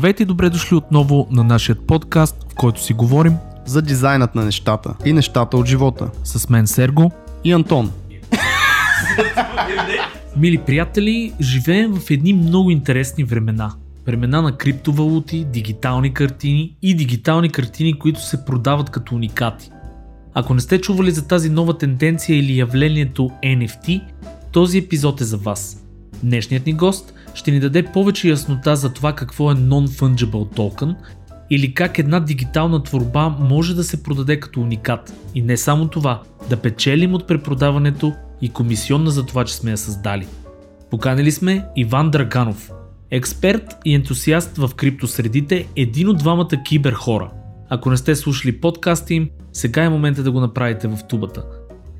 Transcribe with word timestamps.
Здравейте 0.00 0.22
и 0.22 0.26
добре 0.26 0.50
дошли 0.50 0.76
отново 0.76 1.28
на 1.30 1.44
нашия 1.44 1.76
подкаст, 1.76 2.46
в 2.52 2.54
който 2.54 2.82
си 2.82 2.92
говорим 2.92 3.36
за 3.66 3.82
дизайнът 3.82 4.34
на 4.34 4.44
нещата 4.44 4.94
и 5.04 5.12
нещата 5.12 5.56
от 5.56 5.66
живота. 5.66 6.10
С 6.24 6.48
мен 6.48 6.66
Серго 6.66 7.10
и 7.44 7.52
Антон. 7.52 7.92
Мили 10.36 10.58
приятели, 10.58 11.32
живеем 11.40 11.94
в 11.94 12.10
едни 12.10 12.32
много 12.32 12.70
интересни 12.70 13.24
времена. 13.24 13.72
Времена 14.06 14.42
на 14.42 14.56
криптовалути, 14.56 15.44
дигитални 15.44 16.14
картини 16.14 16.76
и 16.82 16.94
дигитални 16.94 17.50
картини, 17.50 17.98
които 17.98 18.26
се 18.26 18.44
продават 18.44 18.90
като 18.90 19.14
уникати. 19.14 19.70
Ако 20.34 20.54
не 20.54 20.60
сте 20.60 20.80
чували 20.80 21.10
за 21.10 21.28
тази 21.28 21.50
нова 21.50 21.78
тенденция 21.78 22.38
или 22.38 22.58
явлението 22.58 23.30
NFT, 23.44 24.02
този 24.52 24.78
епизод 24.78 25.20
е 25.20 25.24
за 25.24 25.36
вас. 25.36 25.86
Днешният 26.22 26.66
ни 26.66 26.72
гост 26.72 27.14
ще 27.34 27.50
ни 27.50 27.60
даде 27.60 27.82
повече 27.82 28.28
яснота 28.28 28.76
за 28.76 28.92
това 28.92 29.12
какво 29.12 29.50
е 29.52 29.54
Non-Fungible 29.54 30.56
Token 30.56 30.94
или 31.50 31.74
как 31.74 31.98
една 31.98 32.20
дигитална 32.20 32.82
творба 32.82 33.28
може 33.40 33.74
да 33.74 33.84
се 33.84 34.02
продаде 34.02 34.40
като 34.40 34.60
уникат. 34.60 35.14
И 35.34 35.42
не 35.42 35.56
само 35.56 35.88
това, 35.88 36.22
да 36.50 36.56
печелим 36.56 37.14
от 37.14 37.26
препродаването 37.26 38.12
и 38.42 38.48
комисионна 38.48 39.10
за 39.10 39.26
това, 39.26 39.44
че 39.44 39.54
сме 39.54 39.70
я 39.70 39.76
създали. 39.76 40.26
Поканили 40.90 41.32
сме 41.32 41.64
Иван 41.76 42.10
Драганов, 42.10 42.70
експерт 43.10 43.76
и 43.84 43.94
ентусиаст 43.94 44.56
в 44.56 44.70
криптосредите, 44.76 45.66
един 45.76 46.08
от 46.08 46.18
двамата 46.18 46.62
кибер 46.64 46.92
хора. 46.92 47.30
Ако 47.68 47.90
не 47.90 47.96
сте 47.96 48.16
слушали 48.16 48.60
подкаста 48.60 49.14
им, 49.14 49.30
сега 49.52 49.84
е 49.84 49.88
момента 49.88 50.22
да 50.22 50.30
го 50.30 50.40
направите 50.40 50.88
в 50.88 50.98
тубата. 51.08 51.44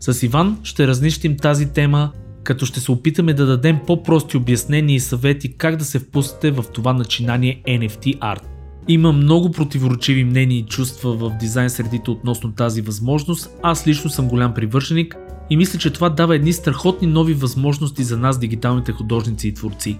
С 0.00 0.22
Иван 0.22 0.58
ще 0.62 0.86
разнищим 0.86 1.36
тази 1.36 1.72
тема, 1.72 2.12
като 2.50 2.66
ще 2.66 2.80
се 2.80 2.92
опитаме 2.92 3.34
да 3.34 3.46
дадем 3.46 3.78
по-прости 3.86 4.36
обяснения 4.36 4.96
и 4.96 5.00
съвети 5.00 5.52
как 5.52 5.76
да 5.76 5.84
се 5.84 5.98
впуснете 5.98 6.50
в 6.50 6.64
това 6.72 6.92
начинание 6.92 7.62
NFT 7.68 8.18
Art. 8.18 8.42
Има 8.88 9.12
много 9.12 9.50
противоречиви 9.50 10.24
мнения 10.24 10.58
и 10.58 10.66
чувства 10.66 11.12
в 11.12 11.36
дизайн 11.40 11.70
средите 11.70 12.10
относно 12.10 12.52
тази 12.52 12.80
възможност. 12.80 13.50
Аз 13.62 13.86
лично 13.86 14.10
съм 14.10 14.28
голям 14.28 14.54
привърженик 14.54 15.16
и 15.50 15.56
мисля, 15.56 15.78
че 15.78 15.90
това 15.90 16.08
дава 16.08 16.36
едни 16.36 16.52
страхотни 16.52 17.08
нови 17.08 17.34
възможности 17.34 18.04
за 18.04 18.18
нас, 18.18 18.38
дигиталните 18.38 18.92
художници 18.92 19.48
и 19.48 19.54
творци. 19.54 19.98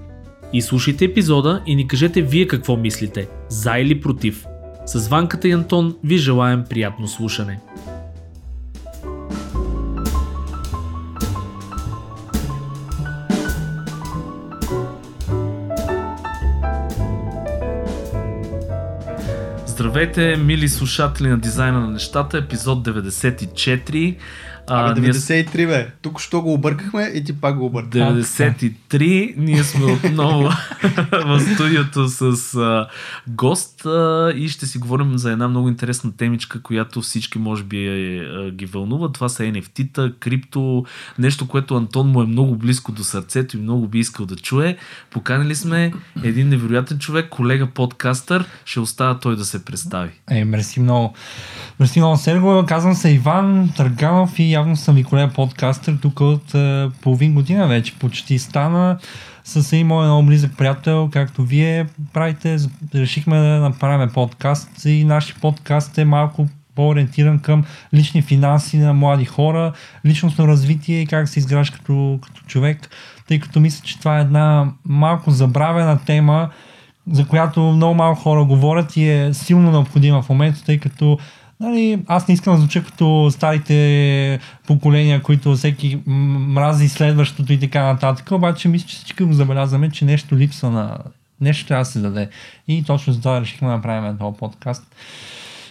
И 0.53 0.63
слушайте 0.63 1.05
епизода 1.05 1.63
и 1.67 1.77
ни 1.77 1.89
кажете 1.89 2.23
вие 2.23 2.47
какво 2.47 2.77
мислите, 2.77 3.29
за 3.49 3.79
или 3.79 4.01
против. 4.01 4.45
С 4.87 5.09
Ванката 5.09 5.49
и 5.49 5.53
Антон 5.53 5.97
ви 6.05 6.19
желаем 6.19 6.65
приятно 6.71 7.09
слушане. 7.09 7.61
Здравейте, 19.81 20.37
мили 20.37 20.69
слушатели 20.69 21.29
на 21.29 21.39
дизайна 21.39 21.81
на 21.81 21.91
нещата, 21.91 22.39
епизод 22.39 22.83
94. 22.83 24.19
А, 24.73 24.95
93, 24.95 25.57
ние... 25.57 25.67
бе. 25.67 25.91
Тук 26.03 26.21
що 26.21 26.43
го 26.43 26.53
объркахме 26.53 27.13
и 27.15 27.25
ти 27.25 27.41
пак 27.41 27.57
го 27.57 27.67
объркахме. 27.67 28.23
93. 28.23 29.35
Ние 29.37 29.65
сме 29.65 29.85
отново 29.85 30.43
в 31.27 31.41
студиото 31.41 32.09
с 32.09 32.55
а, 32.55 32.87
гост 33.29 33.87
а, 33.87 34.33
и 34.37 34.49
ще 34.49 34.67
си 34.67 34.79
говорим 34.79 35.19
за 35.19 35.33
една 35.33 35.49
много 35.49 35.69
интересна 35.69 36.17
темичка, 36.17 36.63
която 36.63 37.01
всички 37.01 37.39
може 37.39 37.65
би 37.65 37.87
е, 37.87 38.19
а, 38.19 38.51
ги 38.51 38.67
вълнува. 38.67 39.13
Това 39.13 39.29
са 39.29 39.43
NFT-та, 39.43 40.13
крипто, 40.21 40.85
нещо, 41.19 41.49
което 41.49 41.77
Антон 41.77 42.09
му 42.09 42.23
е 42.23 42.27
много 42.27 42.57
близко 42.57 42.93
до 42.93 43.05
сърцето 43.05 43.57
и 43.57 43.61
много 43.61 43.89
би 43.89 43.99
искал 43.99 44.27
да 44.27 44.37
чуе. 44.37 44.77
Поканили 45.11 45.55
сме 45.55 45.93
един 46.25 46.49
невероятен 46.49 46.99
човек, 46.99 47.29
колега 47.31 47.67
подкастър. 47.67 48.45
Ще 48.65 48.81
остава 48.81 49.19
той 49.19 49.37
да 49.37 49.45
се 49.45 49.65
представи. 49.65 50.11
Е, 50.31 50.45
мерси 50.45 50.81
много. 50.81 51.15
Мерси 51.81 51.99
много, 51.99 52.17
Серго. 52.17 52.65
Казвам 52.69 52.95
се 52.95 53.11
Иван 53.11 53.73
Търганов 53.77 54.39
и 54.39 54.55
явно 54.61 54.77
съм 54.77 54.95
ви 54.95 55.05
колега 55.05 55.33
подкастър 55.33 55.99
тук 56.03 56.21
от 56.21 56.55
е, 56.55 56.89
половин 57.01 57.35
година 57.35 57.69
вече 57.69 57.99
почти. 57.99 58.39
Стана 58.39 58.99
с 59.45 59.73
един 59.73 59.87
мой 59.87 60.07
много 60.07 60.27
близък 60.27 60.57
приятел, 60.59 61.09
както 61.13 61.43
вие 61.43 61.87
правите, 62.13 62.57
решихме 62.95 63.39
да 63.39 63.61
направим 63.61 64.11
подкаст 64.11 64.85
и 64.85 65.05
нашия 65.05 65.37
подкаст 65.41 65.99
е 65.99 66.05
малко 66.05 66.49
по-ориентиран 66.75 67.39
към 67.39 67.65
лични 67.95 68.23
финанси 68.23 68.79
на 68.79 68.95
млади 68.95 69.25
хора, 69.25 69.73
личностно 70.07 70.49
развитие 70.49 71.01
и 71.01 71.07
как 71.07 71.29
се 71.29 71.39
изграждаш 71.39 71.71
като, 71.71 72.19
като 72.23 72.41
човек, 72.47 72.89
тъй 73.29 73.41
като 73.41 73.61
мисля, 73.61 73.85
че 73.85 73.99
това 73.99 74.19
е 74.19 74.23
една 74.23 74.73
малко 74.85 75.31
забравена 75.31 75.99
тема, 76.07 76.51
за 77.11 77.27
която 77.27 77.61
много 77.61 77.95
малко 77.95 78.21
хора 78.21 78.45
говорят 78.45 78.97
и 78.97 79.09
е 79.09 79.35
силно 79.35 79.71
необходима 79.71 80.23
в 80.23 80.29
момента, 80.29 80.65
тъй 80.65 80.79
като 80.79 81.19
Нали, 81.61 82.03
аз 82.07 82.29
не 82.29 82.35
искам 82.35 82.55
да 82.55 82.61
звуча 82.61 82.85
като 82.85 83.31
старите 83.31 84.41
поколения, 84.67 85.23
които 85.23 85.53
всеки 85.53 85.99
мрази 86.07 86.89
следващото 86.89 87.53
и 87.53 87.61
така 87.61 87.83
нататък, 87.83 88.31
обаче 88.31 88.69
мисля, 88.69 88.89
че 88.89 88.97
всички 88.97 89.25
го 89.25 89.33
забелязваме, 89.33 89.91
че 89.91 90.05
нещо 90.05 90.37
липсва 90.37 90.71
на... 90.71 90.99
Нещо 91.41 91.67
трябва 91.67 91.85
да 91.85 91.91
се 91.91 92.01
даде. 92.01 92.29
И 92.69 92.85
точно 92.85 93.13
за 93.13 93.19
това 93.19 93.41
решихме 93.41 93.69
да 93.69 93.75
направим 93.75 94.19
този 94.19 94.39
подкаст. 94.39 94.95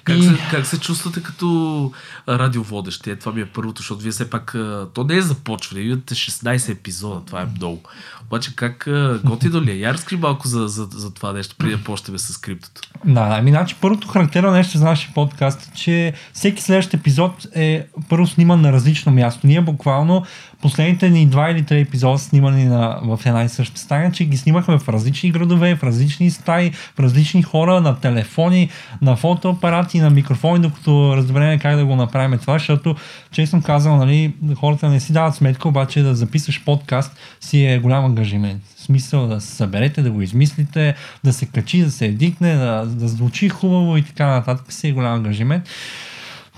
Как, 0.10 0.18
и... 0.18 0.24
се, 0.24 0.38
как 0.52 0.66
се 0.66 0.80
чувствате 0.80 1.24
като 1.24 1.92
радиоводещи? 2.30 3.16
Това 3.16 3.32
ми 3.32 3.42
е 3.42 3.46
първото, 3.46 3.82
защото 3.82 4.02
вие 4.02 4.12
все 4.12 4.30
пак... 4.30 4.56
То 4.94 5.04
не 5.04 5.16
е 5.16 5.22
започване, 5.22 5.84
имате 5.84 6.16
16 6.16 6.72
епизода, 6.72 7.26
това 7.26 7.42
е 7.42 7.48
много. 7.56 7.82
Обаче 8.26 8.56
как 8.56 8.90
готино 9.24 9.62
ли 9.62 9.72
е? 9.72 9.76
Я 9.76 9.94
разкри 9.94 10.18
малко 10.18 10.48
за, 10.48 10.68
за, 10.68 10.88
за 10.92 11.14
това 11.14 11.34
нещо, 11.34 11.56
преди 11.58 11.76
да 11.76 11.84
почнем 11.84 12.20
с 12.20 12.38
криптото. 12.38 12.82
Да, 13.06 13.28
ами, 13.40 13.52
значи 13.52 13.76
първото 13.82 14.08
характерно 14.08 14.52
нещо 14.52 14.78
за 14.78 14.86
нашия 14.86 15.14
подкаст 15.14 15.62
е, 15.62 15.72
че 15.76 16.14
всеки 16.34 16.62
следващ 16.62 16.94
епизод 16.94 17.48
е 17.56 17.88
първо 18.10 18.28
сниман 18.28 18.62
на 18.62 18.72
различно 18.72 19.12
място. 19.12 19.48
Ние 19.48 19.62
буквално 19.62 20.26
последните 20.62 21.10
ни 21.10 21.26
два 21.26 21.52
или 21.52 21.64
три 21.64 21.80
епизода 21.80 22.18
снимани 22.18 22.66
на, 22.66 23.00
в 23.04 23.20
една 23.26 23.44
и 23.44 23.50
съща 23.50 23.80
стая, 23.80 24.12
че 24.12 24.26
ги 24.26 24.38
снимахме 24.38 24.80
в 24.80 24.90
различни 24.90 25.32
градове, 25.32 25.76
в 25.76 25.84
различни 25.84 26.32
стаи, 26.32 26.72
в 26.72 27.00
различни 27.00 27.44
хора, 27.44 27.82
на 27.82 28.00
телефони, 28.00 28.70
на 29.02 29.16
фотоапарати, 29.16 30.00
на 30.00 30.10
микрофони, 30.10 30.60
докато 30.60 31.18
разберем 31.18 31.60
как 31.60 31.76
да 31.76 31.86
го 31.86 31.96
направим 31.96 32.40
това, 32.40 32.54
защото, 32.54 32.96
честно 33.32 33.64
казвам, 33.64 33.98
нали, 33.98 34.34
хората 34.56 34.90
не 34.90 35.00
си 35.00 35.14
дават 35.14 35.36
сметка, 35.36 35.70
обаче 35.70 36.02
да 36.02 36.16
записваш 36.16 36.64
подкаст 36.66 37.18
си 37.42 37.66
е 37.66 37.80
голям 37.80 38.06
ангажимент. 38.06 38.62
В 38.78 38.82
смисъл 38.82 39.28
да 39.28 39.42
се 39.42 39.56
съберете, 39.56 40.02
да 40.02 40.12
го 40.12 40.22
измислите, 40.22 40.96
да 41.24 41.34
се 41.34 41.46
качи, 41.46 41.84
да 41.84 41.92
се 41.92 42.06
едикне, 42.06 42.56
да, 42.56 42.86
да 42.86 43.08
звучи 43.08 43.50
хубаво 43.50 43.98
и 43.98 44.04
така 44.04 44.28
нататък 44.28 44.74
си 44.74 44.88
е 44.88 44.92
голям 44.92 45.14
ангажимент. 45.14 45.64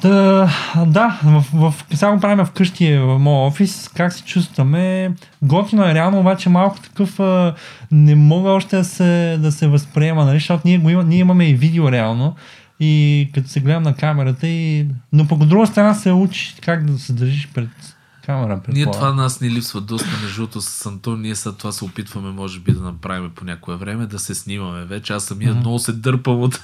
Да, 0.01 0.49
да 0.87 1.19
в, 1.23 1.45
в, 1.53 1.73
сега 1.93 2.17
правим 2.21 2.45
вкъщи 2.45 2.97
в 2.97 3.19
моят 3.19 3.51
офис. 3.53 3.89
Как 3.95 4.13
се 4.13 4.23
чувстваме? 4.23 5.11
Готино 5.41 5.85
е 5.85 5.93
реално, 5.93 6.19
обаче 6.19 6.49
малко 6.49 6.79
такъв 6.79 7.19
а, 7.19 7.55
не 7.91 8.15
мога 8.15 8.49
още 8.49 8.77
да 8.77 8.83
се, 8.83 9.37
да 9.39 9.51
се 9.51 9.67
възприема, 9.67 10.25
нали? 10.25 10.37
защото 10.37 10.61
ние, 10.65 10.77
го 10.77 10.89
има, 10.89 11.03
ние 11.03 11.19
имаме 11.19 11.49
и 11.49 11.53
видео 11.53 11.91
реално 11.91 12.35
и 12.79 13.29
като 13.33 13.49
се 13.49 13.59
гледам 13.59 13.83
на 13.83 13.95
камерата 13.95 14.47
и... 14.47 14.87
Но 15.13 15.27
по 15.27 15.35
друга 15.35 15.67
страна 15.67 15.93
се 15.93 16.11
учи 16.11 16.55
как 16.61 16.85
да 16.85 16.99
се 16.99 17.13
държиш 17.13 17.49
пред 17.53 17.90
камера. 18.25 18.61
Ние 18.67 18.91
това 18.91 19.13
нас 19.13 19.41
ни 19.41 19.49
липсва 19.49 19.81
доста, 19.81 20.09
между 20.21 20.41
другото 20.41 20.61
с 20.61 20.85
Антон. 20.85 21.21
Ние 21.21 21.35
след 21.35 21.57
това 21.57 21.71
се 21.71 21.85
опитваме, 21.85 22.31
може 22.31 22.59
би, 22.59 22.71
да 22.71 22.81
направим 22.81 23.31
по 23.35 23.45
някое 23.45 23.75
време, 23.75 24.05
да 24.05 24.19
се 24.19 24.35
снимаме 24.35 24.85
вече. 24.85 25.13
Аз 25.13 25.25
самия 25.25 25.53
mm-hmm. 25.53 25.59
много 25.59 25.79
се 25.79 25.93
дърпам 25.93 26.41
от, 26.41 26.61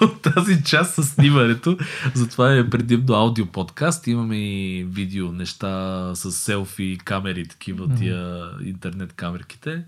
от 0.00 0.22
тази 0.22 0.64
част 0.64 0.94
с 0.94 1.02
снимането. 1.02 1.78
Затова 2.14 2.54
е 2.54 2.70
предимно 2.70 3.14
аудио 3.14 3.46
подкаст. 3.46 4.06
Имаме 4.06 4.36
и 4.36 4.84
видео 4.84 5.32
неща 5.32 6.10
с 6.14 6.32
селфи, 6.32 6.98
камери, 7.04 7.48
такива 7.48 7.88
mm-hmm. 7.88 7.98
тия 7.98 8.50
интернет 8.64 9.12
камерките. 9.12 9.82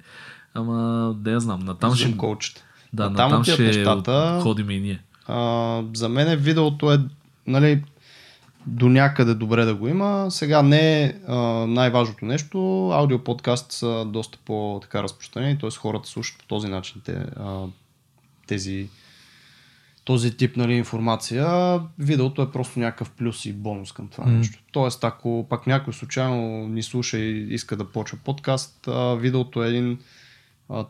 Ама 0.54 1.12
да 1.18 1.30
я 1.30 1.40
знам, 1.40 1.60
натам 1.60 1.94
ще... 1.94 2.16
Коучите. 2.16 2.64
Да, 2.92 3.10
натам, 3.10 3.30
натам 3.30 3.44
ще 3.44 3.62
нещата, 3.62 4.40
ходим 4.42 4.70
и 4.70 4.80
ние. 4.80 5.02
А, 5.26 5.82
за 5.94 6.08
мен 6.08 6.38
видеото 6.38 6.92
е 6.92 7.00
нали, 7.46 7.82
до 8.70 8.88
някъде 8.88 9.34
добре 9.34 9.64
да 9.64 9.74
го 9.74 9.88
има. 9.88 10.26
Сега 10.30 10.62
не 10.62 11.04
е 11.04 11.14
най-важното 11.66 12.24
нещо. 12.24 12.88
Аудиоподкаст 12.92 13.72
са 13.72 14.04
доста 14.04 14.38
по-така 14.44 15.02
разпространени, 15.02 15.58
т.е. 15.58 15.70
хората 15.70 16.08
слушат 16.08 16.38
по 16.38 16.46
този 16.46 16.68
начин 16.68 17.02
те, 17.04 17.12
а, 17.36 17.64
тези, 18.46 18.88
този 20.04 20.36
тип 20.36 20.56
нали, 20.56 20.74
информация. 20.74 21.80
Видеото 21.98 22.42
е 22.42 22.52
просто 22.52 22.80
някакъв 22.80 23.10
плюс 23.10 23.46
и 23.46 23.52
бонус 23.52 23.92
към 23.92 24.08
това 24.08 24.24
mm. 24.24 24.30
нещо. 24.30 24.62
Тоест, 24.72 25.04
ако 25.04 25.46
пак 25.50 25.66
някой 25.66 25.92
случайно 25.92 26.68
ни 26.68 26.82
слуша 26.82 27.18
и 27.18 27.54
иска 27.54 27.76
да 27.76 27.92
почва 27.92 28.18
подкаст, 28.24 28.88
а, 28.88 29.14
видеото 29.14 29.64
е 29.64 29.68
един 29.68 29.98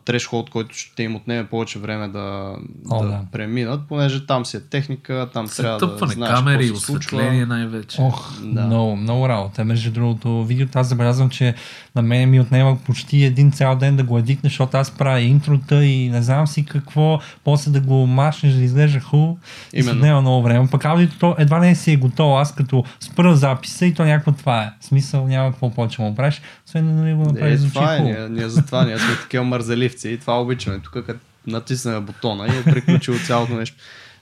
трешхолд, 0.05 0.49
който 0.49 0.75
ще 0.75 1.03
им 1.03 1.15
отнеме 1.15 1.47
повече 1.47 1.79
време 1.79 2.07
да, 2.07 2.55
О, 2.89 3.03
да, 3.03 3.07
да. 3.09 3.19
преминат, 3.31 3.81
понеже 3.87 4.25
там 4.25 4.45
си 4.45 4.57
е 4.57 4.59
техника, 4.59 5.29
там 5.33 5.47
трябва 5.57 5.79
да 5.79 5.85
Сетъпване, 5.85 6.13
знаеш 6.13 6.33
камери, 6.33 6.67
какво 6.67 6.79
се 6.79 6.91
осветление 6.91 7.45
най-вече. 7.45 8.01
Ох, 8.01 8.31
Да. 8.41 8.61
да. 8.61 8.67
много, 8.67 8.95
много 8.95 9.29
работа. 9.29 9.65
Между 9.65 9.91
другото, 9.91 10.45
видеото 10.45 10.79
аз 10.79 10.87
забелязвам, 10.87 11.29
че 11.29 11.55
на 11.95 12.01
мен 12.01 12.29
ми 12.29 12.39
отнема 12.39 12.77
почти 12.85 13.23
един 13.23 13.51
цял 13.51 13.75
ден 13.75 13.95
да 13.95 14.03
го 14.03 14.17
едитне, 14.17 14.49
защото 14.49 14.77
аз 14.77 14.91
правя 14.91 15.19
интрота 15.21 15.85
и 15.85 16.09
не 16.09 16.21
знам 16.21 16.47
си 16.47 16.65
какво, 16.65 17.19
после 17.43 17.71
да 17.71 17.79
го 17.81 18.07
машнеш 18.07 18.53
да 18.53 18.61
изглежда 18.61 18.99
хубаво. 18.99 19.37
И 19.73 19.83
се 19.83 19.89
Именно. 19.89 19.99
отнема 19.99 20.21
много 20.21 20.43
време. 20.43 20.67
Пък 20.71 20.85
аудиото 20.85 21.19
то 21.19 21.35
едва 21.37 21.59
не 21.59 21.75
си 21.75 21.91
е 21.91 21.97
готово. 21.97 22.35
Аз 22.37 22.55
като 22.55 22.83
спра 22.99 23.35
записа 23.35 23.85
и 23.85 23.93
то 23.93 24.05
някакво 24.05 24.31
това 24.31 24.63
е. 24.63 24.71
В 24.79 24.85
смисъл 24.85 25.27
няма 25.27 25.51
какво 25.51 25.69
повече 25.71 26.01
му 26.01 26.15
правиш, 26.15 26.41
освен 26.71 26.87
да 26.87 26.93
нали 26.93 27.13
го 27.13 27.45
Е, 27.45 27.57
звучи 27.57 27.73
това 27.73 27.95
е, 27.95 27.99
ние, 27.99 28.29
ние 28.29 28.49
затова 28.49 28.85
ние 28.85 28.97
сме 28.97 29.15
такива 29.15 29.43
мързеливци 29.43 30.09
и 30.09 30.17
това 30.17 30.41
обичаме. 30.41 30.79
Тук 30.79 31.05
като 31.05 31.19
натиснем 31.47 32.05
бутона 32.05 32.47
и 32.47 32.57
е 32.57 32.63
приключило 32.63 33.17
цялото 33.17 33.53
нещо. 33.53 33.77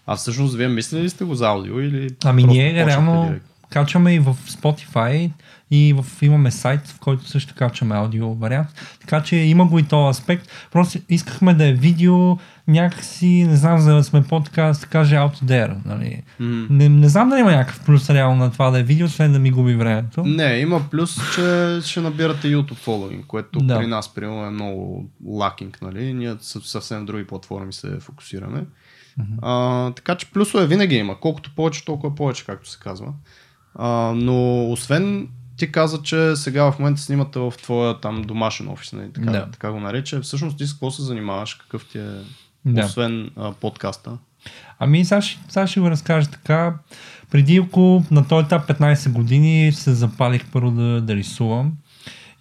А 0.07 0.15
всъщност 0.15 0.55
вие 0.55 0.67
мислили 0.67 1.01
ли 1.01 1.09
сте 1.09 1.23
го 1.23 1.35
за 1.35 1.47
аудио 1.47 1.79
или 1.79 2.09
Ами 2.25 2.43
ние 2.43 2.85
реално 2.85 3.25
директно? 3.25 3.49
качваме 3.69 4.13
и 4.13 4.19
в 4.19 4.37
Spotify 4.47 5.31
и 5.71 5.93
в, 5.93 6.05
имаме 6.21 6.51
сайт, 6.51 6.87
в 6.87 6.99
който 6.99 7.27
също 7.27 7.53
качваме 7.55 7.95
аудио 7.95 8.33
вариант. 8.33 8.67
Така 9.01 9.23
че 9.23 9.35
има 9.35 9.65
го 9.65 9.79
и 9.79 9.83
този 9.83 10.09
аспект. 10.09 10.47
Просто 10.71 10.99
искахме 11.09 11.53
да 11.53 11.67
е 11.67 11.73
видео 11.73 12.37
някакси, 12.69 13.45
не 13.47 13.55
знам, 13.55 13.79
за 13.79 13.93
да 13.93 14.03
сме 14.03 14.23
по-така, 14.23 14.63
да 14.63 14.73
се 14.73 14.87
каже, 14.87 15.15
out 15.15 15.35
there. 15.35 15.75
Нали. 15.85 16.23
М. 16.39 16.67
Не, 16.69 16.89
не 16.89 17.09
знам 17.09 17.29
дали 17.29 17.39
има 17.39 17.51
някакъв 17.51 17.85
плюс 17.85 18.09
реално 18.09 18.35
на 18.37 18.51
това 18.51 18.69
да 18.71 18.79
е 18.79 18.83
видео, 18.83 19.05
освен 19.05 19.33
да 19.33 19.39
ми 19.39 19.51
губи 19.51 19.75
времето. 19.75 20.23
Не, 20.23 20.53
има 20.53 20.81
плюс, 20.91 21.15
че 21.35 21.79
ще 21.83 22.01
набирате 22.01 22.47
YouTube 22.47 22.77
following, 22.77 23.25
което 23.25 23.59
Да. 23.59 23.77
при 23.77 23.87
нас, 23.87 24.13
примерно, 24.13 24.45
е 24.45 24.49
много 24.49 25.05
лакинг, 25.27 25.81
нали? 25.81 26.13
Ние 26.13 26.35
съв- 26.35 26.67
съвсем 26.67 27.05
други 27.05 27.27
платформи 27.27 27.73
се 27.73 27.97
фокусираме. 27.99 28.63
А, 29.41 29.91
така 29.91 30.15
че 30.15 30.31
плюсове 30.31 30.67
винаги 30.67 30.95
има. 30.95 31.19
Колкото 31.19 31.51
повече, 31.55 31.85
толкова 31.85 32.15
повече, 32.15 32.45
както 32.45 32.69
се 32.69 32.79
казва. 32.79 33.13
А, 33.75 33.87
но 34.15 34.65
освен 34.65 35.27
ти 35.57 35.71
каза, 35.71 36.01
че 36.01 36.35
сега 36.35 36.63
в 36.63 36.79
момента 36.79 37.01
снимате 37.01 37.39
в 37.39 37.53
твоя 37.57 37.99
там 37.99 38.21
домашен 38.21 38.67
офис, 38.67 38.93
нали? 38.93 39.13
така, 39.13 39.31
Да. 39.31 39.47
така 39.51 39.71
го 39.71 39.79
нарече. 39.79 40.19
Всъщност 40.19 40.57
ти 40.57 40.67
с 40.67 40.73
какво 40.73 40.91
се 40.91 41.01
занимаваш? 41.01 41.53
Какъв 41.53 41.85
ти 41.85 41.97
е, 41.97 42.07
Да. 42.73 42.85
освен 42.85 43.29
а, 43.37 43.51
подкаста? 43.51 44.11
Ами 44.79 45.05
сега 45.05 45.21
ще, 45.21 45.39
сега 45.49 45.67
ще 45.67 45.79
го 45.79 45.89
разкажа 45.89 46.27
така. 46.27 46.73
Преди 47.31 47.59
около 47.59 48.03
на 48.11 48.27
този 48.27 48.45
етап 48.45 48.67
15 48.67 49.11
години 49.11 49.71
се 49.71 49.93
запалих 49.93 50.45
първо 50.45 50.71
да, 50.71 51.01
да 51.01 51.15
рисувам. 51.15 51.71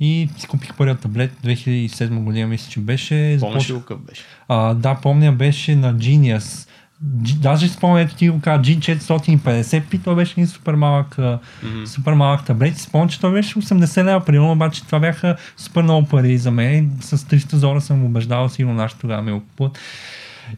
И 0.00 0.28
си 0.38 0.46
купих 0.46 0.74
първият 0.76 1.00
таблет 1.00 1.32
2007 1.44 2.18
година, 2.24 2.46
мисля, 2.46 2.70
че 2.70 2.80
беше. 2.80 3.36
Помниш 3.40 3.70
ли 3.70 3.74
какъв 3.74 4.00
беше? 4.00 4.22
А, 4.48 4.74
да, 4.74 4.94
помня, 4.94 5.32
беше 5.32 5.76
на 5.76 5.94
Genius. 5.94 6.68
G, 7.04 7.34
даже 7.34 7.68
спомня, 7.68 8.00
ето 8.00 8.14
ти 8.14 8.28
го 8.28 8.40
каза, 8.40 8.62
G450P, 8.62 10.04
той 10.04 10.14
беше 10.14 10.32
един 10.32 10.46
супер 10.46 10.74
малък, 10.74 11.18
Мгм. 11.18 11.86
супер 11.86 12.12
малък 12.12 12.44
таблет. 12.44 12.78
Спомням, 12.78 13.08
че 13.08 13.20
той 13.20 13.32
беше 13.32 13.54
80 13.54 14.04
лева, 14.04 14.24
примерно, 14.24 14.52
обаче 14.52 14.86
това 14.86 15.00
бяха 15.00 15.36
супер 15.56 15.82
много 15.82 16.08
пари 16.08 16.38
за 16.38 16.50
мен. 16.50 16.90
С 17.00 17.18
300 17.18 17.56
зора 17.56 17.80
съм 17.80 18.04
убеждавал, 18.04 18.48
сигурно 18.48 18.74
нашите 18.76 19.00
тогава 19.00 19.32
го 19.32 19.40
купуват. 19.40 19.78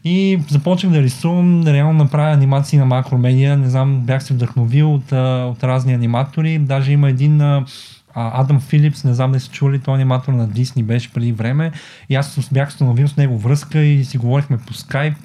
И 0.03 0.39
започнах 0.49 0.93
да 0.93 1.01
рисувам, 1.01 1.67
реално 1.67 2.03
направя 2.03 2.33
анимации 2.33 2.79
на 2.79 2.85
макромедия. 2.85 3.57
Не 3.57 3.69
знам, 3.69 3.99
бях 3.99 4.23
се 4.23 4.33
вдъхновил 4.33 4.93
от, 4.93 5.11
от 5.51 5.63
разни 5.63 5.93
аниматори. 5.93 6.59
Даже 6.59 6.91
има 6.91 7.09
един 7.09 7.41
а, 7.41 7.65
Адам 8.13 8.59
Филипс, 8.61 9.03
не 9.03 9.13
знам 9.13 9.31
дали 9.31 9.39
сте 9.39 9.51
чули, 9.51 9.79
той 9.79 9.95
аниматор 9.95 10.33
на 10.33 10.47
Дисни 10.47 10.83
беше 10.83 11.13
преди 11.13 11.31
време. 11.31 11.71
И 12.09 12.15
аз 12.15 12.49
бях 12.51 12.69
установил 12.69 13.07
с 13.07 13.17
него 13.17 13.37
връзка 13.37 13.79
и 13.79 14.05
си 14.05 14.17
говорихме 14.17 14.57
по 14.57 14.73
скайп. 14.73 15.17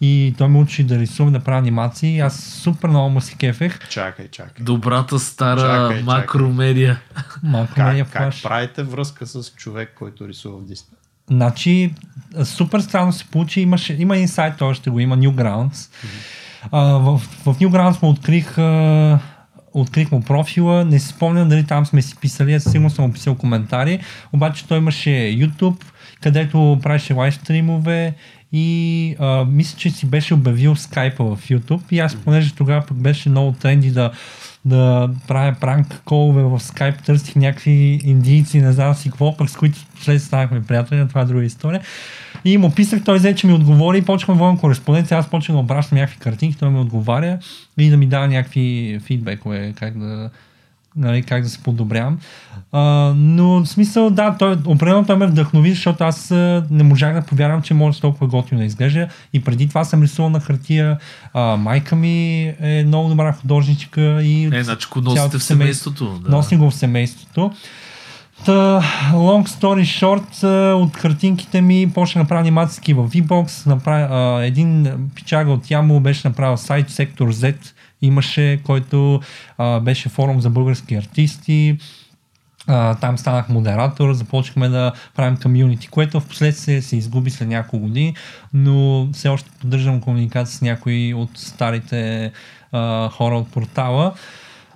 И 0.00 0.34
той 0.38 0.48
ме 0.48 0.58
учи 0.58 0.84
да 0.84 0.98
рисувам, 0.98 1.32
да 1.32 1.40
правя 1.40 1.58
анимации. 1.58 2.20
Аз 2.20 2.40
супер 2.40 2.88
много 2.88 3.10
му 3.10 3.20
си 3.20 3.36
кефех. 3.36 3.88
Чакай, 3.88 4.28
чакай. 4.28 4.64
Добрата 4.64 5.18
стара 5.18 5.60
Чакай, 5.60 5.88
чакай. 5.88 6.02
макромедия. 6.02 7.00
Макромедия 7.42 8.04
Как, 8.04 8.32
как 8.32 8.42
правите 8.42 8.82
връзка 8.82 9.26
с 9.26 9.50
човек, 9.56 9.92
който 9.98 10.28
рисува 10.28 10.58
в 10.58 10.64
Disney? 10.64 11.03
Значи, 11.30 11.94
супер 12.44 12.80
странно 12.80 13.12
се 13.12 13.24
получи. 13.24 13.60
Имаше, 13.60 13.96
има 13.98 14.16
един 14.16 14.28
сайт, 14.28 14.62
още 14.62 14.90
го 14.90 15.00
има, 15.00 15.18
Newgrounds. 15.18 15.90
А, 16.72 16.82
в, 16.82 17.18
в 17.18 17.44
Newgrounds 17.44 18.02
му 18.02 18.08
открих, 18.08 18.58
а, 18.58 19.18
открих 19.74 20.12
му 20.12 20.20
профила. 20.20 20.84
Не 20.84 20.98
си 20.98 21.08
спомням 21.08 21.48
дали 21.48 21.64
там 21.64 21.86
сме 21.86 22.02
си 22.02 22.16
писали, 22.20 22.54
аз 22.54 22.62
сигурно 22.62 22.90
съм 22.90 23.04
му 23.04 23.12
писал 23.12 23.34
коментари. 23.34 24.00
Обаче 24.32 24.66
той 24.66 24.78
имаше 24.78 25.10
YouTube, 25.10 25.84
където 26.22 26.78
правеше 26.82 27.14
лайв 27.14 27.34
стримове 27.34 28.14
и 28.52 29.16
а, 29.18 29.44
мисля, 29.44 29.78
че 29.78 29.90
си 29.90 30.06
беше 30.06 30.34
обявил 30.34 30.76
скайпа 30.76 31.24
в 31.24 31.48
YouTube 31.48 31.82
и 31.90 31.98
аз, 31.98 32.16
понеже 32.16 32.54
тогава 32.54 32.86
пък 32.86 32.96
беше 32.96 33.28
много 33.28 33.52
тренди 33.52 33.90
да, 33.90 34.10
да 34.64 35.10
правя 35.28 35.56
пранк 35.60 36.00
колове 36.04 36.42
в 36.42 36.60
скайп, 36.60 37.02
търсих 37.02 37.36
някакви 37.36 38.00
индийци, 38.04 38.60
не 38.60 38.72
знам 38.72 38.94
си 38.94 39.10
какво, 39.10 39.36
пък 39.36 39.50
с 39.50 39.56
които 39.56 39.78
след 40.00 40.22
станахме 40.22 40.62
приятели, 40.62 41.08
това 41.08 41.20
е 41.20 41.24
друга 41.24 41.44
история. 41.44 41.80
И 42.44 42.58
му 42.58 42.70
писах, 42.70 43.04
той 43.04 43.18
взе, 43.18 43.34
че 43.34 43.46
ми 43.46 43.52
отговори 43.52 43.98
и 43.98 44.02
почвам 44.02 44.38
водим 44.38 44.58
кореспонденция, 44.58 45.18
аз 45.18 45.30
почвам 45.30 45.56
да 45.56 45.60
обращам 45.60 45.98
някакви 45.98 46.18
картинки, 46.18 46.58
той 46.58 46.70
ми 46.70 46.80
отговаря 46.80 47.38
и 47.78 47.90
да 47.90 47.96
ми 47.96 48.06
дава 48.06 48.28
някакви 48.28 49.00
фидбекове, 49.04 49.72
как 49.76 49.98
да, 49.98 50.30
нали, 50.96 51.22
как 51.22 51.42
да 51.42 51.48
се 51.48 51.62
подобрявам. 51.62 52.18
А, 52.72 52.80
но 53.16 53.48
в 53.48 53.66
смисъл, 53.66 54.10
да, 54.10 54.36
той, 54.38 54.56
определено 54.66 55.06
той 55.06 55.16
ме 55.16 55.26
вдъхнови, 55.26 55.70
защото 55.70 56.04
аз 56.04 56.30
а, 56.30 56.66
не 56.70 56.82
можах 56.82 57.14
да 57.14 57.22
повярвам, 57.22 57.62
че 57.62 57.74
може 57.74 58.00
толкова 58.00 58.26
готино 58.26 58.60
да 58.60 58.64
изглежда. 58.66 59.08
И 59.32 59.44
преди 59.44 59.68
това 59.68 59.84
съм 59.84 60.02
рисувал 60.02 60.30
на 60.30 60.40
хартия. 60.40 60.98
А, 61.32 61.56
майка 61.56 61.96
ми 61.96 62.42
е 62.60 62.84
много 62.86 63.08
добра 63.08 63.32
художничка 63.32 64.22
и 64.22 64.56
Е, 64.56 64.64
значи 64.64 64.88
го 64.90 65.00
носите 65.00 65.38
в 65.38 65.42
семейството. 65.42 66.20
Да. 66.24 66.30
Носи 66.30 66.56
го 66.56 66.70
в 66.70 66.74
семейството. 66.74 67.52
Та, 68.44 68.82
long 69.12 69.48
story 69.48 69.82
short, 69.82 70.44
от 70.72 70.92
картинките 70.92 71.60
ми 71.60 71.90
почна 71.94 72.22
да 72.22 72.28
правя 72.28 72.40
анимации 72.40 72.94
в 72.94 73.08
VBOX. 73.08 73.66
Направя, 73.66 74.08
а, 74.10 74.44
един 74.44 74.92
пичага 75.14 75.52
от 75.52 75.70
Ямбол 75.70 76.00
беше 76.00 76.28
направил 76.28 76.56
сайт 76.56 76.90
Сектор 76.90 77.32
Z. 77.32 77.56
Имаше, 78.04 78.60
който 78.64 79.20
а, 79.58 79.80
беше 79.80 80.08
форум 80.08 80.40
за 80.40 80.50
български 80.50 80.94
артисти. 80.94 81.78
А, 82.66 82.94
там 82.94 83.18
станах 83.18 83.48
модератор, 83.48 84.12
започнахме 84.12 84.68
да 84.68 84.92
правим 85.16 85.36
комьюнити, 85.36 85.88
което 85.88 86.20
в 86.20 86.26
последствие 86.26 86.82
се 86.82 86.96
изгуби 86.96 87.30
след 87.30 87.48
няколко 87.48 87.86
години, 87.86 88.14
но 88.54 89.08
все 89.12 89.28
още 89.28 89.50
поддържам 89.60 90.00
комуникация 90.00 90.58
с 90.58 90.62
някои 90.62 91.14
от 91.14 91.30
старите 91.34 92.32
а, 92.72 93.08
хора 93.08 93.36
от 93.36 93.48
портала. 93.48 94.14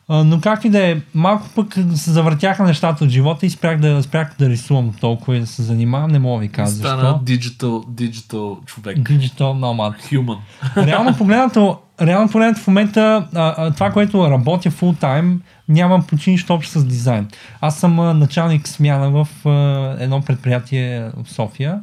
Но 0.09 0.41
както 0.41 0.67
и 0.67 0.71
да 0.71 0.89
е, 0.89 0.97
малко 1.15 1.47
пък 1.55 1.75
се 1.95 2.11
завъртяха 2.11 2.65
нещата 2.65 3.05
от 3.05 3.11
живота 3.11 3.47
и 3.47 3.51
спрях 3.51 3.81
да, 3.81 4.03
спрях 4.03 4.35
да 4.39 4.49
рисувам 4.49 4.93
толкова 5.01 5.37
и 5.37 5.41
да 5.41 5.47
се 5.47 5.63
занимавам, 5.63 6.11
не 6.11 6.19
мога 6.19 6.37
да 6.37 6.41
ви 6.41 6.49
кажа 6.49 6.71
Стана 6.71 7.03
защо. 7.03 7.19
диджитал, 7.25 7.85
диджитал 7.89 8.59
човек. 8.67 8.99
Digital 8.99 9.39
nomad. 9.39 9.95
Human. 10.13 10.37
Реално 10.87 11.17
погледнато, 11.17 11.79
реално 12.01 12.29
погледнато 12.29 12.61
в 12.61 12.67
момента 12.67 13.29
а, 13.35 13.55
а, 13.57 13.71
това, 13.71 13.91
което 13.91 14.31
работя 14.31 14.71
full 14.71 15.01
time, 15.03 15.37
нямам 15.69 16.03
почти 16.03 16.31
нищо 16.31 16.55
общо 16.55 16.79
с 16.79 16.85
дизайн. 16.85 17.29
Аз 17.61 17.79
съм 17.79 18.01
а, 18.01 18.15
началник 18.15 18.69
смяна 18.69 19.11
в 19.11 19.49
а, 19.49 19.97
едно 20.01 20.21
предприятие 20.21 21.11
в 21.25 21.33
София. 21.33 21.81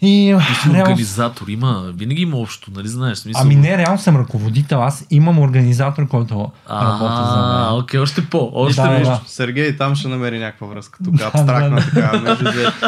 И 0.00 0.38
Ти 0.48 0.54
си 0.54 0.68
реално, 0.68 0.82
организатор. 0.82 1.48
Има, 1.48 1.92
винаги 1.94 2.22
има 2.22 2.36
общо, 2.36 2.70
нали 2.74 2.88
знаеш? 2.88 3.18
Смисъл... 3.18 3.42
ами 3.42 3.56
не, 3.56 3.78
реално 3.78 3.98
съм 3.98 4.16
ръководител. 4.16 4.82
Аз 4.82 5.06
имам 5.10 5.38
организатор, 5.38 6.08
който 6.08 6.34
работи 6.70 7.14
за 7.14 7.34
А, 7.36 7.70
мен. 7.70 7.80
окей, 7.80 8.00
още 8.00 8.24
по. 8.26 8.50
Още 8.54 8.82
Да, 8.82 9.00
да. 9.00 9.20
Сергей 9.26 9.76
там 9.76 9.94
ще 9.96 10.08
намери 10.08 10.38
някаква 10.38 10.66
връзка. 10.66 10.98
Тук 11.04 11.14
абстрактна 11.20 11.76
така. 11.94 12.18
Между. 12.18 12.44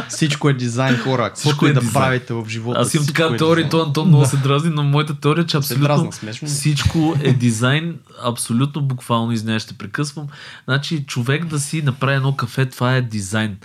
Всичко 0.08 0.48
е 0.48 0.52
дизайн 0.52 0.96
хора. 0.96 1.30
Всичко 1.34 1.66
е 1.66 1.70
и 1.70 1.72
да 1.72 1.80
правите 1.92 2.34
в 2.34 2.44
живота. 2.48 2.80
Аз 2.80 2.94
имам 2.94 3.06
така 3.06 3.24
е 3.24 3.36
теория, 3.36 3.68
то 3.68 3.82
Антон 3.82 4.08
много 4.08 4.24
се 4.24 4.36
дразни, 4.36 4.70
но 4.70 4.82
моята 4.82 5.14
теория 5.20 5.42
е, 5.42 5.46
че 5.46 5.56
абсолютно 5.56 6.10
е. 6.26 6.46
всичко 6.46 7.14
е 7.22 7.32
дизайн, 7.32 7.94
абсолютно 8.24 8.82
буквално, 8.82 9.32
извинявай, 9.32 9.60
ще 9.60 9.74
прекъсвам. 9.74 10.26
Значи 10.64 11.04
човек 11.06 11.44
да 11.44 11.60
си 11.60 11.82
направи 11.82 12.16
едно 12.16 12.36
кафе, 12.36 12.66
това 12.66 12.96
е 12.96 13.02
дизайн. 13.02 13.56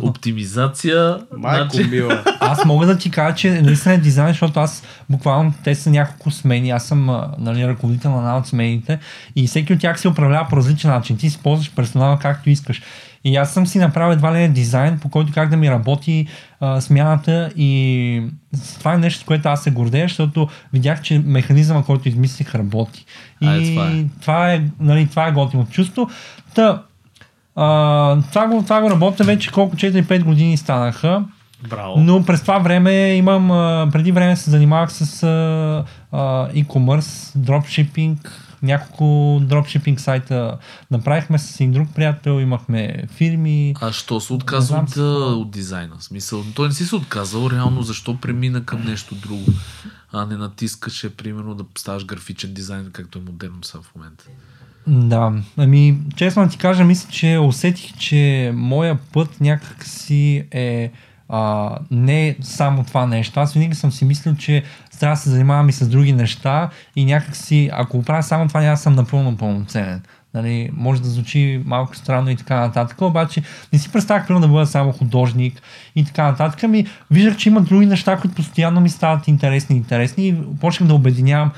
Оптимизация. 0.00 1.18
Майко 1.36 1.74
значи... 1.74 1.90
мила. 1.90 2.24
Аз 2.40 2.64
мога 2.64 2.87
да 2.88 2.98
ти 2.98 3.10
кажа, 3.10 3.36
че 3.36 3.62
наистина 3.62 3.94
е 3.94 3.98
дизайн, 3.98 4.28
защото 4.28 4.60
аз 4.60 4.82
буквално 5.10 5.52
те 5.64 5.74
са 5.74 5.90
няколко 5.90 6.30
смени. 6.30 6.70
Аз 6.70 6.84
съм 6.84 7.22
нали, 7.38 7.68
ръководител 7.68 8.10
на 8.10 8.18
една 8.18 8.36
от 8.36 8.46
смените 8.46 8.98
и 9.36 9.46
всеки 9.46 9.72
от 9.72 9.80
тях 9.80 10.00
се 10.00 10.08
управлява 10.08 10.46
по 10.50 10.56
различен 10.56 10.90
начин. 10.90 11.16
Ти 11.16 11.30
си 11.30 11.38
ползваш 11.42 11.74
персонала 11.74 12.18
както 12.18 12.50
искаш. 12.50 12.82
И 13.24 13.36
аз 13.36 13.54
съм 13.54 13.66
си 13.66 13.78
направил 13.78 14.12
едва 14.12 14.34
ли 14.34 14.48
дизайн, 14.48 14.98
по 14.98 15.08
който 15.08 15.32
как 15.32 15.48
да 15.48 15.56
ми 15.56 15.70
работи 15.70 16.26
а, 16.60 16.80
смяната 16.80 17.50
и 17.56 18.22
това 18.78 18.94
е 18.94 18.98
нещо, 18.98 19.20
с 19.20 19.24
което 19.24 19.48
аз 19.48 19.62
се 19.62 19.70
гордея, 19.70 20.04
защото 20.04 20.48
видях, 20.72 21.02
че 21.02 21.18
механизъма, 21.18 21.82
който 21.82 22.08
измислих, 22.08 22.54
работи. 22.54 23.04
И 23.40 23.46
А, 23.46 23.56
е, 23.56 23.70
това 23.70 23.90
е. 23.90 24.04
това 24.20 24.52
е, 24.52 24.62
нали, 24.80 25.06
това 25.06 25.26
е 25.26 25.32
готино 25.32 25.66
чувство. 25.70 26.10
Та, 26.54 26.82
а, 27.56 28.20
това, 28.30 28.46
го, 28.46 28.62
това 28.62 28.80
го 28.80 28.90
работя 28.90 29.24
вече 29.24 29.52
колко 29.52 29.76
4-5 29.76 30.24
години 30.24 30.56
станаха. 30.56 31.24
Браво. 31.70 31.94
Но 31.98 32.24
през 32.24 32.40
това 32.40 32.58
време 32.58 33.14
имам, 33.14 33.48
преди 33.92 34.12
време 34.12 34.36
се 34.36 34.50
занимавах 34.50 34.92
с 34.92 35.04
e-commerce, 36.54 37.36
дропшипинг, 37.36 38.44
няколко 38.62 39.40
дропшипинг 39.42 40.00
сайта 40.00 40.58
направихме 40.90 41.38
с 41.38 41.60
един 41.60 41.72
друг 41.72 41.88
приятел, 41.94 42.40
имахме 42.40 43.04
фирми. 43.08 43.74
А 43.80 43.92
що 43.92 44.20
се 44.20 44.32
отказва 44.32 44.84
знам 44.94 45.06
от, 45.06 45.36
от 45.36 45.50
дизайна? 45.50 45.94
Смисъл, 46.00 46.44
той 46.54 46.68
не 46.68 46.74
си 46.74 46.84
се 46.84 46.96
отказал, 46.96 47.50
реално 47.52 47.82
защо 47.82 48.20
премина 48.20 48.64
към 48.64 48.84
нещо 48.84 49.14
друго, 49.14 49.44
а 50.12 50.26
не 50.26 50.36
натискаше, 50.36 51.16
примерно, 51.16 51.54
да 51.54 51.64
ставаш 51.78 52.04
графичен 52.04 52.54
дизайн, 52.54 52.90
както 52.92 53.18
е 53.18 53.22
модерно 53.22 53.58
сега 53.62 53.82
в 53.82 53.94
момента. 53.96 54.24
Да, 54.86 55.32
ами 55.56 55.98
честно 56.16 56.48
ти 56.48 56.58
кажа, 56.58 56.84
мисля, 56.84 57.10
че 57.10 57.38
усетих, 57.38 57.96
че 57.98 58.52
моя 58.54 58.98
път 59.12 59.40
някак 59.40 59.84
си 59.84 60.44
е 60.50 60.92
а, 61.28 61.70
не 61.90 62.36
само 62.40 62.84
това 62.84 63.06
нещо. 63.06 63.40
Аз 63.40 63.52
винаги 63.52 63.74
съм 63.74 63.92
си 63.92 64.04
мислил, 64.04 64.36
че 64.36 64.62
трябва 65.00 65.16
да 65.16 65.20
се 65.20 65.30
занимавам 65.30 65.68
и 65.68 65.72
с 65.72 65.88
други 65.88 66.12
неща 66.12 66.70
и 66.96 67.04
някак 67.04 67.36
си, 67.36 67.70
ако 67.72 68.02
правя 68.02 68.22
само 68.22 68.48
това, 68.48 68.60
няма 68.60 68.76
съм 68.76 68.94
напълно 68.94 69.36
пълноценен. 69.36 70.02
Нали, 70.34 70.70
може 70.72 71.02
да 71.02 71.08
звучи 71.08 71.62
малко 71.64 71.96
странно 71.96 72.30
и 72.30 72.36
така 72.36 72.60
нататък, 72.60 73.02
обаче 73.02 73.42
не 73.72 73.78
си 73.78 73.92
представях 73.92 74.26
примерно 74.26 74.46
да 74.46 74.52
бъда 74.52 74.66
само 74.66 74.92
художник 74.92 75.62
и 75.96 76.04
така 76.04 76.24
нататък. 76.24 76.64
Ами, 76.64 76.86
виждах, 77.10 77.36
че 77.36 77.48
има 77.48 77.60
други 77.60 77.86
неща, 77.86 78.16
които 78.16 78.36
постоянно 78.36 78.80
ми 78.80 78.88
стават 78.88 79.28
интересни 79.28 79.76
и 79.76 79.78
интересни 79.78 80.28
и 80.28 80.36
почнах 80.60 80.88
да 80.88 80.94
обединявам 80.94 81.50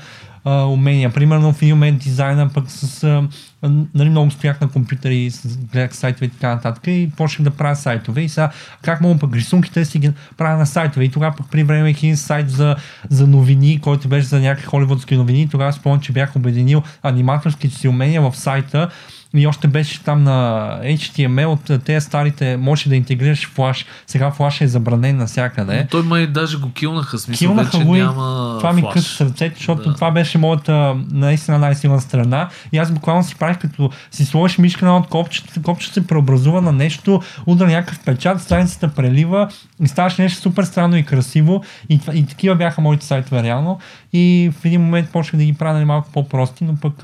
а, 0.43 0.63
умения. 0.65 1.13
Примерно 1.13 1.53
в 1.53 1.61
един 1.61 1.75
момент 1.75 1.99
дизайна, 1.99 2.49
пък 2.49 2.71
с... 2.71 3.03
А, 3.03 3.27
нали, 3.69 4.09
много 4.09 4.31
стоях 4.31 4.61
на 4.61 4.69
компютъри, 4.69 5.31
гледах 5.73 5.95
сайтове 5.95 6.25
и 6.25 6.29
така 6.29 6.47
нататък 6.47 6.83
и 6.87 7.11
почнах 7.17 7.43
да 7.43 7.51
правя 7.51 7.75
сайтове. 7.75 8.21
И 8.21 8.29
сега 8.29 8.51
как 8.81 9.01
мога 9.01 9.19
пък 9.19 9.35
рисунките 9.35 9.85
си 9.85 9.99
ги 9.99 10.11
правя 10.37 10.57
на 10.57 10.65
сайтове? 10.65 11.05
И 11.05 11.11
тогава 11.11 11.35
пък 11.35 11.51
при 11.51 11.63
време 11.63 11.89
един 11.89 12.17
сайт 12.17 12.49
за, 12.49 12.75
за 13.09 13.27
новини, 13.27 13.79
който 13.81 14.07
беше 14.07 14.27
за 14.27 14.39
някакви 14.39 14.65
холивудски 14.65 15.17
новини. 15.17 15.49
Тогава 15.49 15.73
спомням, 15.73 16.01
че 16.01 16.11
бях 16.11 16.35
обединил 16.35 16.83
аниматорските 17.03 17.75
си 17.75 17.87
умения 17.87 18.21
в 18.21 18.37
сайта 18.37 18.89
и 19.35 19.47
още 19.47 19.67
беше 19.67 20.03
там 20.03 20.23
на 20.23 20.79
HTML 20.83 21.45
от 21.45 21.83
тези 21.83 22.05
старите, 22.05 22.57
може 22.57 22.89
да 22.89 22.95
интегрираш 22.95 23.49
флаш. 23.49 23.85
Сега 24.07 24.31
флаш 24.31 24.61
е 24.61 24.67
забранен 24.67 25.17
навсякъде. 25.17 25.77
Но 25.77 25.87
той 25.87 26.03
май 26.03 26.27
даже 26.27 26.57
го 26.57 26.71
килнаха, 26.71 27.19
смисъл 27.19 27.47
Килнаха 27.47 27.77
вече 27.77 27.85
го 27.85 27.95
и 27.95 27.99
няма 27.99 28.55
това 28.57 28.73
ми 28.73 28.83
къса 28.93 29.09
сърцето, 29.15 29.55
защото 29.57 29.89
Да. 29.89 29.95
това 29.95 30.11
беше 30.11 30.37
моята 30.37 30.95
наистина 31.11 31.59
най-силна 31.59 32.01
страна. 32.01 32.49
И 32.71 32.77
аз 32.77 32.91
буквално 32.91 33.23
си 33.23 33.35
правих 33.35 33.57
като 33.57 33.89
си 34.11 34.25
сложиш 34.25 34.57
мишка 34.57 34.85
на 34.85 34.97
от 34.97 35.07
копчета, 35.07 35.61
копчето 35.61 35.93
се 35.93 36.07
преобразува 36.07 36.61
на 36.61 36.71
нещо, 36.71 37.21
удра 37.45 37.67
някакъв 37.67 37.99
печат, 38.05 38.41
страницата 38.41 38.87
прелива 38.87 39.49
и 39.83 39.87
ставаш 39.87 40.17
нещо 40.17 40.41
супер 40.41 40.63
странно 40.63 40.97
и 40.97 41.03
красиво. 41.03 41.63
И, 41.89 41.99
и 42.13 42.25
такива 42.25 42.55
бяха 42.55 42.81
моите 42.81 43.05
сайтове 43.05 43.43
реално. 43.43 43.79
И 44.13 44.51
в 44.61 44.65
един 44.65 44.81
момент 44.81 45.09
почнах 45.09 45.39
да 45.39 45.45
ги 45.45 45.53
правя 45.53 45.73
нали, 45.73 45.85
малко 45.85 46.09
по-прости, 46.13 46.63
но 46.63 46.75
пък 46.75 47.03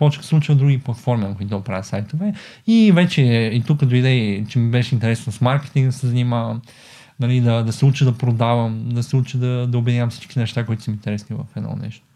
почнах 0.00 0.46
да 0.46 0.52
от 0.52 0.58
други 0.58 0.78
платформи, 0.78 1.24
на 1.24 1.36
които 1.36 1.58
да 1.58 1.64
правя 1.64 1.84
сайтове. 1.84 2.34
И 2.66 2.92
вече 2.92 3.22
и 3.52 3.62
тук 3.66 3.84
дойде, 3.84 4.44
че 4.48 4.58
ми 4.58 4.70
беше 4.70 4.94
интересно 4.94 5.32
с 5.32 5.40
маркетинг 5.40 5.86
да 5.86 5.92
се 5.92 6.06
занимавам, 6.06 6.62
нали, 7.20 7.40
да, 7.40 7.62
да 7.62 7.72
се 7.72 7.84
уча 7.84 8.04
да 8.04 8.18
продавам, 8.18 8.88
да 8.88 9.02
се 9.02 9.16
уча 9.16 9.38
да, 9.38 9.66
да 9.66 9.78
обединявам 9.78 10.10
всички 10.10 10.38
неща, 10.38 10.66
които 10.66 10.82
са 10.82 10.90
ми 10.90 10.94
интересни 10.94 11.36
в 11.36 11.56
едно 11.56 11.76
нещо. 11.82 12.06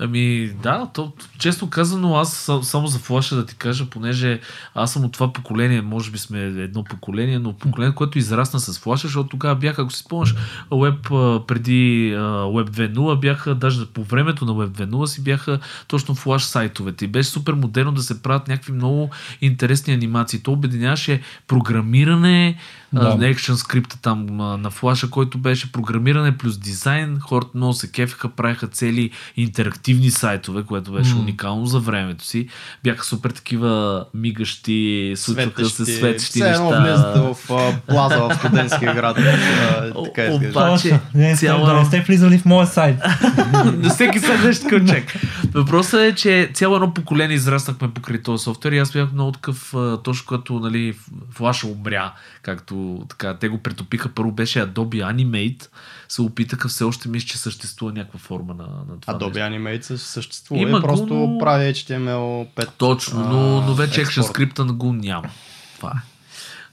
Ами 0.00 0.50
да, 0.62 0.90
то, 0.94 1.12
често 1.38 1.70
казано, 1.70 2.16
аз 2.16 2.32
са- 2.32 2.62
само 2.62 2.86
за 2.86 2.98
флаша 2.98 3.36
да 3.36 3.46
ти 3.46 3.54
кажа, 3.56 3.86
понеже 3.90 4.40
аз 4.74 4.92
съм 4.92 5.04
от 5.04 5.12
това 5.12 5.32
поколение, 5.32 5.82
може 5.82 6.10
би 6.10 6.18
сме 6.18 6.40
едно 6.40 6.84
поколение, 6.84 7.38
но 7.38 7.52
поколение, 7.52 7.94
което 7.94 8.18
израсна 8.18 8.60
с 8.60 8.78
флаша, 8.78 9.06
защото 9.06 9.28
тогава 9.28 9.56
бяха, 9.56 9.82
ако 9.82 9.92
си 9.92 9.98
спомняш, 10.00 10.34
Web 10.70 11.08
преди 11.46 12.12
Web 12.16 12.70
2.0 12.70 13.20
бяха, 13.20 13.54
даже 13.54 13.86
по 13.86 14.04
времето 14.04 14.44
на 14.44 14.52
Web 14.52 14.68
2.0 14.68 15.04
си 15.04 15.22
бяха 15.24 15.58
точно 15.88 16.14
флаш 16.14 16.44
сайтовете. 16.44 17.04
И 17.04 17.08
беше 17.08 17.30
супер 17.30 17.52
модерно 17.52 17.92
да 17.92 18.02
се 18.02 18.22
правят 18.22 18.48
някакви 18.48 18.72
много 18.72 19.10
интересни 19.40 19.94
анимации. 19.94 20.42
То 20.42 20.52
обединяваше 20.52 21.20
програмиране, 21.46 22.56
Да. 22.92 23.16
екшен 23.22 23.56
скрипта 23.56 23.98
там 23.98 24.40
а, 24.40 24.56
на 24.56 24.70
флаша, 24.70 25.10
който 25.10 25.38
беше 25.38 25.72
програмиране 25.72 26.38
плюс 26.38 26.58
дизайн. 26.58 27.18
Хората 27.20 27.50
много 27.54 27.72
се 27.72 27.90
кефиха, 27.90 28.28
правиха 28.28 28.66
цели 28.66 29.10
интерактивни 29.36 30.10
сайтове, 30.10 30.62
което 30.62 30.92
беше 30.92 31.14
М. 31.14 31.20
уникално 31.20 31.66
за 31.66 31.80
времето 31.80 32.24
си. 32.24 32.48
Бяха 32.84 33.04
супер 33.04 33.30
такива 33.30 34.04
мигащи, 34.14 34.78
случваха 35.16 35.64
се 35.64 35.86
светещи 35.86 36.30
Все 36.32 36.50
едно 36.50 36.70
неща. 36.70 36.82
влизате 36.82 37.20
в 37.20 37.52
а, 37.52 37.72
плаза 37.88 38.18
в 38.18 38.34
студентския 38.36 38.94
град. 38.94 39.16
а, 39.18 39.92
така 40.04 40.22
ба- 40.30 40.48
Обаче, 40.48 41.00
не, 41.14 41.36
цяла- 41.36 41.66
да 41.66 41.74
не 41.74 41.84
сте 41.84 42.00
влизали 42.00 42.38
в 42.38 42.44
моя 42.44 42.66
сайт. 42.66 42.96
На 43.66 43.90
всеки 43.90 44.20
сайт 44.20 44.44
нещо 44.44 44.86
чек. 44.88 45.14
Въпросът 45.52 46.00
е, 46.00 46.14
че 46.14 46.50
цяло 46.54 46.74
едно 46.74 46.94
поколение 46.94 47.34
израснахме 47.34 47.90
покрай 47.90 48.22
този 48.22 48.44
софтуер 48.44 48.72
и 48.72 48.78
аз 48.78 48.92
бях 48.92 49.12
много 49.12 49.32
такъв, 49.32 49.74
точно 50.04 50.24
когато 50.26 50.60
нали, 50.60 50.94
флаша 51.32 51.66
умря, 51.66 52.12
както 52.48 53.04
така, 53.08 53.34
те 53.34 53.48
го 53.48 53.58
претопиха. 53.58 54.08
Първо 54.08 54.32
беше 54.32 54.58
Adobe 54.58 55.14
Animate, 55.14 55.68
се 56.08 56.22
опитаха 56.22 56.68
все 56.68 56.84
още 56.84 57.08
мисля, 57.08 57.26
че 57.26 57.38
съществува 57.38 57.92
някаква 57.92 58.18
форма 58.18 58.54
на, 58.54 58.64
на 58.64 59.00
това. 59.00 59.14
Adobe 59.14 59.48
нещо. 59.50 59.92
Animate 59.92 59.96
съществува 59.96 60.62
Има 60.62 60.78
и 60.78 60.80
го, 60.80 60.86
просто 60.86 61.14
но- 61.14 61.38
прави 61.38 61.74
HTML5. 61.74 62.68
Точно, 62.78 63.20
но, 63.20 63.60
но 63.60 63.74
вече 63.74 64.00
екшен 64.00 64.20
експорт. 64.20 64.34
скрипта 64.34 64.64
го 64.64 64.92
няма. 64.92 65.30
Това 65.76 65.90
е. 65.90 66.00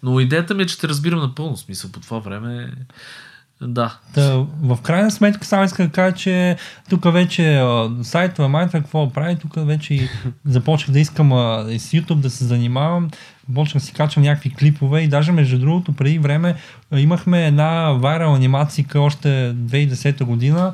Но 0.03 0.20
идеята 0.20 0.53
ми 0.53 0.63
е, 0.63 0.65
че 0.65 0.79
те 0.79 0.88
разбирам 0.88 1.20
напълно 1.20 1.58
смисъл. 1.58 1.91
По 1.91 2.00
това 2.00 2.20
време 2.20 2.72
да. 3.62 3.98
Та, 4.13 4.46
в 4.62 4.77
крайна 4.84 5.12
сметка 5.12 5.46
само 5.46 5.63
искам 5.63 5.86
да 5.86 5.91
кажа, 5.91 6.15
че 6.15 6.58
тук 6.89 7.13
вече 7.13 7.63
сайтове 8.03 8.48
майта 8.48 8.72
какво 8.72 9.10
прави, 9.13 9.36
тук 9.36 9.53
вече 9.55 9.94
и 9.94 10.10
започнах 10.46 10.94
да 10.94 11.00
искам 11.00 11.34
а, 11.34 11.65
и 11.70 11.79
с 11.79 11.91
YouTube 11.91 12.20
да 12.20 12.29
се 12.29 12.46
занимавам, 12.46 13.10
почнах 13.54 13.84
си 13.84 13.94
качвам 13.94 14.24
някакви 14.24 14.54
клипове 14.54 15.02
и 15.02 15.08
даже 15.08 15.32
между 15.32 15.60
другото 15.60 15.94
преди 15.94 16.20
време 16.20 16.56
имахме 16.96 17.48
една 17.48 17.92
вайрал 17.92 18.36
анимация 18.36 18.86
още 18.96 19.28
2010 19.28 20.24
година 20.24 20.74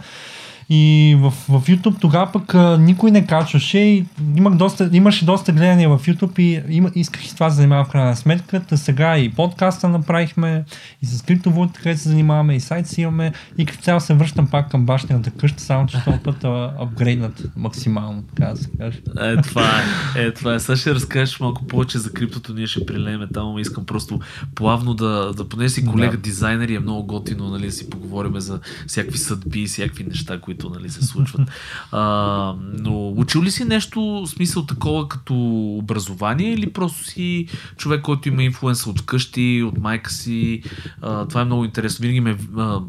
и 0.70 1.16
в, 1.20 1.32
в 1.32 1.68
YouTube 1.68 2.02
тогава 2.02 2.32
пък 2.32 2.56
а, 2.56 2.78
никой 2.78 3.12
не 3.12 3.26
качваше 3.26 3.80
и 3.80 4.06
имах 4.36 4.54
доста, 4.56 4.90
имаше 4.94 5.26
доста 5.26 5.52
гледания 5.52 5.90
в 5.90 6.00
YouTube 6.00 6.40
и 6.40 6.64
има, 6.70 6.92
исках 6.96 7.26
и 7.26 7.34
това 7.34 7.46
да 7.46 7.56
занимавам 7.56 7.86
в 7.86 7.90
крайна 7.90 8.16
сметка. 8.16 8.60
Та 8.60 8.78
сега 8.78 9.18
и 9.18 9.32
подкаста 9.32 9.90
направихме, 9.90 10.64
и 11.02 11.06
с 11.06 11.22
криптовалута, 11.22 11.80
където 11.80 12.02
се 12.02 12.10
занимаваме, 12.10 12.56
и 12.56 12.60
сайт 12.60 12.88
си 12.88 13.02
имаме 13.02 13.34
и 13.58 13.66
като 13.66 13.82
цяло 13.82 14.00
се 14.00 14.14
връщам 14.14 14.48
пак 14.48 14.72
към 14.72 14.86
бащината 14.86 15.32
къща, 15.32 15.64
само 15.64 15.88
че 15.88 16.04
този 16.06 16.18
път 16.20 16.44
а, 16.44 16.74
апгрейднат 16.80 17.44
максимално, 17.56 18.24
така 18.36 18.52
да 18.52 18.58
се 18.58 18.70
каже. 18.78 19.00
Е, 19.22 19.42
това 19.42 19.70
е. 20.16 20.22
Е, 20.22 20.34
това 20.34 20.54
е. 20.56 20.60
Сега 20.60 20.76
ще 20.76 20.96
разкажеш 20.96 21.40
малко 21.40 21.68
повече 21.68 22.00
за 22.00 22.12
криптото, 22.14 22.54
ние 22.54 22.68
ще 22.68 22.86
прилееме 22.86 23.28
там, 23.34 23.58
искам 23.60 23.86
просто 23.86 24.20
плавно 24.56 24.94
да, 24.94 25.34
да 25.38 25.50
поне 25.50 25.70
си 25.70 25.86
колега 25.86 26.12
Да. 26.12 26.18
дизайнер 26.18 26.70
и 26.70 26.76
е 26.76 26.80
много 26.80 27.04
готино, 27.04 27.50
нали, 27.50 27.72
си 27.72 27.90
поговорим 27.90 28.40
за 28.40 28.60
всякакви 28.88 29.18
съдби, 29.18 29.66
всякакви 29.66 30.04
неща, 30.04 30.40
които 30.40 30.61
нали, 30.70 30.90
се 30.90 31.06
случват. 31.06 31.50
А, 31.92 32.54
но 32.80 33.10
учил 33.10 33.44
ли 33.44 33.52
си 33.52 33.66
нещо, 33.66 34.24
смисъл 34.28 34.66
такова 34.66 35.08
като 35.08 35.34
образование 35.78 36.54
или 36.54 36.74
просто 36.74 37.04
си 37.04 37.48
човек, 37.78 38.02
който 38.02 38.30
има 38.30 38.44
инфлуенса 38.44 38.90
от 38.90 39.06
къщи, 39.06 39.64
от 39.68 39.78
майка 39.78 40.12
си? 40.12 40.64
А, 41.02 41.26
това 41.28 41.42
е 41.42 41.46
много 41.46 41.66
интересно. 41.66 42.04
Винаги 42.04 42.20
ме 42.20 42.38
а, 42.58 42.80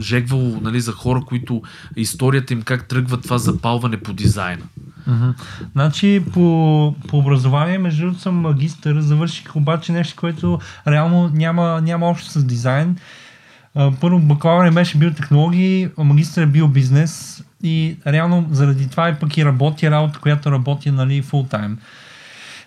жегвало 0.00 0.60
нали, 0.60 0.80
за 0.80 0.92
хора, 0.92 1.22
които 1.26 1.62
историята 1.96 2.52
им 2.52 2.62
как 2.62 2.88
тръгва 2.88 3.20
това 3.20 3.38
запалване 3.38 3.96
по 3.96 4.12
дизайна. 4.12 4.64
Мгм. 5.06 5.30
Значи 5.72 6.22
по, 6.32 6.94
по 7.08 7.18
образование, 7.18 7.78
между 7.78 8.02
другото 8.02 8.20
съм 8.20 8.34
магистър, 8.34 9.00
завърших 9.00 9.56
обаче 9.56 9.92
нещо, 9.92 10.16
което 10.16 10.58
реално 10.86 11.30
няма, 11.34 11.80
няма 11.80 12.06
общо 12.06 12.30
с 12.30 12.44
дизайн. 12.44 12.90
А, 12.90 13.29
Първо 13.74 14.18
бакалавър 14.18 14.70
беше 14.70 14.98
биотехнологии, 14.98 15.88
магистър 15.98 16.42
е 16.42 16.46
биобизнес 16.46 17.44
и 17.62 17.96
реално 18.06 18.46
заради 18.50 18.88
това 18.88 19.08
и 19.08 19.14
пък 19.14 19.36
и 19.36 19.44
работи 19.44 19.90
работа, 19.90 20.18
която 20.18 20.52
работи 20.52 20.90
нали, 20.90 21.22
фул 21.22 21.44
тайм. 21.44 21.78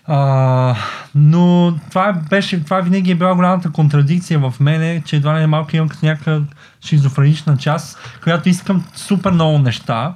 А, 0.06 0.76
но 1.14 1.74
това 1.90 2.12
беше, 2.12 2.64
това 2.64 2.80
винаги 2.80 3.10
е 3.10 3.14
била 3.14 3.34
голямата 3.34 3.70
контрадикция 3.70 4.38
в 4.38 4.54
мене, 4.60 5.02
че 5.06 5.16
едва 5.16 5.40
ли 5.40 5.46
малко 5.46 5.76
имам 5.76 5.88
като 5.88 6.06
някаква 6.06 6.40
шизофренична 6.86 7.56
част, 7.56 7.98
която 8.22 8.48
искам 8.48 8.84
супер 8.94 9.30
много 9.30 9.58
неща. 9.58 10.14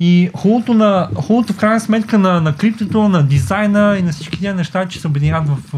И 0.00 0.30
хубавото, 0.36 0.74
на, 0.74 1.08
хубавото 1.14 1.52
в 1.52 1.56
крайна 1.56 1.80
сметка 1.80 2.18
на, 2.18 2.40
на 2.40 2.56
криптото, 2.56 3.08
на 3.08 3.22
дизайна 3.22 3.96
и 3.98 4.02
на 4.02 4.12
всички 4.12 4.40
тези 4.40 4.54
неща, 4.54 4.88
че 4.88 5.00
се 5.00 5.06
обединяват 5.06 5.48
в, 5.48 5.72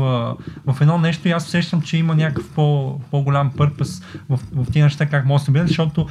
в 0.66 0.80
едно 0.80 0.99
нещо. 0.99 1.28
И 1.28 1.30
аз 1.30 1.46
усещам, 1.46 1.82
че 1.82 1.96
има 1.96 2.14
някакъв 2.14 2.50
по, 2.50 2.99
по-голям 3.11 3.50
пърпъс 3.56 4.02
в, 4.28 4.40
в 4.52 4.66
тези 4.66 4.82
неща, 4.82 5.06
как 5.06 5.26
може 5.26 5.40
да 5.40 5.44
се 5.44 5.50
обединят, 5.50 5.68
защото 5.68 6.06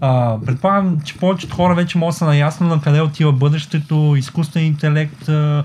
а, 0.00 0.38
предполагам, 0.46 1.00
че 1.04 1.18
повечето 1.18 1.56
хора 1.56 1.74
вече 1.74 1.98
могат 1.98 2.14
да 2.14 2.18
са 2.18 2.24
наясно 2.24 2.66
на 2.66 2.80
къде 2.80 3.00
отива 3.00 3.32
бъдещето, 3.32 4.14
изкуствен 4.16 4.64
интелект, 4.64 5.28
а, 5.28 5.64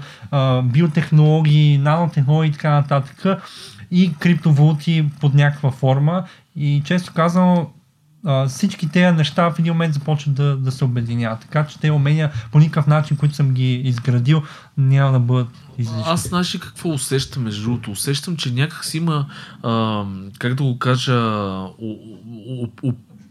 биотехнологии, 0.62 1.78
нанотехнологии 1.78 2.50
и 2.50 2.54
така 2.54 2.72
нататък 2.72 3.42
и 3.92 4.14
криптовалути 4.20 5.06
под 5.22 5.34
някаква 5.34 5.72
форма. 5.72 6.24
И 6.56 6.82
често 6.86 7.14
казвам, 7.14 7.68
всички 8.48 8.90
тези 8.90 9.18
неща 9.18 9.52
в 9.52 9.60
един 9.60 9.74
момент 9.74 9.94
започват 9.94 10.36
да, 10.36 10.58
да 10.58 10.72
се 10.72 10.86
обединяват. 10.86 11.40
Така 11.40 11.66
че 11.66 11.80
те 11.80 11.92
умения 11.92 12.32
по 12.52 12.60
никакъв 12.60 12.88
начин, 12.88 13.18
които 13.18 13.36
съм 13.36 13.52
ги 13.52 13.74
изградил, 13.74 14.44
няма 14.78 15.12
да 15.12 15.20
бъдат 15.20 15.48
излишни. 15.78 16.04
Аз 16.06 16.28
знаеш 16.28 16.56
ли 16.56 16.60
какво 16.60 16.90
усещам 16.90 17.44
между 17.44 17.64
другото? 17.64 17.92
Усещам, 17.92 18.38
че 18.38 18.54
някак 18.54 18.86
си 18.86 18.98
има, 18.98 19.26
а, 19.64 20.04
как 20.40 20.54
да 20.54 20.64
го 20.64 20.80
кажа, 20.80 21.14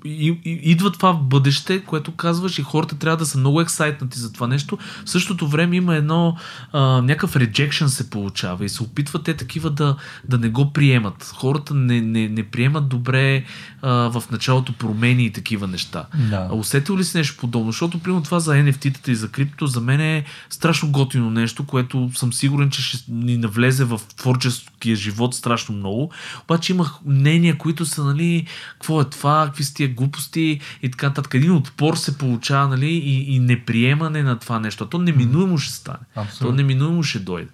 и, 0.05 0.39
и, 0.45 0.51
идва 0.71 0.93
това 0.93 1.13
в 1.13 1.23
бъдеще, 1.23 1.85
което 1.85 2.13
казваш 2.13 2.59
и 2.59 2.63
хората 2.63 2.99
трябва 2.99 3.17
да 3.17 3.27
са 3.27 3.39
много 3.39 3.61
ексайтнати 3.61 4.19
за 4.19 4.33
това 4.33 4.47
нещо. 4.47 4.79
В 5.05 5.11
същото 5.11 5.49
време 5.49 5.77
има 5.77 5.97
едно 5.97 6.37
а, 6.73 6.81
някакъв 6.81 7.35
rejection 7.35 7.87
се 7.87 8.11
получава 8.11 8.65
и 8.65 8.69
се 8.69 8.83
опитват 8.83 9.25
те 9.25 9.35
такива 9.35 9.71
да, 9.71 9.97
да 10.29 10.39
не 10.39 10.49
го 10.49 10.73
приемат. 10.73 11.33
Хората 11.37 11.75
не, 11.75 12.01
не, 12.01 12.29
не 12.29 12.43
приемат 12.43 12.89
добре 12.89 13.45
а, 13.83 13.91
в 13.91 14.23
началото 14.31 14.73
промени 14.73 15.25
и 15.25 15.33
такива 15.33 15.67
неща. 15.67 16.07
Да. 16.31 16.49
А 16.51 16.55
усетил 16.55 16.97
ли 16.97 17.05
си 17.05 17.17
нещо 17.17 17.37
подобно? 17.41 17.73
Защото, 17.73 17.99
примерно, 17.99 18.23
това 18.23 18.41
за 18.41 18.53
NFT-тата 18.53 19.09
и 19.09 19.15
за 19.15 19.29
крипто 19.29 19.67
за 19.67 19.81
мен 19.81 20.01
е 20.01 20.25
страшно 20.51 20.91
готино 20.91 21.31
нещо, 21.31 21.67
което 21.67 22.11
съм 22.15 22.33
сигурен, 22.33 22.71
че 22.71 22.83
ще 22.83 23.13
ни 23.13 23.37
навлезе 23.37 23.85
в 23.85 24.01
творческия 24.17 24.97
живот 24.97 25.35
страшно 25.35 25.75
много. 25.75 26.11
Обаче 26.45 26.73
имах 26.73 26.99
мнения, 27.07 27.59
които 27.59 27.87
са, 27.87 28.05
нали, 28.05 28.47
какво 28.73 29.01
е 29.01 29.05
това, 29.05 29.45
какви 29.47 29.65
са 29.65 29.75
тия 29.75 29.92
глупости 29.93 30.61
и 30.83 30.91
така 30.91 31.09
нататък. 31.09 31.35
Един 31.35 31.53
отпор 31.53 31.97
се 31.97 32.19
получава, 32.19 32.69
нали, 32.69 32.87
и, 32.87 33.35
и 33.35 33.39
неприемане 33.39 34.23
на 34.23 34.39
това 34.39 34.61
нещо. 34.61 34.87
То 34.87 34.99
неминуемо 34.99 35.59
ще 35.59 35.75
стане. 35.75 35.99
Абсолютно. 36.15 36.57
То 36.57 36.63
неминуемо 36.63 37.03
ще 37.03 37.19
дойде. 37.19 37.49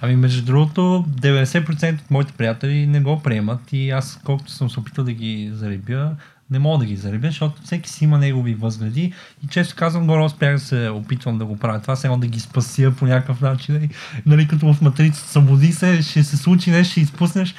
Ами 0.00 0.16
между 0.16 0.44
другото, 0.44 1.04
90% 1.20 2.00
от 2.00 2.10
моите 2.10 2.32
приятели 2.32 2.86
не 2.86 3.00
го 3.00 3.22
приемат 3.22 3.72
и 3.72 3.90
аз 3.90 4.20
колкото 4.24 4.52
съм 4.52 4.70
се 4.70 4.80
опитал 4.80 5.04
да 5.04 5.12
ги 5.12 5.50
заребя, 5.52 6.10
не 6.50 6.58
мога 6.58 6.78
да 6.78 6.84
ги 6.84 6.96
заребя, 6.96 7.26
защото 7.26 7.62
всеки 7.62 7.90
си 7.90 8.04
има 8.04 8.18
негови 8.18 8.54
възгледи 8.54 9.12
и 9.44 9.46
често 9.48 9.76
казвам, 9.76 10.06
горе 10.06 10.24
успях 10.24 10.54
да 10.54 10.60
се 10.60 10.88
опитвам 10.88 11.38
да 11.38 11.44
го 11.44 11.56
правя. 11.56 11.80
Това 11.80 11.96
само 11.96 12.18
да 12.18 12.26
ги 12.26 12.40
спася 12.40 12.92
по 12.98 13.06
някакъв 13.06 13.40
начин. 13.40 13.74
Нали, 13.74 13.90
нали 14.26 14.48
като 14.48 14.72
в 14.72 14.80
матрицата 14.80 15.28
събуди 15.28 15.72
се, 15.72 16.02
ще 16.02 16.24
се 16.24 16.36
случи 16.36 16.70
нещо, 16.70 16.90
ще 16.90 17.00
изпуснеш. 17.00 17.54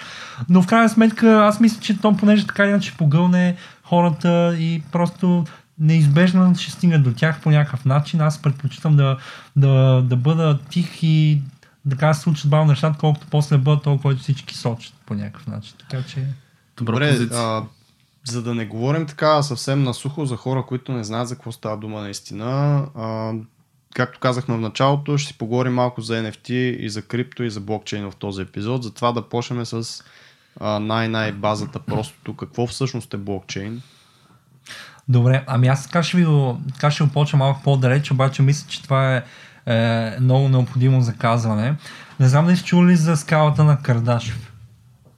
Но 0.50 0.62
в 0.62 0.67
крайна 0.67 0.89
сметка 0.89 1.46
аз 1.46 1.60
мисля, 1.60 1.81
че 1.81 2.01
то 2.01 2.17
понеже 2.17 2.48
така 2.48 2.65
иначе 2.65 2.98
погълне 2.98 3.55
хората 3.84 4.55
и 4.60 4.81
просто 4.91 5.46
неизбежно 5.79 6.55
ще 6.55 6.72
стигне 6.72 6.98
до 6.98 7.13
тях 7.13 7.41
по 7.41 7.51
някакъв 7.51 7.86
начин. 7.86 8.22
Аз 8.22 8.41
предпочитам 8.41 8.96
да, 8.96 9.17
да, 9.55 10.03
да 10.05 10.15
бъда 10.15 10.60
тих 10.69 11.03
и 11.03 11.41
така 11.89 12.13
се 12.13 12.22
случат 12.22 12.50
бавно 12.50 12.67
нещата, 12.67 12.98
колкото 13.00 13.27
после 13.31 13.58
бъдат 13.58 13.84
толкова, 13.84 14.01
който 14.01 14.22
всички 14.22 14.58
сочат 14.58 14.93
по 15.05 15.13
някакъв 15.13 15.48
начин. 15.48 15.74
Така 15.89 16.03
че... 16.03 16.25
Добре, 16.77 17.27
а, 17.34 17.63
за 18.23 18.43
да 18.43 18.55
не 18.55 18.65
говорим 18.65 19.05
така 19.05 19.41
съвсем 19.43 19.83
насухо 19.83 20.25
за 20.25 20.35
хора, 20.35 20.63
които 20.67 20.91
не 20.91 21.03
знаят 21.03 21.27
за 21.27 21.35
какво 21.35 21.51
става 21.51 21.77
дума 21.77 22.01
наистина, 22.01 22.85
а, 22.95 23.33
както 23.95 24.19
казахме 24.19 24.55
в 24.55 24.59
началото, 24.59 25.17
ще 25.17 25.27
си 25.27 25.38
поговорим 25.38 25.73
малко 25.73 26.01
за 26.01 26.13
NFT 26.13 26.51
и 26.53 26.89
за 26.89 27.01
крипто 27.01 27.43
и 27.43 27.49
за 27.49 27.59
блокчейн 27.59 28.11
в 28.11 28.15
този 28.15 28.41
епизод. 28.41 28.83
Затова 28.83 29.11
да 29.11 29.29
почнем 29.29 29.65
с 29.65 30.03
а, 30.59 30.79
най-най 30.79 31.31
базата 31.31 31.79
простото. 31.79 32.35
Какво 32.35 32.67
всъщност 32.67 33.13
е 33.13 33.17
блокчейн? 33.17 33.81
Добре, 35.09 35.43
ами 35.47 35.67
аз 35.67 35.83
така 35.83 36.03
ще 36.03 36.17
ви 36.17 36.25
го, 36.25 36.61
така 36.73 36.91
ще 36.91 37.03
го 37.03 37.09
почна 37.09 37.39
малко 37.39 37.61
по-далеч, 37.63 38.11
обаче 38.11 38.41
мисля, 38.41 38.69
че 38.69 38.83
това 38.83 39.15
е, 39.15 39.23
е 39.65 40.19
много 40.19 40.49
необходимо 40.49 41.01
за 41.01 41.13
казване. 41.13 41.75
Не 42.19 42.27
знам 42.27 42.45
дали 42.45 42.57
сте 42.57 42.65
чули 42.65 42.95
за 42.95 43.17
скалата 43.17 43.63
на 43.63 43.81
Кардашев. 43.81 44.53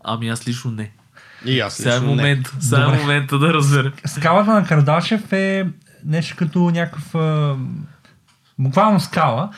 Ами 0.04 0.30
аз 0.30 0.48
лично 0.48 0.72
не. 0.72 0.92
И 1.46 1.60
аз 1.60 1.74
Сега 1.74 1.96
е 1.96 2.00
не. 2.00 2.06
момент, 2.06 2.48
сега 2.60 2.84
е 2.84 3.00
момента 3.00 3.40
да 3.40 3.54
разбера. 3.54 3.92
Скалата 4.06 4.54
на 4.54 4.66
Кардашев 4.66 5.34
е 5.34 5.68
нещо 6.06 6.36
като 6.38 6.60
някакъв 6.60 7.16
буквално 8.60 9.00
скала, 9.00 9.50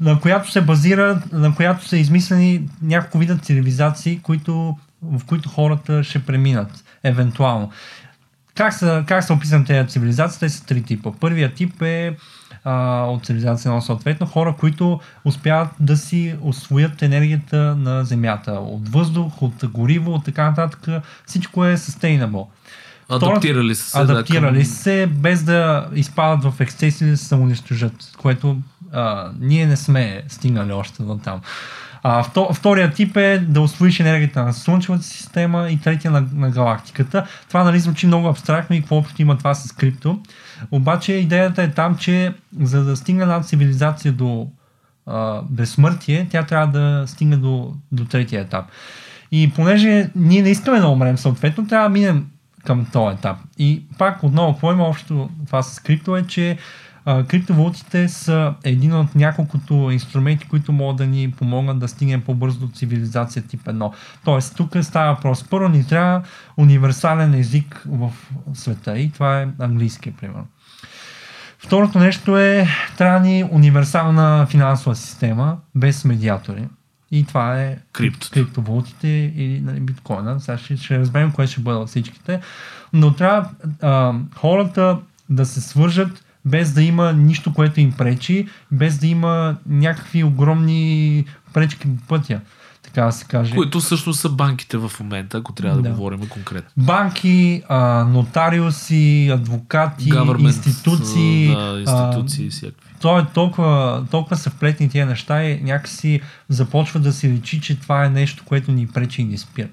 на 0.00 0.20
която 0.20 0.50
се 0.50 0.60
базира, 0.60 1.22
на 1.32 1.54
която 1.54 1.88
са 1.88 1.96
измислени 1.96 2.68
няколко 2.82 3.18
вида 3.18 3.38
цивилизации, 3.38 4.20
които, 4.22 4.76
в 5.02 5.24
които 5.26 5.48
хората 5.48 6.04
ще 6.04 6.18
преминат, 6.18 6.84
евентуално. 7.04 7.70
Как 8.54 8.72
са, 8.72 9.04
как 9.06 9.24
са 9.24 9.32
описани 9.32 9.64
тези 9.64 9.88
цивилизации? 9.88 10.40
Те 10.40 10.48
са 10.48 10.66
три 10.66 10.82
типа. 10.82 11.10
Първият 11.20 11.54
тип 11.54 11.82
е 11.82 12.16
а, 12.66 13.04
от 13.04 13.26
цивилизация 13.26 13.72
на 13.72 13.82
съответно 13.82 14.26
хора, 14.26 14.54
които 14.58 15.00
успяват 15.24 15.68
да 15.80 15.96
си 15.96 16.34
освоят 16.42 17.02
енергията 17.02 17.76
на 17.76 18.04
Земята. 18.04 18.52
От 18.52 18.88
въздух, 18.88 19.42
от 19.42 19.66
гориво, 19.66 20.12
от 20.12 20.24
така 20.24 20.44
нататък. 20.44 20.88
Всичко 21.26 21.64
е 21.64 21.76
sustainable. 21.76 22.46
Адаптирали 23.08 23.74
са 23.74 23.90
се. 23.90 23.98
Адаптирали 23.98 24.58
да, 24.58 24.64
се, 24.64 25.06
без 25.06 25.42
да 25.42 25.86
изпадат 25.94 26.44
в 26.44 26.60
ексцеси 26.60 27.04
да 27.10 27.16
се 27.16 27.24
самоунищожат, 27.24 28.12
което 28.18 28.56
а, 28.92 29.30
ние 29.40 29.66
не 29.66 29.76
сме 29.76 30.22
стигнали 30.28 30.72
още 30.72 31.02
до 31.02 31.18
там. 31.18 31.40
А, 32.02 32.22
вто, 32.22 32.48
втория 32.54 32.92
тип 32.92 33.16
е 33.16 33.38
да 33.38 33.60
освоиш 33.60 34.00
енергията 34.00 34.44
на 34.44 34.52
Слънчевата 34.52 35.04
система 35.04 35.70
и 35.70 35.80
третия 35.80 36.10
на, 36.10 36.24
на 36.34 36.50
галактиката. 36.50 37.26
Това 37.48 37.64
нали 37.64 37.80
звучи 37.80 38.06
много 38.06 38.28
абстрактно 38.28 38.76
и 38.76 38.80
какво 38.80 38.96
общо 38.96 39.22
има 39.22 39.38
това 39.38 39.54
с 39.54 39.72
крипто. 39.72 40.18
Обаче 40.70 41.12
идеята 41.12 41.62
е 41.62 41.70
там, 41.70 41.96
че 41.96 42.34
за 42.60 42.84
да 42.84 42.96
стигне 42.96 43.22
една 43.22 43.42
цивилизация 43.42 44.12
до 44.12 44.48
а, 45.06 45.42
безсмъртие, 45.50 46.26
тя 46.30 46.42
трябва 46.42 46.66
да 46.66 47.06
стигне 47.06 47.36
до, 47.36 47.74
до 47.92 48.04
третия 48.04 48.40
етап. 48.42 48.64
И 49.32 49.52
понеже 49.54 50.10
ние 50.14 50.42
не 50.42 50.50
искаме 50.50 50.80
да 50.80 50.88
умрем, 50.88 51.18
съответно, 51.18 51.66
трябва 51.66 51.88
да 51.88 51.92
минем 51.92 52.26
към 52.64 52.86
този 52.92 53.16
етап. 53.16 53.36
И 53.58 53.82
пак 53.98 54.24
отново, 54.24 54.52
какво 54.52 54.72
има 54.72 54.84
общо 54.84 55.30
това 55.46 55.62
с 55.62 55.80
крипто 55.80 56.16
е, 56.16 56.22
че 56.22 56.58
а, 57.06 57.24
криптовалутите 57.24 58.08
са 58.08 58.54
един 58.64 58.94
от 58.94 59.14
няколкото 59.14 59.74
инструменти, 59.92 60.48
които 60.48 60.72
могат 60.72 60.96
да 60.96 61.06
ни 61.06 61.30
помогнат 61.30 61.78
да 61.78 61.88
стигнем 61.88 62.22
по-бързо 62.22 62.58
до 62.58 62.72
цивилизация 62.72 63.42
тип 63.42 63.64
1. 63.64 63.92
Тоест, 64.24 64.56
тук 64.56 64.76
става 64.82 65.14
въпрос. 65.14 65.44
Първо 65.50 65.68
ни 65.68 65.86
трябва 65.86 66.22
универсален 66.56 67.34
език 67.34 67.82
в 67.86 68.12
света 68.54 68.98
и 68.98 69.10
това 69.10 69.40
е 69.40 69.48
английския, 69.58 70.12
примерно. 70.20 70.46
Второто 71.58 71.98
нещо 71.98 72.38
е, 72.38 72.68
трябва 72.96 73.20
ни 73.20 73.44
универсална 73.50 74.46
финансова 74.50 74.94
система 74.94 75.56
без 75.74 76.04
медиатори. 76.04 76.68
И 77.10 77.26
това 77.26 77.62
е 77.62 77.78
Криптото. 77.92 78.30
криптовалутите 78.34 79.08
или 79.36 79.60
нали, 79.60 79.80
биткоина. 79.80 80.40
Сега 80.40 80.58
ще, 80.58 80.76
ще 80.76 80.98
разберем 80.98 81.32
кое 81.32 81.46
ще 81.46 81.60
бъде 81.60 81.78
от 81.78 81.88
всичките. 81.88 82.40
Но 82.92 83.14
трябва 83.14 83.50
а, 83.82 84.14
хората 84.36 84.98
да 85.30 85.46
се 85.46 85.60
свържат 85.60 86.25
без 86.46 86.72
да 86.72 86.82
има 86.82 87.12
нищо, 87.12 87.52
което 87.52 87.80
им 87.80 87.92
пречи, 87.92 88.46
без 88.72 88.98
да 88.98 89.06
има 89.06 89.56
някакви 89.66 90.24
огромни 90.24 91.24
пречки 91.52 91.88
по 91.96 92.02
пътя, 92.08 92.40
така 92.82 93.02
да 93.02 93.12
се 93.12 93.24
каже. 93.24 93.54
Които 93.54 93.80
всъщност 93.80 94.20
са 94.20 94.28
банките 94.28 94.76
в 94.76 94.92
момента, 95.00 95.38
ако 95.38 95.52
трябва 95.52 95.76
да, 95.76 95.82
Да. 95.82 95.90
говорим 95.90 96.28
конкретно. 96.28 96.70
Банки, 96.84 97.62
а, 97.68 98.04
нотариуси, 98.04 99.30
адвокати, 99.32 100.10
Government, 100.10 100.46
институции. 100.46 101.46
Да, 101.48 101.80
институции 101.80 102.46
и 102.46 102.50
всякакви. 102.50 102.90
то 103.00 103.18
е 103.18 103.26
толкова, 103.34 104.04
толкова 104.10 104.36
са 104.36 104.50
вплетни 104.50 104.88
тия 104.88 105.06
неща 105.06 105.44
и 105.44 105.60
някакси 105.62 106.20
започва 106.48 107.00
да 107.00 107.12
си 107.12 107.28
личи, 107.28 107.60
че 107.60 107.80
това 107.80 108.04
е 108.04 108.10
нещо, 108.10 108.42
което 108.46 108.72
ни 108.72 108.86
пречи 108.86 109.22
и 109.22 109.24
ни 109.24 109.38
спира. 109.38 109.68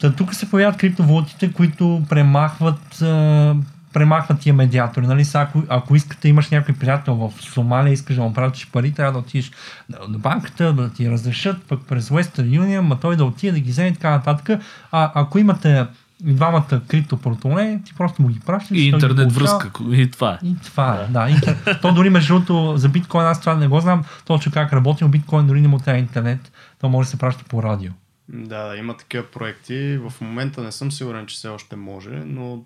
Та, 0.00 0.12
тук 0.12 0.34
се 0.34 0.50
появяват 0.50 0.76
криптовалутите, 0.78 1.52
които 1.52 2.02
премахват, 2.08 3.02
а, 3.02 3.54
премахват 3.98 4.40
тия 4.40 4.54
медиатори. 4.54 5.06
Нали? 5.06 5.24
Сега, 5.24 5.40
ако, 5.40 5.62
ако 5.68 5.96
искате, 5.96 6.28
имаш 6.28 6.50
някой 6.50 6.74
приятел 6.74 7.14
в 7.14 7.32
Сомалия, 7.42 7.92
искаш 7.92 8.16
да 8.16 8.22
му 8.22 8.32
пратиш 8.32 8.70
пари, 8.70 8.92
трябва 8.92 9.12
да 9.12 9.18
отидеш 9.18 9.50
на, 9.88 9.98
на 10.08 10.18
банката, 10.18 10.72
да 10.72 10.92
ти 10.92 11.10
разрешат, 11.10 11.62
пък 11.68 11.80
през 11.88 12.08
Western 12.08 12.60
Union, 12.60 12.80
ма 12.80 13.00
той 13.00 13.16
да 13.16 13.24
отиде 13.24 13.52
да 13.52 13.60
ги 13.60 13.70
вземе 13.70 13.88
и 13.88 13.94
така 13.94 14.10
нататък. 14.10 14.60
А 14.92 15.12
ако 15.14 15.38
имате 15.38 15.86
и 16.26 16.32
двамата 16.32 16.80
криптопортмоне, 16.88 17.80
ти 17.84 17.94
просто 17.94 18.22
му 18.22 18.28
ги 18.28 18.40
пращаш. 18.40 18.78
И 18.78 18.82
интернет 18.82 19.32
връзка. 19.32 19.70
И 19.90 20.10
това 20.10 20.32
е. 20.42 20.46
И 20.46 20.54
това 20.64 20.94
е, 20.94 21.12
да. 21.12 21.30
Интер... 21.30 21.78
То 21.82 21.92
дори 21.92 22.10
между 22.10 22.34
другото 22.34 22.76
за 22.76 22.88
биткоин 22.88 23.26
аз 23.26 23.40
това 23.40 23.54
не 23.54 23.68
го 23.68 23.80
знам 23.80 24.04
точно 24.24 24.52
как 24.52 24.72
работи, 24.72 25.04
но 25.04 25.10
биткоин 25.10 25.46
дори 25.46 25.60
не 25.60 25.68
му 25.68 25.78
трябва 25.78 25.98
интернет. 25.98 26.52
То 26.80 26.88
може 26.88 27.06
да 27.06 27.10
се 27.10 27.18
праща 27.18 27.44
по 27.44 27.62
радио. 27.62 27.92
Да, 28.28 28.68
да, 28.68 28.76
има 28.76 28.96
такива 28.96 29.24
проекти. 29.24 29.98
В 29.98 30.12
момента 30.20 30.62
не 30.62 30.72
съм 30.72 30.92
сигурен, 30.92 31.26
че 31.26 31.36
все 31.36 31.48
още 31.48 31.76
може, 31.76 32.22
но 32.26 32.62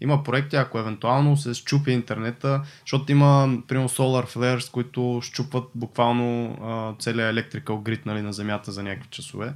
Има 0.00 0.24
проекти, 0.24 0.56
ако 0.56 0.78
евентуално 0.78 1.36
се 1.36 1.54
щупи 1.54 1.90
интернета, 1.90 2.62
защото 2.80 3.12
има, 3.12 3.58
примерно, 3.68 3.88
solar 3.88 4.36
flares, 4.36 4.70
които 4.70 5.20
щупват 5.22 5.64
буквално 5.74 6.58
а, 6.62 7.02
целият 7.02 7.36
electrical 7.36 7.64
grid 7.64 8.06
нали, 8.06 8.22
на 8.22 8.32
Земята 8.32 8.72
за 8.72 8.82
някакви 8.82 9.08
часове. 9.10 9.52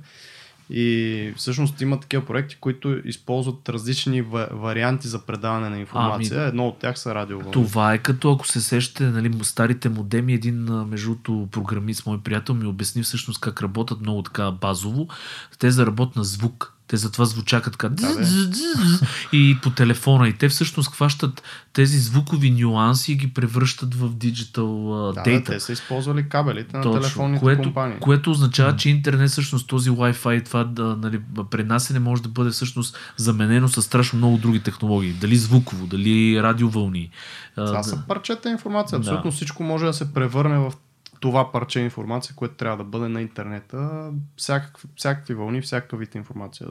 И 0.71 1.33
всъщност 1.37 1.81
има 1.81 2.01
такива 2.01 2.25
проекти, 2.25 2.57
които 2.61 3.01
използват 3.05 3.69
различни 3.69 4.23
ва- 4.23 4.49
варианти 4.53 5.09
за 5.09 5.19
предаване 5.27 5.69
на 5.69 5.79
информация. 5.79 6.39
Ами, 6.41 6.49
Едно 6.49 6.69
от 6.69 6.79
тях 6.79 6.99
са 6.99 7.15
радиовълни. 7.15 7.53
Това 7.53 7.95
е 7.95 7.99
като 7.99 8.33
ако 8.33 8.47
се 8.47 8.61
сещате 8.61 9.05
нали, 9.05 9.39
старите 9.43 9.89
модеми, 9.89 10.35
един 10.35 10.57
между 10.65 11.09
другото 11.15 11.49
програмист, 11.51 12.07
мой 12.07 12.21
приятел 12.21 12.55
ми 12.55 12.67
обясни 12.67 13.03
всъщност 13.03 13.41
как 13.41 13.63
работят 13.63 14.01
много 14.01 14.23
така 14.23 14.51
базово. 14.51 15.09
Те 15.59 15.71
заработят 15.71 16.17
на 16.17 16.25
звук. 16.25 16.74
Те 16.89 16.97
затова 16.97 17.25
звучаха 17.25 17.71
така. 17.71 17.89
Да, 17.89 18.27
и 19.33 19.57
по 19.63 19.71
телефона. 19.71 20.29
И 20.29 20.33
те 20.33 20.49
всъщност 20.49 20.93
хващат 20.93 21.43
тези 21.73 21.99
звукови 21.99 22.51
нюанси 22.51 23.13
и 23.13 23.17
ги 23.17 23.33
превръщат 23.33 23.95
в 23.95 24.09
диджитал 24.09 25.13
Да, 25.13 25.23
дейта. 25.23 25.53
те 25.53 25.61
са 25.61 25.73
използвали 25.73 26.29
кабелите 26.29 26.77
на 26.77 26.83
телефонните 26.83 27.43
което, 27.43 27.63
компании. 27.63 27.97
което 28.01 28.31
означава, 28.31 28.77
че 28.77 28.91
интернет 28.91 29.31
всъщност 29.31 29.69
този 29.69 29.91
Wi-Fi, 29.91 30.45
това 30.45 30.65
да, 30.65 30.97
нали, 30.97 31.21
пренасене 31.51 31.99
може 31.99 32.23
да 32.23 32.29
бъде 32.29 32.51
всъщност 32.51 32.99
заменено 33.17 33.69
с 33.69 33.83
страшно 33.83 34.17
много 34.17 34.39
други 34.39 34.61
технологии. 34.61 35.13
Дали 35.13 35.37
звуково, 35.37 35.87
дали 35.87 36.43
радиовълни. 36.43 37.11
Това 37.55 37.71
да. 37.71 37.85
са 37.85 38.03
парчета 38.09 38.51
информация. 38.51 38.99
Да. 38.99 39.03
Абсолютно 39.03 39.33
всичко 39.33 39.63
може 39.63 39.87
да 39.87 39.93
се 39.93 40.15
превърне 40.15 40.59
в 40.59 40.73
това 41.25 41.53
парче 41.53 41.81
информация, 41.81 42.35
което 42.35 42.55
трябва 42.55 42.77
да 42.77 42.85
бъде 42.85 43.09
на 43.09 43.23
интернета. 43.23 44.11
Всякакви, 44.37 44.89
всякакви 44.97 45.35
вълни, 45.35 45.61
всякакъв 45.61 45.99
вид 45.99 46.15
информация. 46.15 46.67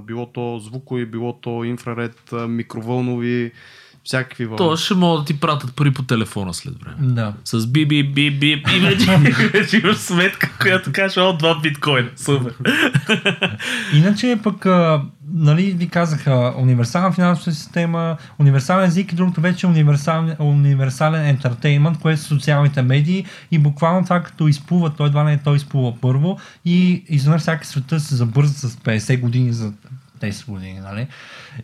Било 0.00 0.26
то 0.26 0.58
звукови, 0.58 1.06
било 1.06 1.32
то 1.32 1.64
инфраред, 1.64 2.32
микровълнови, 2.48 3.52
всякакви 4.04 4.44
вълни. 4.44 4.58
То 4.58 4.76
ще 4.76 4.94
могат 4.94 5.22
да 5.22 5.26
ти 5.26 5.40
пратят 5.40 5.76
пари 5.76 5.92
по 5.92 6.02
телефона 6.02 6.54
след 6.54 6.74
време. 6.78 6.96
Да. 7.00 7.34
С 7.44 7.66
би 7.66 7.86
би 7.86 8.02
би 8.08 8.30
би 8.30 8.64
и 8.76 8.80
вече, 8.80 9.76
имаш 9.84 9.96
сметка, 9.96 10.50
която 10.60 10.92
каже, 10.92 11.20
о, 11.20 11.36
два 11.36 11.60
биткоина. 11.60 12.10
Супер. 12.16 12.54
Иначе 13.94 14.38
пък, 14.42 14.66
нали, 15.34 15.70
ви 15.70 15.88
казаха 15.88 16.54
универсална 16.56 17.12
финансова 17.12 17.52
система, 17.52 18.16
универсален 18.38 18.84
език 18.84 19.12
и 19.12 19.14
другото 19.14 19.40
вече 19.40 19.66
е 19.66 19.70
универсален, 19.70 20.36
универсален 20.38 21.26
ентертеймент, 21.26 21.98
което 21.98 22.20
са 22.20 22.26
социалните 22.26 22.82
медии 22.82 23.26
и 23.50 23.58
буквално 23.58 24.04
това 24.04 24.22
като 24.22 24.48
изплува, 24.48 24.90
той 24.90 25.06
едва 25.06 25.24
не 25.24 25.38
той 25.38 25.56
изплува 25.56 25.94
първо 26.00 26.38
и 26.64 27.04
изведнъж 27.08 27.42
всяка 27.42 27.66
света 27.66 28.00
се 28.00 28.16
забърза 28.16 28.68
с 28.68 28.76
50 28.76 29.20
години 29.20 29.52
за 29.52 29.72
10 30.20 30.46
години, 30.50 30.80
нали? 30.80 31.06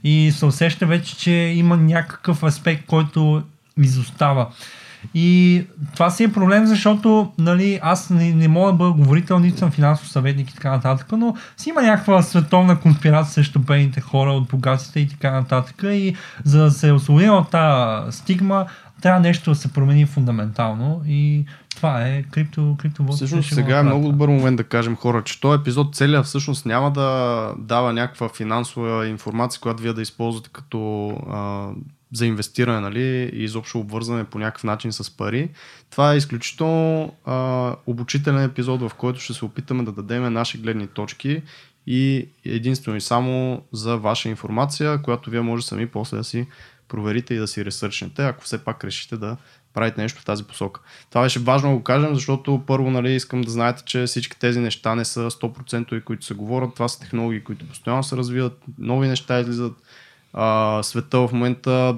И 0.05 0.33
се 0.33 0.47
усеща 0.47 0.87
вече, 0.87 1.17
че 1.17 1.31
има 1.33 1.77
някакъв 1.77 2.43
аспект, 2.43 2.87
който 2.87 3.43
изостава. 3.79 4.47
И 5.15 5.63
това 5.95 6.11
си 6.11 6.25
е 6.25 6.33
проблем, 6.33 6.67
защото 6.67 7.33
нали, 7.39 7.79
аз 7.83 8.11
не, 8.11 8.33
не 8.35 8.49
мога 8.49 8.73
да 8.73 8.77
бъда 8.77 8.93
говорител, 8.93 9.39
нито 9.39 9.59
съм 9.59 9.71
финансов 9.71 10.09
съветник 10.09 10.51
и 10.51 10.55
така 10.55 10.71
нататък, 10.71 11.13
но 11.13 11.37
си 11.57 11.69
има 11.69 11.83
някаква 11.83 12.23
световна 12.23 12.81
конспирация 12.81 13.33
срещу 13.33 13.59
бедните 13.59 14.01
хора 14.01 14.33
от 14.33 14.49
богатите 14.49 15.01
и 15.01 15.09
така 15.09 15.31
нататък. 15.31 15.83
И 15.83 16.15
за 16.45 16.63
да 16.63 16.71
се 16.71 16.93
освободим 16.93 17.35
от 17.35 17.51
тази 17.51 18.19
стигма, 18.19 18.67
трябва 19.01 19.21
нещо 19.21 19.51
да 19.51 19.57
се 19.57 19.73
промени 19.73 20.07
фундаментално 20.07 21.03
и 21.07 21.45
това 21.77 22.07
е 22.07 22.23
крипто, 22.23 22.77
криптовалутата. 22.79 23.27
Всъщност 23.27 23.55
сега 23.55 23.79
е 23.79 23.83
много 23.83 24.07
добър 24.07 24.29
момент 24.29 24.57
да 24.57 24.65
кажем 24.65 24.97
хора, 24.97 25.23
че 25.25 25.41
този 25.41 25.61
епизод 25.61 25.95
целият 25.95 26.27
всъщност 26.27 26.67
няма 26.67 26.91
да 26.91 27.53
дава 27.59 27.93
някаква 27.93 28.29
финансова 28.29 29.07
информация, 29.07 29.61
която 29.61 29.83
вие 29.83 29.93
да 29.93 30.03
използвате 30.03 30.51
като 30.53 31.09
а, 31.31 31.69
за 32.13 32.27
инвестиране, 32.27 32.81
нали, 32.81 33.31
и 33.33 33.45
изобщо 33.45 33.79
обвързване 33.79 34.25
по 34.25 34.39
някакъв 34.39 34.65
начин 34.65 34.93
с 34.93 35.17
пари. 35.17 35.51
Това 35.91 36.15
е 36.15 36.17
изключително 36.17 37.15
а, 37.25 37.77
обучителен 37.87 38.45
епизод, 38.45 38.81
в 38.81 38.95
който 38.95 39.21
ще 39.21 39.35
се 39.35 39.45
опитаме 39.45 39.83
да 39.83 39.93
дадем 39.93 40.33
наши 40.33 40.59
гледни 40.59 40.87
точки 40.87 41.43
и 41.87 42.29
единствено 42.45 42.97
и 42.97 43.01
само 43.01 43.63
за 43.73 43.97
ваша 43.97 44.29
информация, 44.29 45.03
която 45.03 45.31
вие 45.31 45.41
може 45.41 45.67
сами 45.67 45.87
после 45.87 46.17
да 46.17 46.25
си 46.25 46.47
проверите 46.89 47.35
и 47.35 47.39
да 47.39 47.49
си 47.49 47.65
ресърчнете, 47.65 48.25
ако 48.25 48.45
все 48.45 48.65
пак 48.65 48.85
решите 48.85 49.17
да 49.17 49.37
правите 49.75 50.01
нещо 50.01 50.21
в 50.21 50.25
тази 50.25 50.45
посока. 50.45 50.81
Това 51.11 51.23
беше 51.23 51.41
важно 51.41 51.71
да 51.71 51.77
го 51.77 51.83
кажем, 51.83 52.15
защото 52.15 52.63
първо 52.67 52.91
нали, 52.91 53.15
искам 53.15 53.43
да 53.43 53.51
знаете, 53.51 53.83
че 53.87 54.07
всички 54.07 54.39
тези 54.39 54.61
неща 54.61 54.95
не 54.95 55.05
са 55.05 55.31
100% 55.31 55.95
и 55.95 56.01
които 56.01 56.25
се 56.25 56.35
говорят. 56.35 56.75
Това 56.75 56.89
са 56.89 57.01
технологии, 57.01 57.45
които 57.45 57.69
постоянно 57.69 58.03
се 58.03 58.17
развиват, 58.17 58.63
нови 58.79 59.09
неща 59.09 59.41
излизат. 59.41 59.73
А, 60.33 60.83
света 60.83 61.19
в 61.19 61.33
момента 61.33 61.97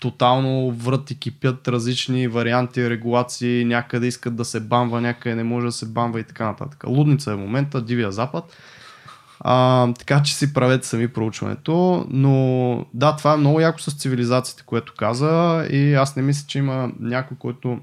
тотално 0.00 0.70
врат 0.70 1.10
и 1.10 1.18
кипят 1.18 1.68
различни 1.68 2.28
варианти, 2.28 2.90
регулации, 2.90 3.64
някъде 3.64 4.06
искат 4.06 4.36
да 4.36 4.44
се 4.44 4.60
бамва, 4.60 5.00
някъде 5.00 5.34
не 5.34 5.44
може 5.44 5.66
да 5.66 5.72
се 5.72 5.86
бамва 5.86 6.20
и 6.20 6.24
така 6.24 6.46
нататък. 6.46 6.84
Лудница 6.86 7.32
е 7.32 7.34
в 7.34 7.38
момента, 7.38 7.82
Дивия 7.82 8.12
Запад. 8.12 8.56
А, 9.40 9.92
така 9.92 10.22
че 10.22 10.34
си 10.34 10.54
правете 10.54 10.86
сами 10.86 11.08
проучването, 11.08 12.06
но 12.10 12.86
да, 12.94 13.16
това 13.16 13.32
е 13.32 13.36
много 13.36 13.60
яко 13.60 13.78
с 13.80 13.98
цивилизациите, 13.98 14.62
което 14.66 14.94
каза 14.98 15.66
и 15.70 15.94
аз 15.94 16.16
не 16.16 16.22
мисля, 16.22 16.44
че 16.46 16.58
има 16.58 16.92
някой, 17.00 17.36
който 17.36 17.78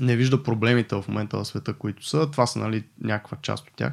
не 0.00 0.16
вижда 0.16 0.42
проблемите 0.42 0.94
в 0.94 1.04
момента 1.08 1.38
в 1.38 1.44
света, 1.44 1.72
които 1.72 2.06
са. 2.06 2.30
Това 2.30 2.46
са 2.46 2.58
нали, 2.58 2.84
някаква 3.00 3.36
част 3.42 3.68
от 3.68 3.74
тях. 3.76 3.92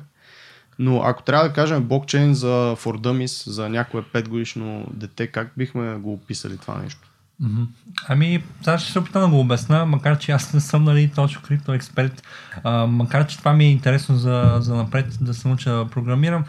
Но 0.79 1.01
ако 1.03 1.23
трябва 1.23 1.47
да 1.47 1.53
кажем 1.53 1.83
блокчейн 1.83 2.33
за 2.33 2.75
For 2.77 2.97
Dummies, 2.97 3.49
за 3.49 3.69
някое 3.69 4.01
5 4.01 4.27
годишно 4.27 4.87
дете, 4.93 5.27
как 5.27 5.51
бихме 5.57 5.95
го 5.95 6.13
описали 6.13 6.57
това 6.57 6.77
нещо? 6.83 7.01
Мгм. 7.39 7.63
Ами, 8.07 8.43
сега 8.61 8.77
ще 8.77 8.91
се 8.91 8.99
опитам 8.99 9.21
да 9.21 9.27
го 9.27 9.39
обясна, 9.39 9.85
макар 9.85 10.17
че 10.17 10.31
аз 10.31 10.53
не 10.53 10.59
съм 10.59 10.83
нали, 10.83 11.11
точно 11.15 11.41
крипто 11.41 11.73
експерт, 11.73 12.23
а, 12.63 12.85
макар 12.85 13.27
че 13.27 13.37
това 13.37 13.53
ми 13.53 13.65
е 13.65 13.71
интересно 13.71 14.15
за, 14.15 14.57
за 14.59 14.75
напред 14.75 15.17
да 15.21 15.33
се 15.33 15.47
науча 15.47 15.71
да 15.71 15.87
програмирам, 15.87 16.43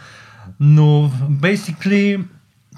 но 0.60 1.10
basically 1.30 2.24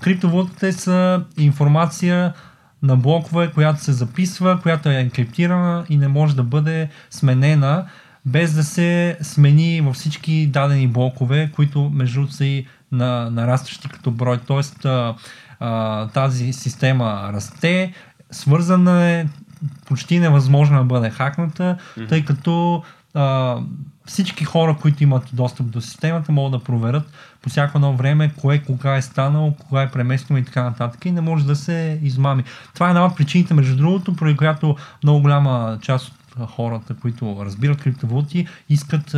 криптовалутите 0.00 0.72
са 0.72 1.24
информация 1.38 2.34
на 2.82 2.96
блокове, 2.96 3.50
която 3.54 3.82
се 3.82 3.92
записва, 3.92 4.60
която 4.62 4.88
е 4.88 5.00
енкриптирана 5.00 5.84
и 5.88 5.96
не 5.96 6.08
може 6.08 6.36
да 6.36 6.42
бъде 6.42 6.88
сменена 7.10 7.86
без 8.26 8.54
да 8.54 8.64
се 8.64 9.18
смени 9.22 9.80
във 9.80 9.96
всички 9.96 10.46
дадени 10.46 10.88
блокове, 10.88 11.50
които 11.54 11.90
между 11.94 12.26
са 12.28 12.44
и 12.44 12.66
на, 12.92 13.30
нарастващи 13.30 13.88
като 13.88 14.10
брой. 14.10 14.38
Тоест 14.46 14.84
а, 14.84 15.14
а, 15.60 16.06
тази 16.08 16.52
система 16.52 17.30
расте, 17.32 17.92
свързана 18.30 19.06
е, 19.06 19.26
почти 19.86 20.18
невъзможно 20.18 20.78
да 20.78 20.84
бъде 20.84 21.10
хакната, 21.10 21.76
Мгм. 21.96 22.06
тъй 22.06 22.24
като 22.24 22.82
а, 23.14 23.56
всички 24.06 24.44
хора, 24.44 24.76
които 24.80 25.02
имат 25.02 25.24
достъп 25.32 25.66
до 25.66 25.80
системата, 25.80 26.32
могат 26.32 26.60
да 26.60 26.64
проверят 26.64 27.12
по 27.42 27.50
всяко 27.50 27.78
едно 27.78 27.96
време 27.96 28.32
кое 28.40 28.58
кога 28.58 28.96
е 28.96 29.02
станало, 29.02 29.54
кога 29.54 29.82
е 29.82 29.90
преместено 29.90 30.38
и 30.38 30.44
така 30.44 30.62
нататък 30.62 31.04
и 31.04 31.12
не 31.12 31.20
може 31.20 31.46
да 31.46 31.56
се 31.56 32.00
измами. 32.02 32.44
Това 32.74 32.86
е 32.86 32.90
една 32.90 33.06
от 33.06 33.16
причините, 33.16 33.54
между 33.54 33.76
другото, 33.76 34.16
поради 34.16 34.36
която 34.36 34.76
много 35.02 35.20
голяма 35.20 35.78
част 35.82 36.08
от 36.08 36.14
хората, 36.46 36.94
които 36.94 37.36
разбират 37.44 37.80
криптовалути, 37.80 38.46
искат, 38.68 39.16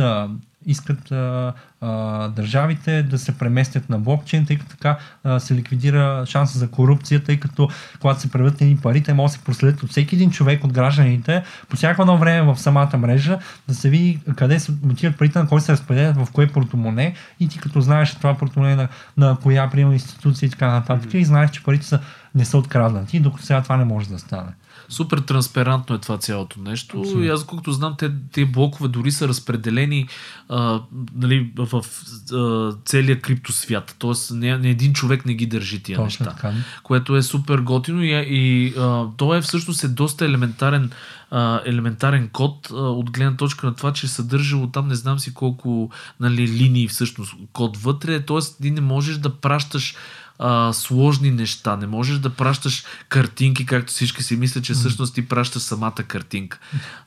искат 0.65 1.11
а, 1.11 1.53
а, 1.81 2.27
държавите 2.27 3.03
да 3.03 3.17
се 3.17 3.37
преместят 3.37 3.89
на 3.89 3.99
блокчейн, 3.99 4.45
тъй 4.45 4.57
като 4.57 4.69
така 4.69 4.97
а, 5.23 5.39
се 5.39 5.55
ликвидира 5.55 6.23
шанса 6.25 6.59
за 6.59 6.71
корупция, 6.71 7.23
тъй 7.23 7.39
като 7.39 7.69
когато 7.99 8.21
се 8.21 8.31
правят 8.31 8.61
едни 8.61 8.77
пари, 8.77 9.03
те 9.03 9.13
могат 9.13 9.31
да 9.31 9.37
се 9.37 9.43
проследят 9.43 9.83
от 9.83 9.89
всеки 9.89 10.15
един 10.15 10.31
човек 10.31 10.63
от 10.63 10.73
гражданите 10.73 11.43
по 11.69 11.75
всяко 11.75 12.01
едно 12.01 12.17
време 12.17 12.53
в 12.53 12.59
самата 12.59 12.97
мрежа, 12.97 13.39
да 13.67 13.75
се 13.75 13.89
види 13.89 14.19
къде 14.35 14.59
се 14.59 14.71
отиват 14.91 15.17
парите, 15.17 15.39
на 15.39 15.47
кой 15.47 15.61
се 15.61 15.71
разпределят, 15.71 16.17
в 16.17 16.27
кое 16.33 16.47
портомоне 16.47 17.13
и 17.39 17.47
ти 17.47 17.59
като 17.59 17.81
знаеш 17.81 18.15
това 18.15 18.37
портомоне 18.37 18.75
на, 18.75 18.87
на 19.17 19.37
коя 19.43 19.69
приема 19.69 19.93
институция 19.93 20.47
и 20.47 20.49
така 20.49 20.67
нататък 20.71 21.13
и 21.13 21.25
знаеш, 21.25 21.51
че 21.51 21.63
парите 21.63 21.85
са, 21.85 21.99
не 22.35 22.45
са 22.45 22.57
откраднати, 22.57 23.19
докато 23.19 23.45
сега 23.45 23.61
това 23.61 23.77
не 23.77 23.85
може 23.85 24.09
да 24.09 24.19
стане. 24.19 24.51
Супер 24.91 25.17
транспарантно 25.17 25.95
е 25.95 25.99
това 25.99 26.17
цялото 26.17 26.59
нещо. 26.59 26.99
Абсолютно. 26.99 27.23
И 27.23 27.29
аз, 27.29 27.45
колкото 27.45 27.71
знам, 27.71 27.95
те, 27.97 28.11
те 28.31 28.45
блокове 28.45 28.87
дори 28.87 29.11
са 29.11 29.27
разпределени 29.27 30.07
а, 30.49 30.81
нали, 31.15 31.51
в 31.57 31.85
а, 32.33 32.71
целия 32.85 33.21
криптосвят. 33.21 33.95
Тоест, 33.99 34.31
не, 34.31 34.57
не 34.57 34.69
един 34.69 34.93
човек 34.93 35.25
не 35.25 35.33
ги 35.33 35.45
държи 35.45 35.83
тия 35.83 35.97
Точно 35.97 36.25
неща. 36.25 36.35
така. 36.35 36.53
Което 36.83 37.15
е 37.15 37.21
супер 37.23 37.59
готино 37.59 38.03
и, 38.03 38.25
и 38.29 38.73
а, 38.77 39.05
то 39.17 39.35
е 39.35 39.41
всъщност 39.41 39.83
е 39.83 39.87
доста 39.87 40.25
елементарен, 40.25 40.91
а, 41.31 41.61
елементарен 41.65 42.29
код 42.33 42.69
а, 42.71 42.75
от 42.75 43.11
гледна 43.11 43.37
точка 43.37 43.67
на 43.67 43.75
това, 43.75 43.93
че 43.93 44.05
е 44.05 44.09
съдържало 44.09 44.67
там 44.67 44.87
не 44.87 44.95
знам 44.95 45.19
си 45.19 45.33
колко 45.33 45.91
нали, 46.19 46.47
линии 46.47 46.87
всъщност 46.87 47.33
код 47.53 47.77
вътре. 47.77 48.19
Тоест, 48.25 48.57
ти 48.61 48.71
не 48.71 48.81
можеш 48.81 49.17
да 49.17 49.35
пращаш 49.35 49.95
а, 50.41 50.73
сложни 50.73 51.31
неща. 51.31 51.75
Не 51.75 51.87
можеш 51.87 52.17
да 52.17 52.29
пращаш 52.29 52.83
картинки, 53.09 53.65
както 53.65 53.91
всички 53.91 54.23
си 54.23 54.35
мислят, 54.35 54.63
че 54.63 54.73
всъщност 54.73 55.15
ти 55.15 55.27
пращаш 55.27 55.61
самата 55.61 56.03
картинка. 56.07 56.59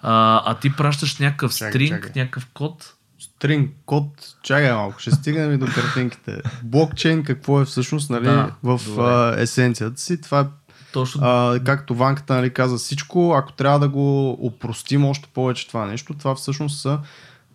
А, 0.03 0.43
а 0.47 0.55
ти 0.55 0.77
пращаш 0.77 1.19
някакъв 1.19 1.55
Чакай, 1.57 1.71
стринг, 1.71 1.95
чакай. 1.95 2.23
някакъв 2.23 2.47
код. 2.55 2.95
стринг 3.19 3.71
код, 3.87 4.09
чакай 4.43 4.73
малко, 4.73 4.99
ще 5.01 5.11
стигнем 5.11 5.53
и 5.53 5.57
до 5.57 5.67
картинките. 5.67 6.43
Блокчейн 6.63 7.23
какво 7.25 7.61
е 7.61 7.65
всъщност 7.65 8.11
нали, 8.11 8.25
Да, 8.25 8.53
в 8.63 9.01
а, 9.01 9.41
есенцията 9.41 10.01
си? 10.01 10.21
Това 10.21 10.41
е 10.41 10.45
Точно. 10.93 11.21
а, 11.25 11.61
както 11.65 11.95
Ванката 11.95 12.35
нали, 12.35 12.51
каза 12.51 12.77
всичко, 12.77 13.35
ако 13.37 13.53
трябва 13.53 13.79
да 13.79 13.89
го 13.89 14.31
опростим 14.47 15.05
още 15.05 15.29
повече 15.35 15.69
това 15.69 15.87
нещо, 15.87 16.15
това 16.15 16.35
всъщност 16.35 16.81
са 16.81 16.99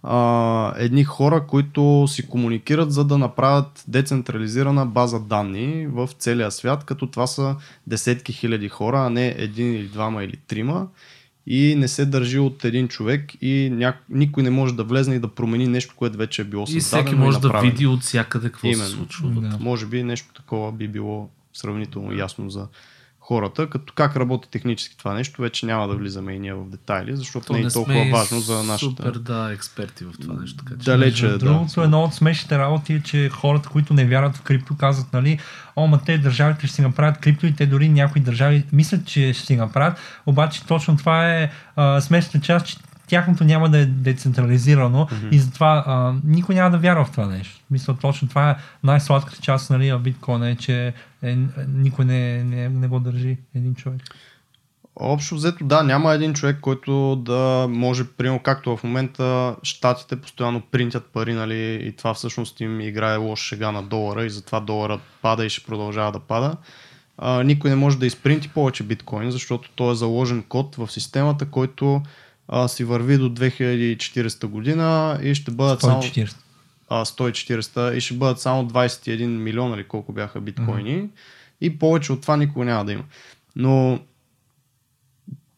а, 0.03 0.73
едни 0.77 1.03
хора, 1.03 1.47
които 1.47 2.05
си 2.07 2.27
комуникират 2.27 2.91
за 2.91 3.05
да 3.05 3.17
направят 3.17 3.83
децентрализирана 3.87 4.85
база 4.85 5.19
данни 5.19 5.87
в 5.87 6.09
целия 6.19 6.51
свят, 6.51 6.83
като 6.83 7.07
това 7.07 7.27
са 7.27 7.55
десетки 7.87 8.33
хиляди 8.33 8.69
хора, 8.69 9.05
а 9.05 9.09
не 9.09 9.35
един 9.37 9.75
или 9.75 9.87
двама 9.87 10.23
или 10.23 10.37
трима 10.47 10.87
и 11.47 11.75
не 11.75 11.87
се 11.87 12.05
държи 12.05 12.39
от 12.39 12.65
един 12.65 12.87
човек 12.87 13.31
и 13.41 13.69
ня... 13.73 13.93
никой 14.09 14.43
не 14.43 14.49
може 14.49 14.75
да 14.75 14.83
влезне 14.83 15.15
и 15.15 15.19
да 15.19 15.27
промени 15.27 15.67
нещо, 15.67 15.93
което 15.97 16.17
вече 16.17 16.41
е 16.41 16.45
било 16.45 16.63
и 16.63 16.81
създадено 16.81 17.07
всеки 17.07 17.19
може 17.19 17.37
и 17.37 17.41
да 17.41 17.59
види 17.61 17.87
от 17.87 18.01
всякъде 18.01 18.49
какво 18.49 18.67
Именно. 18.67 18.83
се 18.83 18.91
случва. 18.91 19.29
Да. 19.29 19.57
Може 19.59 19.85
би 19.85 20.03
нещо 20.03 20.33
такова 20.33 20.71
би 20.71 20.87
било 20.87 21.29
сравнително 21.53 22.13
ясно 22.13 22.49
за 22.49 22.67
хората. 23.29 23.69
Като 23.69 23.93
как 23.93 24.15
работи 24.15 24.49
технически 24.51 24.97
това 24.97 25.13
нещо, 25.13 25.41
вече 25.41 25.65
няма 25.65 25.87
да 25.87 25.95
влизаме 25.95 26.33
и 26.33 26.39
ние 26.39 26.53
в 26.53 26.69
детайли, 26.69 27.15
защото 27.15 27.45
То 27.45 27.53
не 27.53 27.59
е 27.59 27.63
не 27.63 27.69
толкова 27.69 28.01
сме 28.01 28.11
важно 28.11 28.39
за 28.39 28.63
нашата... 28.63 29.03
Супер, 29.03 29.11
да, 29.11 29.51
експерти 29.53 30.05
в 30.05 30.11
това 30.21 30.33
нещо. 30.41 30.63
Така 30.63 30.79
че. 30.79 30.91
Далече, 30.91 31.23
Между 31.25 31.39
да. 31.39 31.45
другото, 31.45 31.83
едно 31.83 32.03
от 32.03 32.13
смешните 32.13 32.57
работи 32.57 32.93
е, 32.93 33.01
че 33.01 33.29
хората, 33.29 33.69
които 33.69 33.93
не 33.93 34.05
вярват 34.05 34.37
в 34.37 34.41
крипто, 34.41 34.75
казват, 34.77 35.13
нали, 35.13 35.39
о, 35.75 35.87
ма 35.87 36.01
те 36.05 36.17
държавите 36.17 36.67
ще 36.67 36.75
си 36.75 36.81
направят 36.81 37.17
крипто 37.17 37.45
и 37.45 37.55
те 37.55 37.65
дори 37.65 37.89
някои 37.89 38.21
държави 38.21 38.63
мислят, 38.71 39.05
че 39.05 39.33
ще 39.33 39.45
си 39.45 39.55
направят, 39.55 39.99
обаче 40.25 40.65
точно 40.65 40.97
това 40.97 41.33
е 41.33 41.51
а, 41.75 42.01
смешната 42.01 42.41
част, 42.41 42.65
че 42.65 42.77
тяхното 43.09 43.43
няма 43.43 43.69
да 43.69 43.77
е 43.77 43.85
децентрализирано 43.85 45.05
mm-hmm. 45.05 45.29
и 45.29 45.39
затова 45.39 45.83
а, 45.87 46.13
никой 46.23 46.55
няма 46.55 46.71
да 46.71 46.77
вярва 46.77 47.05
в 47.05 47.11
това 47.11 47.25
нещо. 47.25 47.61
Мисля, 47.71 47.97
точно 48.01 48.27
това 48.27 48.49
е 48.49 48.55
най-сладката 48.83 49.41
част 49.41 49.69
нали, 49.69 49.91
в 49.91 49.99
биткоина 49.99 50.49
е, 50.49 50.55
че 50.55 50.93
е, 51.23 51.37
никой 51.67 52.05
не, 52.05 52.43
не, 52.43 52.69
не 52.69 52.87
го 52.87 52.99
държи 52.99 53.37
един 53.55 53.75
човек. 53.75 54.01
Общо 54.95 55.35
взето, 55.35 55.65
да, 55.65 55.83
няма 55.83 56.13
един 56.13 56.33
човек, 56.33 56.57
който 56.61 57.15
да 57.15 57.67
може, 57.69 58.03
примерно 58.03 58.39
както 58.39 58.77
в 58.77 58.83
момента 58.83 59.55
щатите 59.63 60.21
постоянно 60.21 60.61
принтят 60.61 61.05
пари, 61.05 61.33
нали, 61.33 61.79
и 61.83 61.95
това 61.95 62.13
всъщност 62.13 62.59
им 62.59 62.81
играе 62.81 63.17
лош 63.17 63.39
шега 63.39 63.71
на 63.71 63.83
долара 63.83 64.25
и 64.25 64.29
затова 64.29 64.59
доларът 64.59 65.01
пада 65.21 65.45
и 65.45 65.49
ще 65.49 65.65
продължава 65.65 66.11
да 66.11 66.19
пада. 66.19 66.55
А, 67.17 67.43
никой 67.43 67.69
не 67.69 67.75
може 67.75 67.97
да 67.97 68.05
изпринти 68.05 68.49
повече 68.49 68.83
биткоин, 68.83 69.31
защото 69.31 69.69
то 69.75 69.91
е 69.91 69.95
заложен 69.95 70.43
код 70.43 70.75
в 70.75 70.91
системата, 70.91 71.45
който 71.45 72.01
а, 72.49 72.67
си 72.67 72.83
върви 72.83 73.17
до 73.17 73.29
2040 73.29 74.45
година 74.45 75.19
и 75.23 75.35
ще 75.35 75.51
бъдат 75.51 75.81
само 75.81 76.01
140. 76.01 76.35
а, 76.89 77.05
140 77.05 77.93
и 77.93 78.01
ще 78.01 78.13
бъдат 78.13 78.39
само 78.39 78.69
21 78.69 79.25
милиона 79.25 79.75
или 79.75 79.83
колко 79.83 80.13
бяха 80.13 80.41
биткоини 80.41 81.01
mm-hmm. 81.01 81.09
и 81.61 81.79
повече 81.79 82.11
от 82.13 82.21
това 82.21 82.37
никога 82.37 82.65
няма 82.65 82.85
да 82.85 82.91
има. 82.91 83.03
Но 83.55 83.99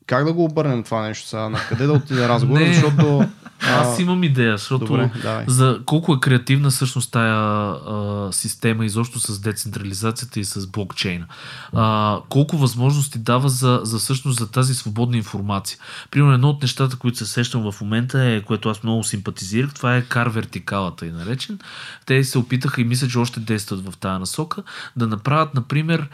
как 0.05 0.25
да 0.25 0.33
го 0.33 0.43
обърнем 0.43 0.83
това 0.83 1.01
нещо 1.01 1.27
сега? 1.27 1.49
На 1.49 1.59
къде 1.69 1.85
да 1.85 1.93
отиде 1.93 2.27
разговор? 2.27 2.61
Защото... 2.73 3.25
Аз 3.61 3.99
имам 3.99 4.23
идея, 4.23 4.57
защото 4.57 4.85
Добре, 4.85 5.11
давай. 5.21 5.45
за 5.47 5.79
колко 5.85 6.13
е 6.13 6.19
креативна 6.19 6.69
всъщност 6.69 7.11
тая 7.11 7.35
а, 7.35 8.29
система 8.31 8.85
изобщо 8.85 9.19
с 9.19 9.39
децентрализацията 9.39 10.39
и 10.39 10.43
с 10.43 10.67
блокчейна. 10.67 11.25
А, 11.73 12.17
колко 12.29 12.57
възможности 12.57 13.19
дава 13.19 13.49
за, 13.49 13.79
за 13.83 13.97
всъщност 13.99 14.39
за 14.39 14.51
тази 14.51 14.73
свободна 14.73 15.17
информация. 15.17 15.77
Примерно 16.11 16.33
едно 16.33 16.49
от 16.49 16.61
нещата, 16.61 16.97
които 16.97 17.17
се 17.17 17.25
сещам 17.25 17.71
в 17.71 17.81
момента 17.81 18.23
е, 18.23 18.41
което 18.41 18.69
аз 18.69 18.83
много 18.83 19.03
симпатизирах, 19.03 19.73
това 19.73 19.95
е 19.95 20.01
кар 20.01 20.27
вертикалата 20.27 21.05
и 21.05 21.11
наречен. 21.11 21.59
Те 22.05 22.23
се 22.23 22.37
опитаха 22.37 22.81
и 22.81 22.83
мисля, 22.83 23.07
че 23.07 23.19
още 23.19 23.39
действат 23.39 23.85
в 23.85 23.97
тази 23.97 24.19
насока, 24.19 24.63
да 24.95 25.07
направят, 25.07 25.53
например, 25.53 26.09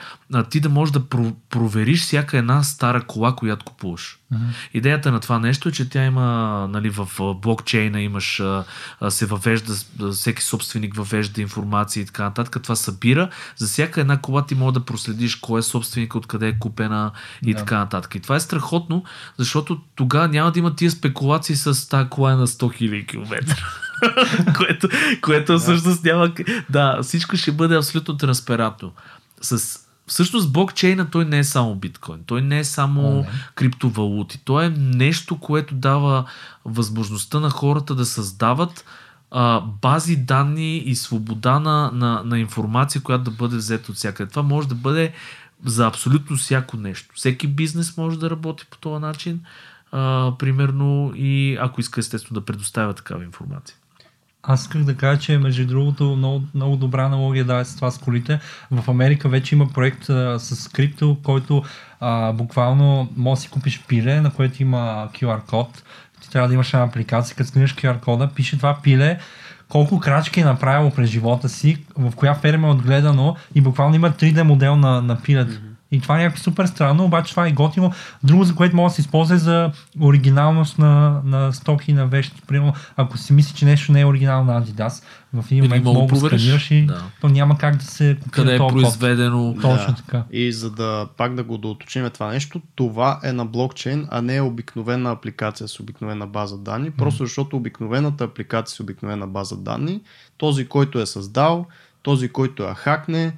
ти 0.50 0.60
да 0.60 0.70
можеш 0.70 0.94
да 0.94 1.00
про- 1.00 1.36
провериш 1.50 2.02
всяка 2.02 2.38
една 2.38 2.64
стара 2.64 3.02
кола, 3.02 3.36
която 3.36 3.66
купуваш. 3.66 4.17
Идеята 4.74 5.12
на 5.12 5.20
това 5.20 5.40
нещо 5.40 5.70
е, 5.70 5.72
че 5.72 5.90
тя 5.90 6.04
има, 6.06 6.68
нали, 6.72 6.90
в 6.90 7.08
блокчейна 7.42 8.02
имаш, 8.02 8.42
се 9.10 9.26
въвежда, 9.26 9.74
всеки 10.12 10.44
собственик 10.44 10.96
въвежда 10.96 11.42
информация 11.42 12.02
и 12.02 12.06
така 12.06 12.24
нататък. 12.24 12.64
Това 12.64 12.76
събира. 12.76 13.30
За 13.58 13.68
всяка 13.68 14.02
една 14.02 14.22
кола 14.22 14.46
ти 14.46 14.56
може 14.56 14.74
да 14.74 14.86
проследиш 14.86 15.36
кой 15.36 15.60
е 15.60 15.64
собственик, 15.64 16.16
откъде 16.16 16.48
е 16.48 16.60
купена 16.60 17.12
и 17.46 17.54
Да. 17.54 17.60
така 17.60 17.78
нататък. 17.78 18.16
И 18.16 18.20
това 18.20 18.36
е 18.36 18.40
страхотно, 18.40 19.04
защото 19.38 19.82
тогава 19.96 20.28
няма 20.28 20.52
да 20.52 20.60
има 20.60 20.76
тия 20.76 20.92
спекулации 20.92 21.56
с 21.56 21.90
тази 21.90 22.10
кола 22.10 22.32
е 22.32 22.36
на 22.36 22.48
100 22.48 22.82
000 22.82 23.08
км. 23.08 23.56
което, 24.58 24.90
което 25.22 25.60
всъщност 25.60 26.04
няма. 26.04 26.32
Да, 26.70 27.00
всичко 27.04 27.38
ще 27.38 27.52
бъде 27.52 27.76
абсолютно 27.76 28.18
транспарантно. 28.18 28.92
С 29.42 29.80
Всъщност 30.08 30.54
блокчейна 30.54 31.10
той 31.10 31.26
не 31.26 31.40
е 31.40 31.44
само 31.44 31.76
биткоин, 31.76 32.20
той 32.26 32.42
не 32.42 32.60
е 32.60 32.64
само 32.64 33.02
не. 33.12 33.30
криптовалути. 33.56 34.42
То 34.46 34.62
е 34.62 34.70
нещо, 34.78 35.40
което 35.40 35.76
дава 35.76 36.26
възможността 36.66 37.40
на 37.40 37.50
хората 37.50 37.96
да 37.96 38.06
създават 38.06 38.86
а, 39.32 39.60
бази 39.60 40.16
данни 40.16 40.78
и 40.78 40.96
свобода 40.96 41.60
на, 41.60 41.92
на, 41.94 42.22
на 42.26 42.40
информация, 42.40 43.02
която 43.02 43.24
да 43.24 43.32
бъде 43.32 43.56
взета 43.56 43.92
от 43.92 43.98
всякъде. 43.98 44.30
Това 44.30 44.44
може 44.44 44.68
да 44.68 44.76
бъде 44.76 45.14
за 45.66 45.88
абсолютно 45.88 46.38
всяко 46.38 46.78
нещо. 46.78 47.10
Всеки 47.16 47.48
бизнес 47.48 47.98
може 47.98 48.20
да 48.20 48.30
работи 48.30 48.66
по 48.70 48.78
този 48.78 49.02
начин, 49.02 49.42
а, 49.92 50.32
примерно, 50.40 51.12
и 51.16 51.58
ако 51.62 51.82
иска 51.82 52.00
естествено 52.00 52.40
да 52.40 52.46
предоставя 52.46 52.94
такава 52.94 53.24
информация. 53.24 53.77
Аз 54.50 54.62
исках 54.62 54.84
да 54.84 54.96
кажа, 54.96 55.20
че 55.20 55.38
между 55.38 55.68
другото 55.68 56.16
много, 56.16 56.44
много 56.56 56.76
добра 56.76 57.06
аналогия 57.06 57.46
да 57.46 57.66
с 57.66 57.76
това 57.76 57.92
с 57.92 57.98
колите. 57.98 58.40
В 58.72 58.90
Америка 58.90 59.30
вече 59.30 59.56
има 59.56 59.68
проект 59.74 60.10
а, 60.10 60.40
с 60.40 60.68
крипто, 60.68 61.18
който 61.24 61.64
а, 62.00 62.34
буквално 62.34 63.10
може 63.16 63.38
да 63.38 63.42
си 63.42 63.50
купиш 63.50 63.84
пиле, 63.88 64.22
на 64.22 64.32
което 64.32 64.62
има 64.62 65.10
QR 65.14 65.46
код. 65.46 65.84
Ти 66.22 66.30
трябва 66.30 66.48
да 66.48 66.54
имаш 66.54 66.74
една 66.74 66.86
апликация, 66.86 67.36
като 67.36 67.50
скринеш 67.50 67.76
QR 67.76 68.00
кода, 68.00 68.30
пише 68.36 68.58
това 68.58 68.78
пиле, 68.84 69.20
колко 69.70 70.00
крачки 70.00 70.40
е 70.40 70.46
направило 70.46 70.92
през 70.92 71.10
живота 71.10 71.50
си, 71.50 71.78
в 71.98 72.16
коя 72.16 72.36
ферма 72.36 72.68
е 72.68 72.72
отгледано 72.72 73.36
и 73.56 73.62
буквално 73.62 73.96
има 73.96 74.12
3D 74.12 74.42
модел 74.42 74.76
на, 74.76 75.02
на 75.02 75.22
пилето. 75.22 75.60
И 75.92 76.02
това 76.02 76.20
е 76.20 76.24
някакво 76.24 76.44
супер 76.44 76.66
странно, 76.66 77.04
обаче 77.06 77.32
това 77.32 77.48
е 77.48 77.52
готино. 77.52 77.92
Друго, 78.24 78.44
за 78.44 78.56
което 78.56 78.76
може 78.76 78.92
да 78.92 78.96
се 78.96 79.02
използва 79.02 79.36
е 79.36 79.38
за 79.38 79.72
оригиналност 80.02 80.80
на, 80.80 81.22
на 81.26 81.54
стоки, 81.54 81.94
на 81.94 82.08
вещи. 82.08 82.42
Примерно, 82.48 82.74
ако 82.98 83.18
си 83.18 83.34
мисли, 83.34 83.56
че 83.56 83.66
нещо 83.66 83.92
не 83.92 84.02
е 84.02 84.06
оригинално 84.06 84.54
на 84.54 84.64
Adidas, 84.64 85.04
в 85.34 85.46
един 85.52 85.64
момент 85.64 85.86
мога 85.86 86.14
да 86.14 86.20
сканираш 86.20 86.72
и 86.72 86.86
Да. 86.86 87.04
то 87.22 87.30
няма 87.30 87.58
как 87.58 87.76
да 87.76 87.86
се 87.86 88.18
Къде 88.32 88.56
е 88.56 88.58
този 88.58 88.74
код. 88.74 88.82
произведено. 88.82 89.56
Точно 89.62 89.96
така. 89.96 90.24
И 90.32 90.52
за 90.52 90.72
да 90.72 91.08
пак 91.18 91.36
да 91.36 91.44
го 91.44 91.58
доуточним 91.58 92.10
това 92.10 92.28
нещо, 92.28 92.62
това 92.76 93.20
е 93.24 93.34
на 93.34 93.46
блокчейн, 93.46 94.08
а 94.12 94.22
не 94.22 94.36
е 94.36 94.42
обикновена 94.42 95.12
апликация 95.12 95.68
с 95.68 95.80
обикновена 95.80 96.28
база 96.28 96.58
данни, 96.58 96.92
просто 96.92 97.26
защото 97.26 97.58
обикновената 97.58 98.24
апликация 98.24 98.76
с 98.76 98.80
обикновена 98.80 99.28
база 99.28 99.58
данни, 99.58 100.02
този, 100.38 100.68
който 100.68 101.00
е 101.00 101.06
създал, 101.06 101.66
този, 102.04 102.30
който 102.30 102.64
я 102.64 102.76
хакне, 102.76 103.34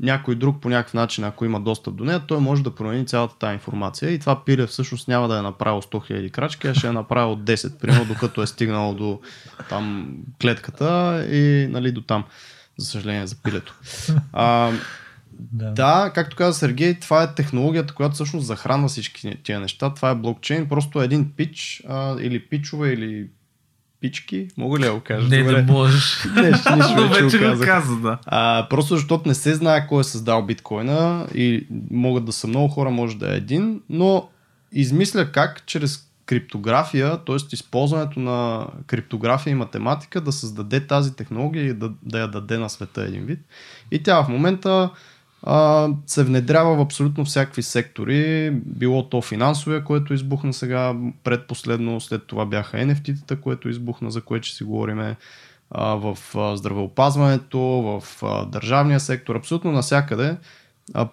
някой 0.00 0.34
друг 0.34 0.60
по 0.60 0.68
някакъв 0.68 0.94
начин, 0.94 1.24
ако 1.24 1.44
има 1.44 1.60
достъп 1.60 1.94
до 1.94 2.04
нея, 2.04 2.22
той 2.26 2.40
може 2.40 2.62
да 2.62 2.74
промени 2.74 3.06
цялата 3.06 3.38
тази 3.38 3.54
информация 3.54 4.10
и 4.10 4.18
това 4.18 4.44
пиле 4.44 4.66
всъщност 4.66 5.08
няма 5.08 5.28
да 5.28 5.38
е 5.38 5.42
направил 5.42 5.82
100 5.82 6.10
000 6.10 6.30
крачки, 6.30 6.66
а 6.66 6.74
ще 6.74 6.86
е 6.86 6.92
направил 6.92 7.36
10, 7.36 7.78
примерно, 7.78 8.04
докато 8.04 8.42
е 8.42 8.46
стигнал 8.46 8.94
до 8.94 9.20
там 9.68 10.16
клетката 10.42 11.24
и 11.30 11.66
нали, 11.70 11.92
до 11.92 12.00
там. 12.00 12.24
За 12.78 12.86
съжаление 12.86 13.26
за 13.26 13.36
пилето. 13.42 13.74
А, 14.32 14.72
Да. 15.30 15.70
да, 15.70 16.12
както 16.14 16.36
каза 16.36 16.58
Сергей, 16.58 17.00
това 17.00 17.22
е 17.22 17.34
технологията, 17.34 17.94
която 17.94 18.14
всъщност 18.14 18.46
захранва 18.46 18.88
всички 18.88 19.38
тия 19.42 19.60
неща. 19.60 19.94
Това 19.94 20.10
е 20.10 20.14
блокчейн, 20.14 20.68
просто 20.68 21.02
един 21.02 21.32
пич 21.36 21.82
а, 21.88 22.16
или 22.20 22.48
пичове 22.48 22.92
или 22.92 23.28
пички, 24.04 24.48
мога 24.56 24.78
ли 24.78 24.82
да 24.82 24.94
го 24.94 25.00
кажа? 25.00 25.28
Не 25.28 25.42
Добре. 25.42 25.62
да 25.62 25.72
можеш. 25.72 26.24
Не, 26.36 26.54
ще, 26.54 26.76
нищо, 26.76 26.94
Но 26.96 27.08
вече 27.08 27.38
го 27.38 27.60
каза, 27.64 27.96
да. 27.96 28.18
А, 28.26 28.66
просто 28.70 28.94
защото 28.94 29.28
не 29.28 29.34
се 29.34 29.54
знае 29.54 29.86
кой 29.86 30.00
е 30.00 30.04
създал 30.04 30.42
биткоина 30.42 31.26
и 31.34 31.66
могат 31.90 32.24
да 32.24 32.32
са 32.32 32.46
много 32.46 32.68
хора, 32.68 32.90
може 32.90 33.16
да 33.16 33.34
е 33.34 33.36
един, 33.36 33.80
но 33.90 34.28
измисля 34.72 35.32
как 35.32 35.66
чрез 35.66 36.08
криптография, 36.26 37.18
т.е. 37.24 37.36
използването 37.52 38.20
на 38.20 38.66
криптография 38.86 39.50
и 39.50 39.54
математика 39.54 40.20
да 40.20 40.32
създаде 40.32 40.86
тази 40.86 41.16
технология 41.16 41.64
и 41.64 41.72
да, 41.72 41.90
да 42.02 42.20
я 42.20 42.28
даде 42.28 42.58
на 42.58 42.70
света 42.70 43.02
един 43.02 43.24
вид. 43.24 43.40
И 43.90 44.02
тя 44.02 44.22
в 44.22 44.28
момента 44.28 44.90
а, 45.46 45.88
се 46.06 46.24
внедрява 46.24 46.76
в 46.76 46.80
абсолютно 46.80 47.24
всякакви 47.24 47.62
сектори, 47.62 48.50
било 48.66 49.08
то 49.08 49.22
финансовия, 49.22 49.84
което 49.84 50.14
избухна 50.14 50.52
сега 50.52 50.94
предпоследно, 51.24 52.00
след 52.00 52.26
това 52.26 52.46
бяха 52.46 52.76
NFT-тата, 52.76 53.40
което 53.40 53.68
избухна, 53.68 54.10
за 54.10 54.20
което 54.20 54.46
ще 54.46 54.56
си 54.56 54.64
говориме, 54.64 55.16
а, 55.70 55.94
в 55.94 56.18
а, 56.34 56.56
здравеопазването, 56.56 57.58
в 57.58 58.02
държавния 58.46 59.00
сектор, 59.00 59.36
абсолютно 59.36 59.72
навсякъде 59.72 60.36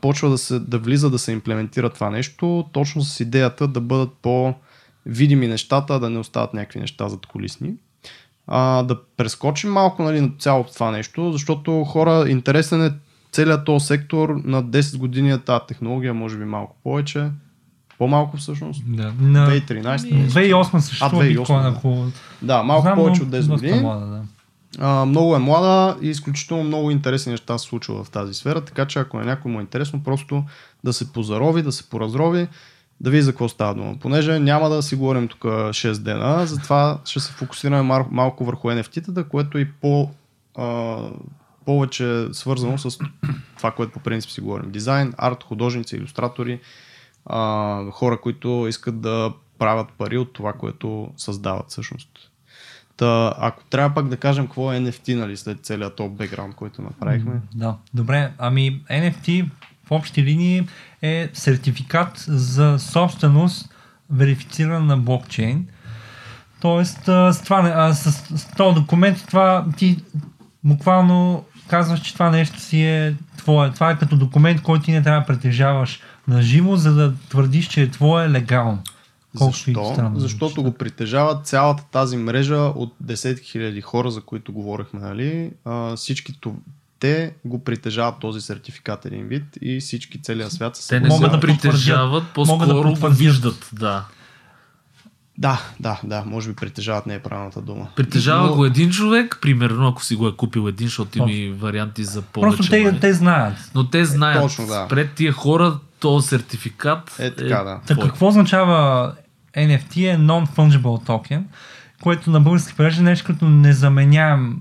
почва 0.01 0.29
да, 0.29 0.37
се, 0.37 0.59
да 0.59 0.79
влиза 0.79 1.09
да 1.09 1.19
се 1.19 1.31
имплементира 1.31 1.89
това 1.89 2.09
нещо, 2.09 2.69
точно 2.71 3.01
с 3.01 3.19
идеята 3.19 3.67
да 3.67 3.81
бъдат 3.81 4.09
по-видими 4.21 5.47
нещата, 5.47 5.99
да 5.99 6.09
не 6.09 6.19
остават 6.19 6.53
някакви 6.53 6.79
неща 6.79 7.09
зад 7.09 7.25
колисни. 7.25 7.73
а, 8.47 8.83
да 8.83 9.03
прескочим 9.17 9.71
малко 9.71 10.03
нали, 10.03 10.21
на 10.21 10.31
цялото 10.39 10.73
това 10.73 10.91
нещо, 10.91 11.31
защото 11.31 11.83
хора, 11.83 12.29
интересен 12.29 12.85
е 12.85 12.91
целият 13.31 13.65
този 13.65 13.85
сектор 13.85 14.41
на 14.43 14.63
10 14.63 14.97
години 14.97 15.31
е 15.31 15.37
тази 15.37 15.61
технология, 15.67 16.13
може 16.13 16.37
би 16.37 16.45
малко 16.45 16.75
повече. 16.83 17.29
По-малко 17.97 18.37
всъщност. 18.37 18.83
Да. 18.87 19.13
На 19.19 19.49
2013. 19.49 19.97
2008 20.27 20.79
съществува 20.79 21.23
2008, 21.23 21.27
биткоин, 21.27 21.61
да. 21.61 21.67
ако... 21.77 22.05
Да, 22.41 22.63
малко 22.63 22.81
Знам, 22.81 22.95
повече 22.95 23.23
от 23.23 23.29
10 23.29 23.37
доста 23.37 23.53
години. 23.53 23.79
Млада, 23.79 24.05
да. 24.05 24.21
А, 24.79 25.05
много 25.05 25.35
е 25.35 25.39
млада 25.39 25.97
и 26.01 26.09
изключително 26.09 26.63
много 26.63 26.91
интересни 26.91 27.31
неща 27.31 27.57
се 27.57 27.67
случва 27.67 28.03
в 28.03 28.09
тази 28.09 28.33
сфера, 28.33 28.61
така 28.61 28.85
че 28.85 28.99
ако 28.99 29.17
на 29.17 29.25
някой 29.25 29.51
му 29.51 29.59
е 29.59 29.61
интересно, 29.61 30.03
просто 30.03 30.43
да 30.83 30.93
се 30.93 31.13
позарови, 31.13 31.61
да 31.61 31.71
се 31.71 31.89
поразрови, 31.89 32.47
да 33.01 33.09
види 33.09 33.21
за 33.21 33.31
какво 33.31 33.49
става 33.49 33.75
дума. 33.75 33.95
Понеже 33.99 34.39
няма 34.39 34.69
да 34.69 34.81
си 34.81 34.95
говорим 34.95 35.27
тук 35.27 35.39
6 35.39 35.97
дена, 35.97 36.45
затова 36.45 36.99
ще 37.05 37.19
се 37.19 37.31
фокусираме 37.31 38.05
малко 38.11 38.45
върху 38.45 38.67
NFT-тата, 38.67 39.27
което 39.27 39.57
е 39.57 39.61
и 39.61 39.71
по, 39.71 40.09
а, 40.57 40.97
повече 41.65 42.27
свързано 42.31 42.77
с 42.77 42.97
това, 43.57 43.71
което 43.71 43.93
по 43.93 43.99
принцип 43.99 44.31
си 44.31 44.41
говорим. 44.41 44.71
Дизайн, 44.71 45.13
арт, 45.17 45.43
художници, 45.43 45.95
иллюстратори, 45.95 46.59
а, 47.25 47.91
хора, 47.91 48.21
които 48.21 48.65
искат 48.69 49.01
да 49.01 49.33
правят 49.59 49.87
пари 49.97 50.17
от 50.17 50.33
това, 50.33 50.53
което 50.53 51.09
създават 51.17 51.69
всъщност. 51.69 52.09
Та, 52.97 53.33
ако 53.37 53.63
трябва 53.63 53.95
пак 53.95 54.07
да 54.07 54.17
кажем 54.17 54.45
какво 54.45 54.73
е 54.73 54.77
NFT, 54.77 55.15
нали, 55.15 55.37
след 55.37 55.65
целият 55.65 55.95
топ 55.95 56.11
бекграунд, 56.11 56.55
който 56.55 56.81
направихме. 56.81 57.41
Да, 57.55 57.75
добре. 57.93 58.31
Ами 58.37 58.81
NFT 58.89 59.49
в 59.85 59.91
общи 59.91 60.23
линии 60.23 60.67
е 61.01 61.29
сертификат 61.33 62.23
за 62.27 62.79
собственост, 62.79 63.73
верифициран 64.09 64.85
на 64.85 64.97
блокчейн. 64.97 65.67
Тоест, 66.61 67.05
с, 67.05 67.41
това, 67.43 67.93
с, 67.93 68.11
с 68.37 68.51
този 68.57 68.75
документ, 68.75 69.25
това 69.27 69.65
ти 69.77 70.03
буквално 70.63 71.45
казваш, 71.71 71.99
че 72.01 72.13
това 72.13 72.29
нещо 72.29 72.59
си 72.59 72.81
е 72.81 73.15
твое. 73.37 73.71
Това 73.71 73.91
е 73.91 73.97
като 73.97 74.17
документ, 74.17 74.61
който 74.61 74.85
ти 74.85 74.91
не 74.91 75.03
трябва 75.03 75.19
да 75.19 75.25
притежаваш 75.25 75.99
на 76.27 76.41
живо, 76.41 76.75
за 76.75 76.93
да 76.93 77.13
твърдиш, 77.29 77.67
че 77.67 77.81
е 77.81 77.91
твое 77.91 78.29
легално. 78.29 78.79
Защо? 79.33 79.91
странно 79.93 80.15
да 80.15 80.19
Защото 80.19 80.63
го 80.63 80.71
притежава 80.71 81.41
цялата 81.43 81.83
тази 81.91 82.17
мрежа 82.17 82.57
от 82.57 82.93
десетки 82.99 83.51
хиляди 83.51 83.81
хора, 83.81 84.11
за 84.11 84.21
които 84.21 84.53
говорихме, 84.53 84.99
нали? 84.99 85.51
А, 85.65 85.95
всички 85.95 86.33
те 86.99 87.33
го 87.45 87.63
притежават 87.63 88.19
този 88.19 88.41
сертификат 88.41 89.05
един 89.05 89.27
вид 89.27 89.43
и 89.61 89.79
всички 89.79 90.21
целия 90.21 90.49
свят 90.49 90.75
са 90.75 90.87
Те 90.87 90.99
не 90.99 91.07
Могат 91.07 91.31
да 91.31 91.39
притежават, 91.39 92.23
да 92.23 92.33
по-скоро 92.33 92.73
го 92.73 92.83
потвърдят. 92.83 93.17
виждат. 93.17 93.69
Да. 93.73 94.05
Да, 95.37 95.61
да, 95.79 95.99
да, 96.03 96.23
може 96.25 96.49
би 96.49 96.55
притежават 96.55 97.05
не 97.05 97.15
е 97.15 97.19
правилната 97.19 97.61
дума. 97.61 97.87
Притежава 97.95 98.47
Но- 98.47 98.55
го 98.55 98.65
един 98.65 98.89
човек, 98.91 99.37
примерно 99.41 99.87
ако 99.87 100.03
си 100.03 100.15
го 100.15 100.27
е 100.27 100.35
купил 100.35 100.67
един, 100.67 100.87
защото 100.87 101.17
има 101.17 101.31
и 101.31 101.51
варианти 101.51 102.03
за 102.03 102.21
повече. 102.21 102.57
Просто 102.57 102.71
те, 102.71 102.99
те 102.99 103.13
знаят. 103.13 103.71
Но 103.75 103.89
те 103.89 104.05
знаят, 104.05 104.41
Точно, 104.41 104.67
да. 104.67 104.87
пред 104.87 105.13
тия 105.13 105.33
хора, 105.33 105.79
този 105.99 106.27
сертификат 106.27 107.15
Е, 107.19 107.31
така, 107.31 107.63
да. 107.63 107.79
Та 107.87 107.93
твой. 107.95 108.07
какво 108.07 108.27
означава 108.27 109.13
NFT 109.57 109.97
е 110.05 110.17
Non-Fungible 110.17 110.81
Token, 111.07 111.43
което 112.01 112.31
на 112.31 112.41
български 112.41 112.73
превежда 112.73 113.03
нещо 113.03 113.25
като 113.25 113.45
незаменяем 113.45 114.57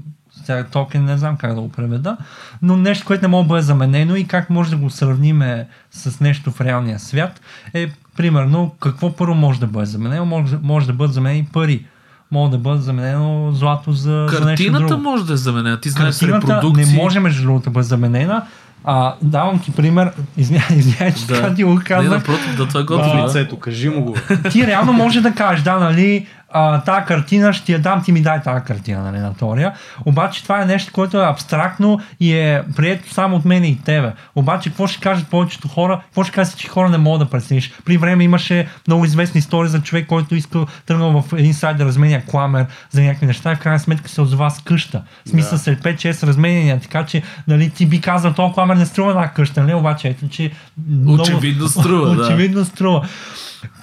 сега 0.51 0.65
токен, 0.65 1.05
не 1.05 1.19
знам 1.19 1.37
как 1.37 1.55
да 1.55 1.61
го 1.61 1.69
преведа, 1.69 2.17
но 2.63 2.77
нещо, 2.77 3.07
което 3.07 3.23
не 3.23 3.29
може 3.29 3.45
да 3.45 3.49
бъде 3.49 3.63
заменено 3.63 4.17
и 4.17 4.25
как 4.25 4.51
може 4.51 4.71
да 4.71 4.77
го 4.77 4.91
сравниме 4.91 5.67
с 5.91 6.21
нещо 6.21 6.51
в 6.51 6.61
реалния 6.61 6.99
свят 6.99 7.41
е 7.75 7.89
примерно 8.17 8.75
какво 8.81 9.13
първо 9.13 9.35
може 9.35 9.61
да 9.61 9.67
бъде 9.67 9.87
заменено, 9.87 10.25
може, 10.25 10.57
може 10.63 10.87
да 10.87 10.93
бъдат 10.93 11.15
заменени 11.15 11.49
пари, 11.53 11.85
може 12.31 12.51
да 12.51 12.59
бъде 12.59 12.81
заменено 12.81 13.53
злато 13.53 13.93
за, 13.93 14.03
за 14.03 14.21
нещо 14.21 14.39
Картината 14.47 14.87
друго. 14.87 15.03
може 15.03 15.27
да 15.27 15.33
е 15.33 15.37
заменена. 15.37 15.81
Ти 15.81 15.91
знаеш 15.91 16.19
Картината 16.19 16.47
репродукции. 16.57 16.85
не 16.87 17.03
може 17.03 17.21
между 17.21 17.43
другото 17.43 17.65
да 17.65 17.71
бъде 17.71 17.85
заменена. 17.85 18.43
А, 18.85 19.15
давам 19.23 19.59
ти 19.59 19.73
пример, 19.73 20.13
извинявай, 20.37 20.77
извинявай, 20.79 21.15
че 21.15 21.27
така 21.27 21.55
ти 21.55 21.65
го 21.65 21.75
Не, 21.75 21.85
казах. 21.85 22.11
напротив, 22.11 22.57
да 22.57 22.67
това 22.69 22.81
е 22.81 22.85
готово. 22.85 23.17
да. 23.17 23.25
лицето, 23.25 23.59
кажи 23.59 23.89
му 23.89 24.05
го. 24.05 24.17
ти 24.51 24.67
реално 24.67 24.93
може 24.93 25.21
да 25.21 25.33
кажеш, 25.35 25.65
да, 25.65 25.79
нали, 25.79 26.27
а, 26.53 26.81
тази 26.81 27.07
картина 27.07 27.53
ще 27.53 27.73
я 27.73 27.79
дам, 27.79 28.03
ти 28.05 28.13
ми 28.13 28.23
дай 28.23 28.43
тази 28.43 28.65
картина, 28.65 29.03
нали, 29.03 29.19
на 29.19 29.35
теория. 29.35 29.73
Обаче 30.05 30.43
това 30.43 30.63
е 30.63 30.67
нещо, 30.67 30.93
което 30.93 31.21
е 31.21 31.27
абстрактно 31.27 32.01
и 32.21 32.35
е 32.35 32.63
прието 32.77 33.15
само 33.15 33.37
от 33.37 33.45
мен 33.45 33.65
и 33.65 33.79
тебе. 33.85 34.13
Обаче 34.35 34.69
какво 34.71 34.87
ще 34.87 35.01
кажат 35.01 35.29
повечето 35.29 35.69
хора? 35.69 36.01
Какво 36.05 36.25
ще 36.25 36.33
кажат, 36.33 36.57
че 36.57 36.69
хора 36.69 36.91
не 36.91 36.99
могат 36.99 37.21
да 37.21 37.31
прецениш? 37.31 37.73
При 37.85 37.97
време 37.97 38.25
имаше 38.25 38.69
много 38.87 39.05
известни 39.05 39.39
истории 39.39 39.69
за 39.71 39.83
човек, 39.83 40.07
който 40.07 40.35
иска 40.35 40.67
тръгнал 40.87 41.23
в 41.23 41.33
един 41.33 41.55
сайт 41.55 41.77
да 41.77 41.85
разменя 41.85 42.23
кламер 42.27 42.67
за 42.91 43.03
някакви 43.03 43.27
неща 43.27 43.53
и 43.53 43.57
в 43.57 43.59
крайна 43.59 43.79
сметка 43.81 44.09
се 44.09 44.21
озова 44.21 44.51
с 44.51 44.59
къща. 44.59 45.03
В 45.27 45.29
смисъл 45.29 45.53
Да. 45.53 45.59
след 45.59 45.83
5-6 45.83 46.23
разменяния, 46.27 46.81
така 46.81 47.07
че 47.07 47.23
нали, 47.49 47.71
ти 47.71 47.87
би 47.87 48.01
казал, 48.01 48.33
този 48.33 48.53
кламер 48.53 48.77
не 48.77 48.87
струва 48.87 49.11
една 49.11 49.29
къща, 49.29 49.63
нали? 49.63 49.75
Обаче 49.75 50.09
ето, 50.09 50.29
че 50.29 50.51
много- 50.91 51.23
Очевидно 51.23 51.69
струва, 51.69 52.15
да. 52.17 52.23
Очевидно 52.27 52.65
струва. 52.65 53.09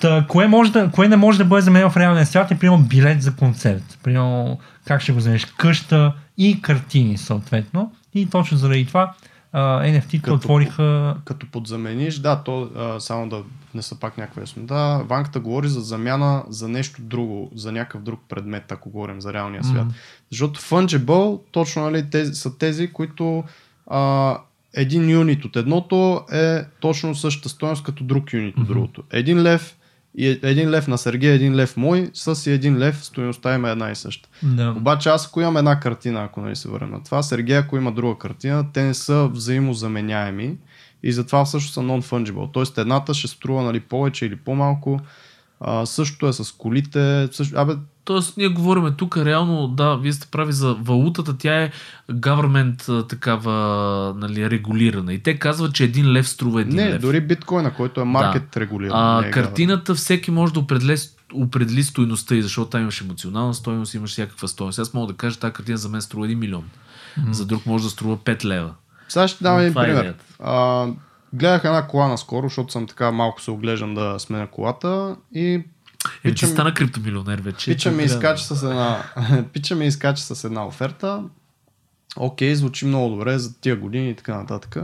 Та, 0.01 0.25
кое, 0.29 0.47
може 0.47 0.71
да, 0.71 0.91
кое 0.91 1.07
не 1.07 1.17
може 1.17 1.37
да 1.37 1.45
бъде 1.45 1.61
заменено 1.61 1.89
в 1.89 1.97
реалния 1.97 2.25
свят 2.25 2.51
е, 2.51 2.59
примерно, 2.59 2.83
билет 2.83 3.21
за 3.21 3.35
концерт. 3.35 3.99
Примерно, 4.03 4.59
как 4.85 5.01
ще 5.01 5.11
го 5.11 5.19
замениш? 5.19 5.45
Къща 5.45 6.13
и 6.37 6.61
картини, 6.61 7.17
съответно. 7.17 7.91
И 8.13 8.29
точно 8.29 8.57
заради 8.57 8.85
това 8.85 9.13
а, 9.53 9.83
NFT-те 9.83 10.21
Като- 10.21 10.33
отвориха... 10.33 11.15
Като 11.25 11.51
подзамениш, 11.51 12.15
да, 12.15 12.43
то 12.43 12.69
а, 12.75 12.99
само 12.99 13.29
да 13.29 13.43
внеса 13.73 13.99
пак 13.99 14.17
някаква 14.17 14.41
яснота. 14.41 15.03
Ванката 15.05 15.39
говори 15.39 15.67
за 15.67 15.81
замяна 15.81 16.43
за 16.49 16.67
нещо 16.67 17.01
друго, 17.01 17.51
за 17.55 17.71
някакъв 17.71 18.01
друг 18.01 18.19
предмет, 18.29 18.71
ако 18.71 18.89
говорим 18.89 19.21
за 19.21 19.33
реалния 19.33 19.63
свят. 19.63 19.85
Мгм. 19.85 19.93
Защото 20.31 20.61
fungible, 20.61 21.41
точно 21.51 21.83
нали, 21.83 22.09
тези, 22.09 22.33
са 22.33 22.57
тези, 22.57 22.93
които 22.93 23.43
а, 23.87 24.37
един 24.77 25.09
юнит 25.09 25.45
от 25.45 25.55
едното 25.55 26.21
е 26.31 26.61
точно 26.79 27.15
същата 27.15 27.49
стоеност 27.49 27.83
като 27.83 28.03
друг 28.03 28.33
юнит 28.33 28.57
от 28.57 28.67
другото. 28.67 29.03
Един 29.11 29.41
лев 29.41 29.77
и 30.17 30.27
е- 30.27 30.39
един 30.43 30.69
лев 30.69 30.87
на 30.87 30.97
Сергей, 30.97 31.31
един 31.31 31.55
лев 31.55 31.77
мой, 31.77 32.09
с 32.13 32.49
и 32.49 32.53
един 32.53 32.77
лев 32.77 33.05
стоеността 33.05 33.55
им 33.55 33.65
е 33.65 33.71
една 33.71 33.91
и 33.91 33.95
съща. 33.95 34.29
Да. 34.43 34.73
Обаче 34.77 35.09
аз 35.09 35.27
ако 35.27 35.41
имам 35.41 35.57
една 35.57 35.79
картина, 35.79 36.23
ако 36.23 36.41
нали 36.41 36.55
се 36.55 36.69
върнем 36.69 36.91
на 36.91 37.03
това, 37.03 37.23
Сергей 37.23 37.57
ако 37.57 37.77
има 37.77 37.91
друга 37.91 38.19
картина, 38.19 38.65
те 38.73 38.83
не 38.83 38.93
са 38.93 39.27
взаимозаменяеми 39.27 40.55
и 41.03 41.11
затова 41.11 41.45
всъщност 41.45 41.73
са 41.73 41.79
non-fungible. 41.79 42.53
Тоест 42.53 42.77
едната 42.77 43.13
ще 43.13 43.27
струва 43.27 43.63
нали, 43.63 43.79
повече 43.79 44.25
или 44.25 44.35
по-малко. 44.35 44.99
А, 45.61 45.85
същото 45.85 46.27
е 46.27 46.33
с 46.33 46.51
колите. 46.57 47.29
Също, 47.31 47.55
абе, 47.57 47.75
Тоест, 48.07 48.37
ние 48.37 48.47
говорим 48.47 48.93
тук 48.97 49.17
реално, 49.17 49.67
да, 49.67 49.95
вие 49.95 50.13
сте 50.13 50.27
прави 50.31 50.53
за 50.53 50.73
валутата, 50.73 51.37
тя 51.37 51.63
е 51.63 51.71
government 52.11 53.07
такава, 53.09 54.13
нали, 54.17 54.49
регулирана. 54.49 55.13
И 55.13 55.19
те 55.19 55.39
казват, 55.39 55.73
че 55.73 55.83
един 55.83 56.11
лев 56.11 56.29
струва 56.29 56.61
един 56.61 56.75
не, 56.75 56.89
лев. 56.89 57.01
дори 57.01 57.21
биткоина, 57.21 57.73
който 57.73 58.01
е 58.01 58.03
маркет 58.03 58.57
регулиран. 58.57 58.99
А, 58.99 59.21
не 59.21 59.27
е 59.27 59.31
картината 59.31 59.95
всеки 59.95 60.31
може 60.31 60.53
да 60.53 60.59
определи, 60.59 60.97
определи 61.33 61.83
стоеността 61.83 62.35
и 62.35 62.41
защото 62.41 62.69
там 62.69 62.81
имаш 62.81 63.01
емоционална 63.01 63.53
стоеност, 63.53 63.93
имаш 63.93 64.11
всякаква 64.11 64.47
стоеност. 64.47 64.79
Аз 64.79 64.93
мога 64.93 65.13
да 65.13 65.17
кажа, 65.17 65.39
тази 65.39 65.53
картина 65.53 65.77
за 65.77 65.89
мен 65.89 66.01
струва 66.01 66.27
1 66.27 66.35
милион. 66.35 66.63
За 67.31 67.45
друг 67.45 67.65
може 67.65 67.83
да 67.83 67.89
струва 67.89 68.17
5 68.17 68.45
лева. 68.45 68.73
Сега 69.09 69.27
ще 69.27 69.43
дам 69.43 69.59
един 69.59 69.71
е 69.71 69.73
пример. 69.73 69.99
идеята. 69.99 70.25
А, 70.39 70.87
гледах 71.33 71.63
една 71.63 71.87
кола 71.87 72.07
наскоро, 72.07 72.45
защото 72.45 72.71
съм 72.71 72.87
така 72.87 73.11
малко 73.11 73.41
се 73.41 73.51
оглеждам 73.51 73.95
да 73.95 74.15
сменя 74.19 74.47
колата 74.47 75.15
и 75.33 75.53
Е, 75.53 75.61
ти 76.21 76.21
Пича 76.23 76.45
ми- 76.45 76.51
стана 76.51 76.73
криптомилионер 76.73 77.41
вече. 77.41 77.71
Пича 77.71 77.91
ми 77.91 78.03
изкача 78.03 78.43
с 78.43 78.63
една, 78.63 79.03
пича 79.53 79.75
ми 79.75 79.87
изкача 79.87 80.23
с 80.23 80.43
една 80.43 80.67
оферта. 80.67 81.23
Окей, 82.17 82.55
звучи 82.55 82.85
много 82.85 83.09
добре 83.09 83.37
за 83.37 83.59
тия 83.61 83.75
години 83.75 84.09
и 84.09 84.15
така 84.15 84.37
нататък. 84.37 84.77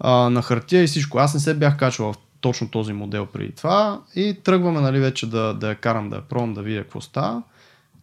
А, 0.00 0.10
на 0.30 0.42
хартия 0.42 0.82
и 0.82 0.86
всичко. 0.86 1.18
Аз 1.18 1.34
не 1.34 1.40
се 1.40 1.54
бях 1.54 1.76
качвал 1.76 2.12
в 2.12 2.16
точно 2.40 2.68
този 2.68 2.92
модел 2.92 3.26
преди 3.26 3.52
това 3.52 4.00
и 4.14 4.36
тръгваме 4.44 4.80
нали, 4.80 5.00
вече 5.00 5.26
да, 5.26 5.54
да 5.54 5.68
я 5.68 5.74
карам, 5.74 6.10
да 6.10 6.16
я 6.16 6.22
пробвам, 6.22 6.54
да 6.54 6.62
видя 6.62 6.82
какво 6.82 7.00
става. 7.00 7.42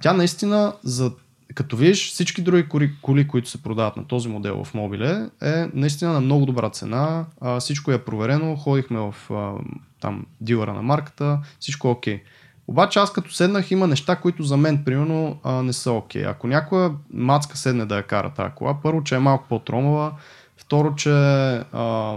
Тя 0.02 0.13
наистина, 0.13 0.73
за, 0.84 1.12
като 1.56 1.78
видиш 1.78 2.12
всички 2.12 2.42
други 2.42 2.70
коли, 2.70 2.92
коли, 3.02 3.28
които 3.28 3.50
се 3.50 3.64
продават 3.64 3.98
на 3.98 4.08
този 4.08 4.30
модел 4.30 4.64
в 4.64 4.74
мобиле, 4.74 5.30
е 5.42 5.68
наистина 5.74 6.14
на 6.14 6.22
много 6.22 6.46
добра 6.46 6.70
цена. 6.70 7.26
А, 7.42 7.60
всичко 7.60 7.92
е 7.92 8.06
проверено, 8.06 8.56
ходихме 8.56 9.00
в 9.00 9.16
а, 9.32 9.54
там 10.02 10.26
дилъра 10.42 10.74
на 10.74 10.82
марката, 10.82 11.40
всичко 11.60 11.88
е 11.88 11.92
окей. 11.92 12.24
Обаче 12.68 13.00
аз 13.00 13.14
като 13.14 13.32
седнах 13.32 13.72
има 13.72 13.88
неща, 13.88 14.16
които 14.16 14.44
за 14.44 14.58
мен 14.58 14.84
примерно 14.84 15.40
а, 15.44 15.64
не 15.64 15.74
са 15.74 15.92
окей. 15.92 16.26
Ако 16.26 16.48
някоя 16.48 16.92
мацка 17.14 17.58
седне 17.58 17.86
да 17.86 17.98
я 17.98 18.04
кара 18.04 18.30
тази 18.30 18.54
кола, 18.56 18.82
първо, 18.84 19.04
че 19.04 19.16
е 19.16 19.20
малко 19.20 19.46
по-тромава, 19.50 20.12
второ, 20.58 20.96
че 20.96 21.10
а, 21.10 22.16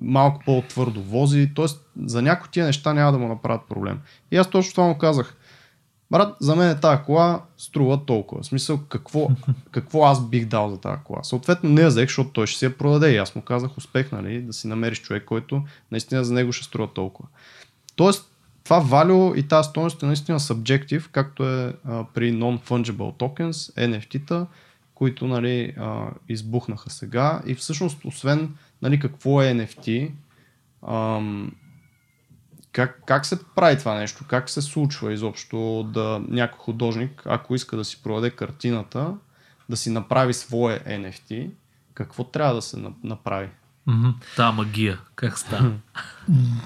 малко 0.00 0.42
по-твърдо 0.46 1.02
вози, 1.02 1.50
т.е. 1.56 1.66
за 2.06 2.22
някои 2.22 2.50
тия 2.50 2.66
неща 2.66 2.92
няма 2.92 3.12
да 3.12 3.18
му 3.18 3.28
направят 3.28 3.62
проблем. 3.68 4.00
И 4.30 4.36
аз 4.36 4.50
точно 4.50 4.72
това 4.72 4.86
му 4.86 4.98
казах. 4.98 5.36
Брат, 6.12 6.36
за 6.40 6.56
мен 6.56 6.78
тази 6.80 7.02
кола 7.02 7.42
струва 7.58 8.04
толкова. 8.06 8.42
В 8.42 8.46
смисъл, 8.46 8.80
какво, 8.88 9.28
какво 9.70 10.04
аз 10.04 10.28
бих 10.28 10.44
дал 10.44 10.70
за 10.70 10.80
тази 10.80 11.02
кола? 11.04 11.22
Съответно 11.22 11.70
не 11.70 11.80
я 11.80 11.88
взех, 11.88 12.08
защото 12.08 12.30
той 12.30 12.46
ще 12.46 12.58
си 12.58 12.64
я 12.64 12.78
продаде. 12.78 13.12
И 13.12 13.16
аз 13.16 13.34
му 13.34 13.42
казах 13.42 13.78
успех, 13.78 14.12
нали, 14.12 14.42
да 14.42 14.52
си 14.52 14.66
намериш 14.66 15.02
човек, 15.02 15.24
който 15.24 15.62
наистина 15.90 16.24
за 16.24 16.34
него 16.34 16.52
ще 16.52 16.64
струва 16.64 16.92
толкова. 16.94 17.28
Тоест, 17.96 18.30
това 18.64 18.82
value 18.82 19.34
и 19.34 19.48
тази 19.48 19.68
стойност 19.68 20.02
е 20.02 20.06
наистина 20.06 20.40
subjective, 20.40 21.08
както 21.12 21.48
е 21.48 21.74
а, 21.84 22.04
при 22.14 22.32
non-fungible 22.32 23.18
tokens, 23.18 23.88
NFT-та, 23.88 24.46
които 24.94 25.26
нали, 25.26 25.74
а, 25.78 26.06
избухнаха 26.28 26.90
сега. 26.90 27.42
И 27.46 27.54
всъщност, 27.54 28.04
освен 28.04 28.54
нали, 28.82 29.00
какво 29.00 29.42
е 29.42 29.46
NFT, 29.46 30.10
ам, 30.88 31.52
как, 32.72 33.02
как 33.06 33.26
се 33.26 33.44
прави 33.54 33.78
това 33.78 33.94
нещо? 33.94 34.24
Как 34.28 34.50
се 34.50 34.62
случва 34.62 35.12
изобщо 35.12 35.90
да 35.94 36.20
някой 36.28 36.58
художник, 36.58 37.22
ако 37.26 37.54
иска 37.54 37.76
да 37.76 37.84
си 37.84 38.02
проведе 38.02 38.30
картината, 38.30 39.14
да 39.68 39.76
си 39.76 39.90
направи 39.90 40.34
свое 40.34 40.80
NFT, 40.80 41.50
какво 41.94 42.24
трябва 42.24 42.54
да 42.54 42.62
се 42.62 42.76
направи? 43.04 43.48
Mm-hmm. 43.88 44.14
Та 44.36 44.52
магия, 44.52 45.00
как 45.14 45.38
става? 45.38 45.72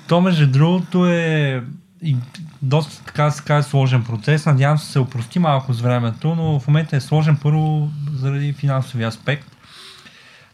То 0.09 0.21
между 0.21 0.47
другото 0.47 1.07
е 1.07 1.65
и 2.03 2.17
доста 2.63 3.05
така 3.05 3.31
се 3.31 3.43
каже 3.43 3.69
сложен 3.69 4.05
процес. 4.05 4.47
Надявам 4.47 4.79
се 4.79 4.87
се 4.87 4.99
опрости 4.99 5.39
малко 5.39 5.73
с 5.73 5.81
времето, 5.81 6.35
но 6.35 6.61
в 6.61 6.67
момента 6.67 6.97
е 6.97 7.01
сложен 7.01 7.39
първо 7.43 7.91
заради 8.13 8.53
финансовия 8.53 9.09
аспект 9.09 9.56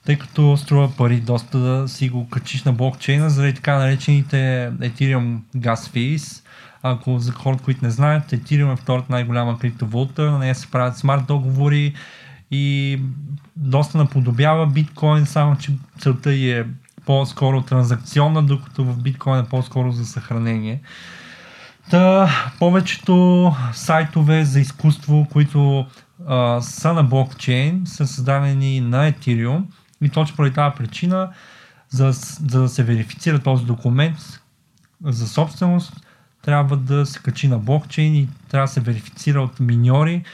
тъй 0.07 0.19
като 0.19 0.57
струва 0.57 0.97
пари 0.97 1.21
доста 1.21 1.59
да 1.59 1.89
си 1.89 2.09
го 2.09 2.29
качиш 2.29 2.65
на 2.65 2.73
блокчейна, 2.73 3.31
заради 3.31 3.55
така 3.55 3.79
наречените 3.79 4.37
Ethereum 4.81 5.39
Gas 5.57 5.75
Fees. 5.75 6.45
Ако 6.83 7.19
за 7.19 7.33
хората, 7.33 7.65
които 7.65 7.85
не 7.85 7.91
знаят, 7.91 8.31
Ethereum 8.31 8.73
е 8.73 8.77
втората 8.77 9.07
най-голяма 9.11 9.59
криптовалута, 9.59 10.31
на 10.31 10.39
нея 10.39 10.55
се 10.55 10.71
правят 10.71 10.97
смарт 10.97 11.27
договори 11.27 11.95
и 12.51 12.99
доста 13.57 13.99
наподобява 13.99 14.67
биткоин, 14.67 15.27
само 15.27 15.57
че 15.57 15.73
целта 15.99 16.35
е 16.35 16.65
по-скоро 17.07 17.63
транзакционна, 17.63 18.43
докато 18.43 18.85
в 18.85 19.03
биткоин 19.03 19.39
е 19.39 19.49
по-скоро 19.49 19.93
за 19.93 20.05
съхранение. 20.05 20.81
Та, 21.91 22.31
повечето 22.59 23.55
сайтове 23.73 24.45
за 24.45 24.61
изкуство, 24.61 25.27
които 25.33 25.87
а, 26.27 26.61
са 26.61 26.93
на 26.93 27.05
блокчейн, 27.05 27.83
са 27.85 28.07
създадени 28.07 28.81
на 28.81 29.13
Ethereum 29.13 29.63
и 30.03 30.09
точно 30.09 30.37
поради 30.37 30.55
тази 30.55 30.77
причина, 30.77 31.31
за, 31.89 32.13
за 32.13 32.63
да 32.63 32.69
се 32.69 32.83
верифицира 32.83 33.39
този 33.39 33.65
документ 33.65 34.17
за 35.05 35.29
собственост, 35.29 36.07
трябва 36.43 36.77
да 36.77 37.07
се 37.07 37.19
качи 37.19 37.49
на 37.49 37.59
блокчейн 37.59 38.15
и 38.15 38.29
трябва 38.49 38.67
да 38.67 38.73
се 38.73 38.81
верифицира 38.81 39.43
от 39.43 39.61
миньори 39.61 40.25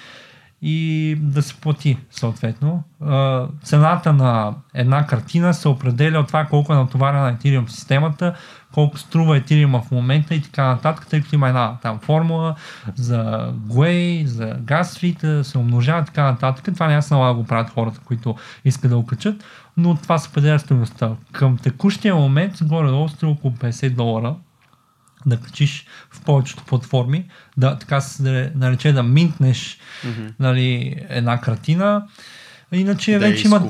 и 0.63 1.17
да 1.21 1.43
се 1.43 1.55
плати 1.55 1.99
съответно. 2.11 2.83
Цената 3.63 4.13
на 4.13 4.55
една 4.75 5.07
картина 5.07 5.55
се 5.55 5.69
определя 5.69 6.21
от 6.21 6.27
това 6.27 6.45
колко 6.45 6.73
е 6.73 6.77
натоварена 6.77 7.37
Ethereum 7.37 7.67
системата, 7.67 8.35
колко 8.75 8.99
струва 8.99 9.41
Ethereum 9.41 9.83
в 9.83 9.91
момента 9.91 10.35
и 10.35 10.43
така 10.43 10.67
нататък, 10.67 11.07
тъй 11.07 11.23
като 11.23 11.35
има 11.35 11.49
една 11.49 11.77
там 11.83 11.99
формула 11.99 12.55
за 12.97 13.53
Gwei, 13.67 14.25
за 14.25 14.45
Gasfit, 14.45 15.43
се 15.43 15.59
умножава 15.59 16.03
и 16.03 16.05
така 16.05 16.23
нататък. 16.23 16.75
Това 16.75 16.87
не 16.87 17.03
се 17.03 17.15
налага 17.15 17.35
да 17.35 17.41
го 17.41 17.47
правят 17.47 17.71
хората, 17.71 18.01
които 18.05 18.37
искат 18.65 18.91
да 18.91 18.97
го 18.97 19.07
качат, 19.07 19.45
но 19.77 19.97
това 19.97 20.19
се 20.19 20.29
определя 20.29 20.59
стоеността. 20.59 21.11
Към 21.33 21.59
текущия 21.59 22.15
момент 22.15 22.55
горе-долу 22.63 23.09
струва 23.09 23.33
около 23.33 23.55
50 23.55 23.95
долара 23.95 24.35
да 25.27 25.41
качиш 25.41 25.87
в 26.11 26.21
повечето 26.21 26.65
платформи, 26.65 27.29
да 27.57 27.79
така 27.79 28.01
се 28.01 28.53
нарече 28.55 28.93
да 28.93 29.03
минтнеш 29.03 29.79
mm-hmm. 30.07 30.33
нали, 30.39 30.97
една 31.09 31.41
картина. 31.41 32.07
Иначе 32.73 33.13
да 33.13 33.19
вече 33.19 33.47
има... 33.47 33.61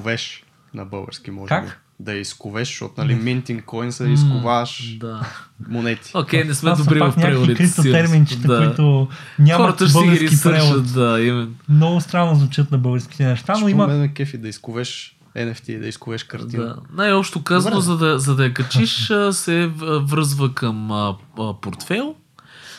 на 0.75 0.85
български, 0.85 1.31
може 1.31 1.49
как? 1.49 1.65
би 1.65 1.71
да 2.01 2.15
изковеш, 2.15 2.69
защото 2.69 2.95
нали, 2.99 3.15
минтинг 3.15 3.65
коин 3.65 3.93
са 3.93 4.05
да 4.05 4.11
изковаш 4.11 4.97
да. 4.97 5.21
монети. 5.69 6.11
Окей, 6.15 6.43
okay, 6.43 6.47
не 6.47 6.55
сме 6.55 6.75
добри 6.75 6.99
в 6.99 7.15
преводите 7.17 7.67
си. 7.67 7.83
терминчета, 7.83 8.49
да. 8.49 8.67
които 8.67 9.09
нямат 9.39 9.79
Хората 9.79 9.93
български 9.93 10.37
превод. 10.43 10.93
Да, 10.93 11.21
именно. 11.21 11.51
Много 11.69 12.01
странно 12.01 12.35
звучат 12.35 12.71
на 12.71 12.79
българските 12.79 13.25
неща, 13.25 13.59
но 13.61 13.69
има... 13.69 13.87
Мен 13.87 14.15
кефи 14.15 14.39
да 14.39 14.49
изковеш 14.49 15.19
NFT, 15.37 15.81
да 15.81 15.87
изковеш 15.87 16.25
картина. 16.25 16.65
Да. 16.65 16.77
Най-общо 16.93 17.43
казано, 17.43 17.81
за 17.81 17.97
да, 17.97 18.19
за 18.19 18.35
да 18.35 18.45
я 18.45 18.55
качиш, 18.55 19.13
се 19.31 19.71
връзва 20.03 20.55
към 20.55 20.93
а, 20.93 21.17
а, 21.39 21.55
портфел, 21.61 22.15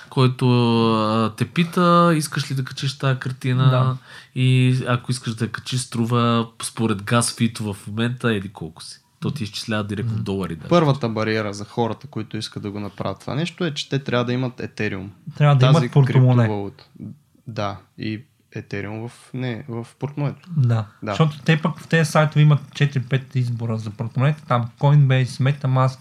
който 0.10 0.48
а, 0.94 1.34
те 1.38 1.46
пита, 1.46 2.14
искаш 2.16 2.52
ли 2.52 2.56
да 2.56 2.64
качиш 2.64 2.98
тази 2.98 3.20
картина 3.20 3.70
да. 3.70 3.98
и 4.42 4.78
ако 4.88 5.12
искаш 5.12 5.34
да 5.34 5.46
я 5.46 5.52
качиш, 5.52 5.80
струва 5.80 6.48
според 6.64 7.04
газ 7.04 7.36
фито 7.36 7.74
в 7.74 7.88
момента 7.88 8.34
еди 8.34 8.50
колко 8.50 8.84
си. 8.84 9.00
То 9.20 9.32
ти 9.32 9.44
изчислява 9.44 9.84
директно 9.84 10.18
mm. 10.18 10.22
долари. 10.22 10.56
Да. 10.56 10.68
Първата 10.68 11.10
бариера 11.10 11.54
за 11.54 11.66
хората, 11.66 12.08
които 12.08 12.38
искат 12.38 12.64
да 12.64 12.72
го 12.72 12.80
направят 12.80 13.20
това 13.20 13.36
нещо 13.36 13.66
е, 13.66 13.74
че 13.74 13.90
те 13.90 14.00
трябва 14.00 14.26
да 14.26 14.34
имат 14.34 14.58
Ethereum. 14.58 15.08
Трябва 15.38 15.56
да 15.56 15.66
имат 15.66 15.92
портмоне. 15.92 16.72
Да, 17.48 17.78
и 17.98 18.22
Ethereum 18.56 19.08
в, 19.08 19.34
не, 19.34 19.64
в 19.70 19.88
портмонето. 20.00 20.50
Да. 20.58 20.86
да, 21.04 21.12
защото 21.12 21.40
те 21.40 21.62
пък 21.62 21.80
в 21.80 21.88
тези 21.88 22.12
сайтове 22.12 22.42
имат 22.42 22.62
4-5 22.62 23.36
избора 23.36 23.78
за 23.78 23.90
портмонето. 23.90 24.44
Там 24.48 24.70
Coinbase, 24.80 25.26
Metamask, 25.26 26.00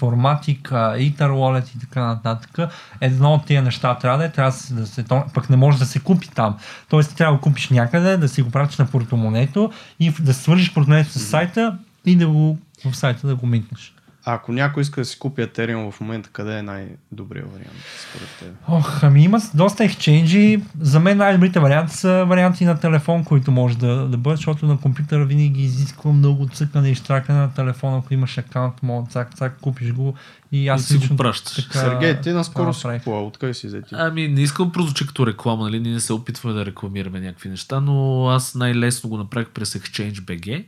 Formatic, 0.00 0.62
Ether 0.70 1.30
Wallet 1.30 1.76
и 1.76 1.78
така 1.80 2.04
нататък. 2.04 2.70
Едно 3.00 3.34
от 3.34 3.46
тия 3.46 3.62
неща 3.62 3.98
трябва 3.98 4.18
да 4.18 4.24
е, 4.24 4.32
трябва 4.32 4.52
да 4.70 4.86
се, 4.86 5.04
пък 5.34 5.50
не 5.50 5.56
може 5.56 5.78
да 5.78 5.84
се 5.84 6.00
купи 6.00 6.28
там. 6.28 6.56
Тоест 6.88 7.16
трябва 7.16 7.32
да 7.32 7.38
го 7.38 7.42
купиш 7.42 7.68
някъде, 7.68 8.16
да 8.16 8.28
си 8.28 8.42
го 8.42 8.50
пратиш 8.50 8.78
на 8.78 8.86
портмонето 8.86 9.72
и 10.00 10.10
да 10.10 10.34
свържиш 10.34 10.74
портмонето 10.74 11.10
с 11.10 11.18
сайта 11.18 11.78
и 12.06 12.16
да 12.16 12.28
го 12.28 12.58
в 12.84 12.96
сайта 12.96 13.26
да 13.26 13.36
го 13.36 13.46
минтнеш. 13.46 13.94
А 14.24 14.34
ако 14.34 14.52
някой 14.52 14.80
иска 14.80 15.00
да 15.00 15.04
си 15.04 15.18
купи 15.18 15.42
Ethereum 15.42 15.90
в 15.90 16.00
момента, 16.00 16.28
къде 16.32 16.58
е 16.58 16.62
най-добрият 16.62 17.52
вариант 17.52 17.76
според 18.08 18.28
теб? 18.38 18.62
Ох, 18.68 19.04
ами 19.04 19.24
има 19.24 19.40
доста 19.54 19.84
ексченджи. 19.84 20.62
За 20.80 21.00
мен 21.00 21.16
най-добрите 21.16 21.60
варианти 21.60 21.96
са 21.96 22.24
варианти 22.28 22.64
на 22.64 22.80
телефон, 22.80 23.24
които 23.24 23.50
може 23.50 23.78
да, 23.78 24.08
да 24.08 24.16
бъдат, 24.16 24.38
защото 24.38 24.66
на 24.66 24.80
компютъра 24.80 25.24
винаги 25.24 25.62
изисква 25.62 26.12
много 26.12 26.48
цъкане 26.48 26.90
и 26.90 26.94
штракане 26.94 27.38
на 27.38 27.54
телефона, 27.54 27.98
ако 27.98 28.14
имаш 28.14 28.38
акаунт, 28.38 28.82
мога 28.82 29.10
цак, 29.10 29.36
цак, 29.36 29.58
купиш 29.60 29.92
го 29.92 30.14
и 30.52 30.68
аз 30.68 30.84
си 30.84 30.98
го 31.08 31.16
пращаш. 31.16 31.68
Така, 31.68 31.78
Сергей, 31.78 32.20
ти 32.20 32.30
наскоро 32.30 32.74
си 32.74 32.86
купува, 32.92 33.26
откъде 33.26 33.54
си 33.54 33.66
взети? 33.66 33.94
Ами 33.98 34.28
не 34.28 34.40
искам 34.40 34.72
прозвучи 34.72 35.06
като 35.06 35.26
реклама, 35.26 35.64
нали? 35.64 35.80
Ние 35.80 35.92
не 35.92 36.00
се 36.00 36.12
опитваме 36.12 36.54
да 36.54 36.66
рекламираме 36.66 37.20
някакви 37.20 37.48
неща, 37.48 37.80
но 37.80 38.26
аз 38.28 38.54
най-лесно 38.54 39.10
го 39.10 39.16
направих 39.16 39.48
през 39.48 39.74
Exchange 39.74 40.14
BG 40.14 40.64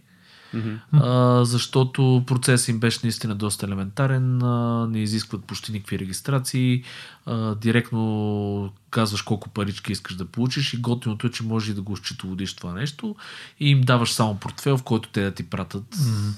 Mm-hmm. 0.55 0.79
А, 0.93 1.45
защото 1.45 2.25
процесът 2.27 2.69
им 2.69 2.81
беше 2.81 3.01
наистина 3.03 3.35
доста 3.35 3.67
елементарен, 3.67 4.43
а, 4.43 4.87
не 4.91 5.03
изискват 5.03 5.45
почти 5.45 5.73
никакви 5.73 5.99
регистрации, 5.99 6.85
а, 7.27 7.55
директно 7.55 8.73
казваш 8.91 9.23
колко 9.23 9.49
парички 9.49 9.93
искаш 9.93 10.15
да 10.15 10.25
получиш 10.25 10.75
и 10.75 10.77
готиното 10.77 11.27
е, 11.27 11.31
че 11.31 11.45
може 11.45 11.71
и 11.71 11.75
да 11.75 11.83
го 11.83 11.97
счетоводиш 11.97 12.55
това 12.55 12.73
нещо 12.73 13.17
и 13.61 13.71
им 13.71 13.81
даваш 13.81 14.13
само 14.13 14.37
портфел, 14.37 14.77
в 14.77 14.83
който 14.83 15.09
те 15.09 15.23
да 15.23 15.35
ти 15.35 15.51
пратят 15.51 15.95
mm-hmm. 15.95 16.33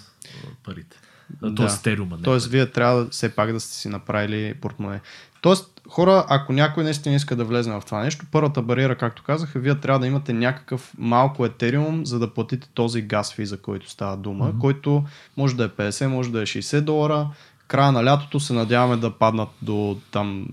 парите. 0.65 0.97
Да. 1.43 1.55
Тоест 1.55 1.77
стериума. 1.77 2.19
Тоест 2.23 2.47
вие 2.47 2.71
трябва 2.71 3.09
все 3.11 3.35
пак 3.35 3.53
да 3.53 3.61
сте 3.61 3.75
си 3.75 3.89
направили 3.89 4.55
портмоне. 4.61 5.01
Тоест, 5.45 5.81
хора, 5.89 6.25
ако 6.29 6.53
някой 6.53 6.85
наистина 6.85 7.15
иска 7.15 7.37
да 7.37 7.45
влезе 7.45 7.71
в 7.71 7.83
това 7.87 8.03
нещо, 8.03 8.27
първата 8.31 8.63
бариера, 8.63 8.97
както 8.99 9.23
казах, 9.23 9.55
е 9.55 9.59
вие 9.59 9.75
трябва 9.75 9.99
да 9.99 10.07
имате 10.07 10.33
някакъв 10.33 10.93
малко 10.99 11.45
етериум, 11.45 12.07
за 12.07 12.19
да 12.19 12.35
платите 12.35 12.69
този 12.75 13.03
газ 13.03 13.33
фи, 13.33 13.47
за 13.47 13.57
който 13.57 13.91
става 13.91 14.17
дума, 14.17 14.53
mm-hmm. 14.53 14.59
който 14.59 15.05
може 15.37 15.57
да 15.57 15.65
е 15.65 15.69
50, 15.69 16.07
може 16.07 16.33
да 16.33 16.43
е 16.43 16.47
60 16.47 16.81
долара. 16.81 17.29
Края 17.69 17.93
на 17.93 18.05
лятото 18.05 18.41
се 18.41 18.53
надяваме 18.53 18.97
да 18.97 19.11
паднат 19.11 19.49
до 19.63 19.99
там 20.11 20.47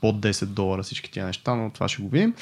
под 0.00 0.20
10 0.20 0.44
долара 0.44 0.82
всички 0.82 1.10
тия 1.10 1.26
неща, 1.26 1.54
но 1.54 1.70
това 1.70 1.88
ще 1.88 2.02
го 2.02 2.08
видим. 2.08 2.34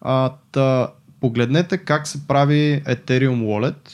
А, 0.00 0.32
та, 0.52 0.88
погледнете 1.20 1.78
как 1.78 2.06
се 2.06 2.26
прави 2.26 2.82
Ethereum 2.86 3.44
Wallet. 3.44 3.90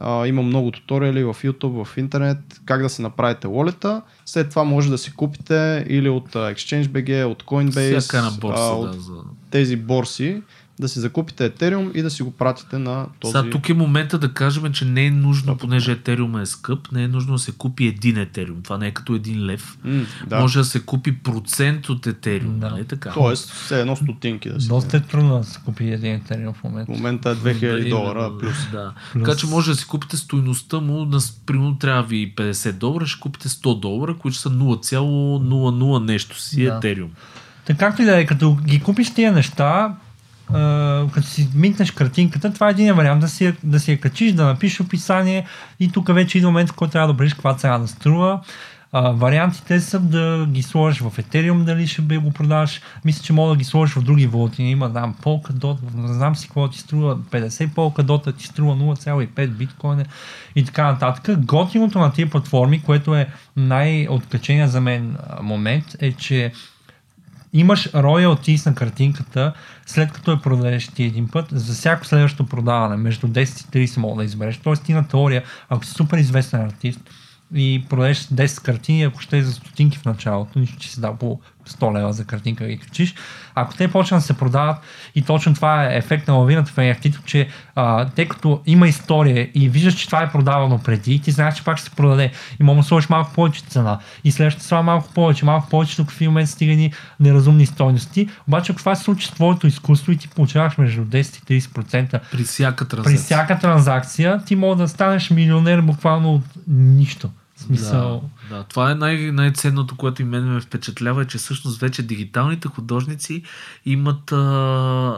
А, 0.00 0.26
има 0.26 0.42
много 0.42 0.70
туториали 0.70 1.24
в 1.24 1.36
YouTube, 1.44 1.84
в 1.84 1.96
интернет, 1.96 2.38
как 2.64 2.82
да 2.82 2.88
се 2.88 3.02
направите 3.02 3.46
wallet 3.46 4.02
след 4.26 4.50
това 4.50 4.64
може 4.64 4.90
да 4.90 4.98
си 4.98 5.14
купите 5.14 5.86
или 5.88 6.08
от 6.08 6.32
ExchangeBG, 6.32 7.24
от 7.24 7.42
Coinbase, 7.44 7.98
а, 8.44 8.72
от 8.72 8.90
да, 8.90 9.00
за... 9.00 9.12
тези 9.50 9.76
борси 9.76 10.42
да 10.80 10.88
си 10.88 11.00
закупите 11.00 11.50
Ethereum 11.50 11.92
и 11.92 12.02
да 12.02 12.10
си 12.10 12.22
го 12.22 12.30
пратите 12.30 12.78
на 12.78 13.06
този... 13.20 13.32
Сега 13.32 13.50
тук 13.50 13.68
е 13.68 13.74
момента 13.74 14.18
да 14.18 14.32
кажем, 14.32 14.72
че 14.72 14.84
не 14.84 15.06
е 15.06 15.10
нужно, 15.10 15.52
да, 15.54 15.58
понеже 15.58 15.96
Ethereum 15.96 16.42
е 16.42 16.46
скъп, 16.46 16.92
не 16.92 17.02
е 17.02 17.08
нужно 17.08 17.32
да 17.32 17.38
се 17.38 17.52
купи 17.52 17.86
един 17.86 18.16
Ethereum. 18.16 18.64
Това 18.64 18.78
не 18.78 18.86
е 18.86 18.90
като 18.90 19.14
един 19.14 19.46
лев. 19.46 19.78
Mm, 19.86 20.04
да. 20.26 20.40
Може 20.40 20.58
да 20.58 20.64
се 20.64 20.80
купи 20.80 21.18
процент 21.18 21.88
от 21.88 22.06
Ethereum. 22.06 22.58
Да. 22.58 22.70
Нали 22.70 22.84
така? 22.84 23.10
Тоест, 23.10 23.50
все 23.50 23.80
едно 23.80 23.96
стотинки 23.96 24.50
да 24.50 24.60
си. 24.60 24.68
Доста 24.68 24.96
е 24.96 25.00
трудно 25.00 25.38
да 25.38 25.44
се 25.44 25.60
купи 25.64 25.90
един 25.90 26.20
Ethereum 26.20 26.52
в 26.52 26.64
момента. 26.64 26.92
В 26.92 26.96
момента 26.96 27.30
е 27.30 27.34
2000 27.34 27.82
да, 27.82 27.88
долара 27.88 28.32
плюс. 28.40 28.70
Да. 28.72 28.92
плюс. 29.12 29.24
Така 29.24 29.36
че 29.36 29.46
може 29.46 29.70
да 29.70 29.76
си 29.76 29.86
купите 29.86 30.16
стоиността 30.16 30.80
му, 30.80 31.04
на, 31.04 31.18
примерно 31.46 31.78
трябва 31.78 32.02
ви 32.02 32.34
50 32.36 32.72
долара, 32.72 33.06
ще 33.06 33.20
купите 33.20 33.48
100 33.48 33.80
долара, 33.80 34.16
които 34.16 34.36
са 34.36 34.50
0,00 34.50 36.04
нещо 36.04 36.40
си 36.40 36.64
да. 36.64 36.70
Ethereum. 36.70 37.08
Така 37.68 37.78
както 37.78 38.02
и 38.02 38.04
да 38.04 38.20
е, 38.20 38.26
като 38.26 38.54
ги 38.54 38.80
купиш 38.80 39.14
тия 39.14 39.32
неща, 39.32 39.96
Uh, 40.52 41.10
като 41.10 41.26
си 41.26 41.48
минтнеш 41.54 41.90
картинката, 41.90 42.52
това 42.52 42.68
е 42.68 42.70
един 42.70 42.94
вариант 42.94 43.20
да 43.20 43.28
си, 43.28 43.54
да 43.62 43.80
си 43.80 43.90
я 43.90 44.00
качиш, 44.00 44.32
да 44.32 44.44
напишеш 44.44 44.80
описание 44.80 45.46
и 45.80 45.92
тук 45.92 46.14
вече 46.14 46.38
идва 46.38 46.50
момент, 46.50 46.70
в 46.70 46.72
който 46.72 46.92
трябва 46.92 47.08
да 47.08 47.14
бъдеш 47.14 47.34
каква 47.34 47.54
цена 47.54 47.78
да 47.78 47.88
струва. 47.88 48.40
А, 48.92 49.10
вариантите 49.10 49.80
са 49.80 50.00
да 50.00 50.46
ги 50.46 50.62
сложиш 50.62 51.00
в 51.00 51.10
Ethereum, 51.10 51.64
дали 51.64 51.86
ще 51.86 52.02
би 52.02 52.16
го 52.16 52.30
продаваш. 52.30 52.80
Мисля, 53.04 53.22
че 53.22 53.32
мога 53.32 53.50
да 53.50 53.56
ги 53.56 53.64
сложиш 53.64 53.96
в 53.96 54.02
други 54.02 54.26
валути. 54.26 54.62
Има, 54.62 54.88
знам, 54.88 55.14
Polkadot, 55.22 55.78
не 55.94 56.14
знам 56.14 56.36
си 56.36 56.46
какво 56.46 56.68
ти 56.68 56.78
струва, 56.78 57.16
50 57.16 57.68
Polkadot 57.68 58.36
ти 58.36 58.46
струва 58.46 58.74
0,5 58.74 59.46
биткоина 59.46 60.04
и 60.56 60.64
така 60.64 60.92
нататък. 60.92 61.44
Готиното 61.44 61.98
на 61.98 62.12
тия 62.12 62.30
платформи, 62.30 62.82
което 62.82 63.14
е 63.14 63.28
най-откачения 63.56 64.68
за 64.68 64.80
мен 64.80 65.16
момент, 65.42 65.84
е, 66.00 66.12
че 66.12 66.52
имаш 67.52 67.88
royalties 67.92 68.66
на 68.66 68.74
картинката, 68.74 69.52
след 69.86 70.12
като 70.12 70.30
я 70.30 70.40
продадеш 70.40 70.88
ти 70.88 71.02
един 71.02 71.28
път, 71.28 71.46
за 71.52 71.74
всяко 71.74 72.06
следващо 72.06 72.46
продаване, 72.46 72.96
между 72.96 73.28
10 73.28 73.76
и 73.76 73.86
30 73.86 73.96
мога 73.98 74.22
да 74.22 74.24
избереш. 74.24 74.58
Тоест 74.58 74.84
ти 74.84 74.92
на 74.92 75.08
теория, 75.08 75.44
ако 75.68 75.84
си 75.84 75.92
супер 75.92 76.18
известен 76.18 76.60
артист, 76.60 77.00
и 77.54 77.84
продадеш 77.88 78.18
10 78.18 78.62
картини, 78.62 79.02
ако 79.02 79.20
ще 79.20 79.38
е 79.38 79.42
за 79.42 79.52
стотинки 79.52 79.98
в 79.98 80.04
началото, 80.04 80.58
нищо, 80.58 80.78
че 80.78 80.90
си 80.90 81.00
дал 81.00 81.16
по 81.16 81.40
100 81.68 81.98
лева 81.98 82.12
за 82.12 82.24
картинка 82.24 82.66
ги 82.66 82.78
качиш. 82.78 83.14
Ако 83.54 83.74
те 83.74 83.88
почнат 83.88 84.20
да 84.20 84.26
се 84.26 84.34
продават 84.34 84.76
и 85.14 85.22
точно 85.22 85.54
това 85.54 85.84
е 85.84 85.96
ефект 85.96 86.28
на 86.28 86.34
лавината 86.34 86.72
в 86.72 86.76
NFT, 86.76 87.24
че 87.24 87.48
а, 87.74 88.04
тъй 88.04 88.28
като 88.28 88.62
има 88.66 88.88
история 88.88 89.50
и 89.54 89.68
виждаш, 89.68 89.94
че 89.94 90.06
това 90.06 90.22
е 90.22 90.32
продавано 90.32 90.78
преди, 90.78 91.20
ти 91.20 91.30
знаеш, 91.30 91.54
че 91.54 91.64
пак 91.64 91.78
ще 91.78 91.88
се 91.88 91.96
продаде 91.96 92.30
и 92.60 92.62
мога 92.62 92.80
да 92.80 92.86
сложиш 92.86 93.08
малко 93.08 93.32
повече 93.32 93.60
цена 93.60 93.98
и 94.24 94.32
следващата 94.32 94.64
това 94.68 94.82
малко 94.82 95.12
повече, 95.14 95.44
малко 95.44 95.68
повече, 95.68 95.96
тук 95.96 96.10
в 96.10 96.20
момент 96.20 96.48
стигани 96.48 96.92
неразумни 97.20 97.66
стойности. 97.66 98.28
Обаче, 98.48 98.72
ако 98.72 98.78
това 98.78 98.94
се 98.94 99.04
случи 99.04 99.26
с 99.26 99.30
твоето 99.30 99.66
изкуство 99.66 100.12
и 100.12 100.16
ти 100.16 100.28
получаваш 100.28 100.78
между 100.78 101.04
10 101.04 101.52
и 101.52 101.60
30% 101.60 102.20
При 102.32 102.42
всяка 102.44 102.88
транзакция. 102.88 103.16
при 103.16 103.22
всяка 103.22 103.58
транзакция, 103.58 104.44
ти 104.46 104.56
може 104.56 104.78
да 104.78 104.88
станеш 104.88 105.30
милионер 105.30 105.80
буквално 105.80 106.34
от 106.34 106.44
нищо. 106.68 107.30
В 107.56 107.60
смисъл. 107.60 108.20
Да, 108.20 108.20
да, 108.48 108.64
това 108.64 108.90
е 108.90 108.94
най- 108.94 109.32
най-ценното, 109.32 109.96
което 109.96 110.22
и 110.22 110.24
мен 110.24 110.52
ме 110.52 110.60
впечатлява, 110.60 111.22
е, 111.22 111.26
че 111.26 111.38
всъщност 111.38 111.80
вече 111.80 112.02
дигиталните 112.02 112.68
художници 112.68 113.42
имат 113.84 114.32
а, 114.32 114.36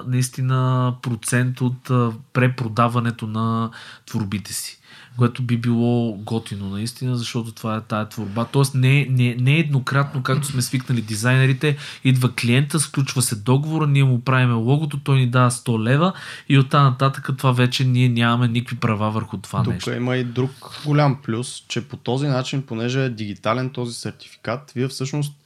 наистина 0.06 0.94
процент 1.02 1.60
от 1.60 1.90
а, 1.90 2.12
препродаването 2.32 3.26
на 3.26 3.70
творбите 4.06 4.52
си 4.52 4.79
което 5.16 5.42
би 5.42 5.56
било 5.56 6.12
готино 6.12 6.68
наистина, 6.68 7.16
защото 7.16 7.52
това 7.52 7.76
е 7.76 7.80
тая 7.80 8.08
творба. 8.08 8.44
Тоест 8.52 8.74
не, 8.74 9.06
не, 9.10 9.36
не 9.40 9.58
еднократно, 9.58 10.22
както 10.22 10.46
сме 10.46 10.62
свикнали 10.62 11.02
дизайнерите, 11.02 11.76
идва 12.04 12.34
клиента, 12.34 12.80
сключва 12.80 13.22
се 13.22 13.36
договора, 13.36 13.86
ние 13.86 14.04
му 14.04 14.20
правиме 14.20 14.52
логото, 14.52 15.00
той 15.00 15.18
ни 15.18 15.26
дава 15.26 15.50
100 15.50 15.82
лева 15.82 16.12
и 16.48 16.58
оттам 16.58 16.84
нататък 16.84 17.28
това 17.38 17.52
вече 17.52 17.84
ние 17.84 18.08
нямаме 18.08 18.48
никакви 18.48 18.76
права 18.76 19.10
върху 19.10 19.38
това 19.38 19.62
Тук 19.62 19.72
нещо. 19.72 19.92
има 19.92 20.16
и 20.16 20.24
друг 20.24 20.50
голям 20.84 21.18
плюс, 21.22 21.64
че 21.68 21.88
по 21.88 21.96
този 21.96 22.26
начин, 22.26 22.62
понеже 22.62 23.04
е 23.04 23.10
дигитален 23.10 23.70
този 23.70 23.94
сертификат, 23.94 24.72
вие 24.74 24.88
всъщност 24.88 25.39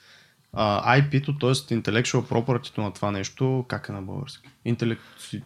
а, 0.56 0.98
IP-то, 1.00 1.38
т.е. 1.38 1.50
intellectual 1.50 2.22
property 2.28 2.78
на 2.78 2.92
това 2.92 3.10
нещо, 3.10 3.64
как 3.68 3.88
е 3.88 3.92
на 3.92 4.02
български? 4.02 4.48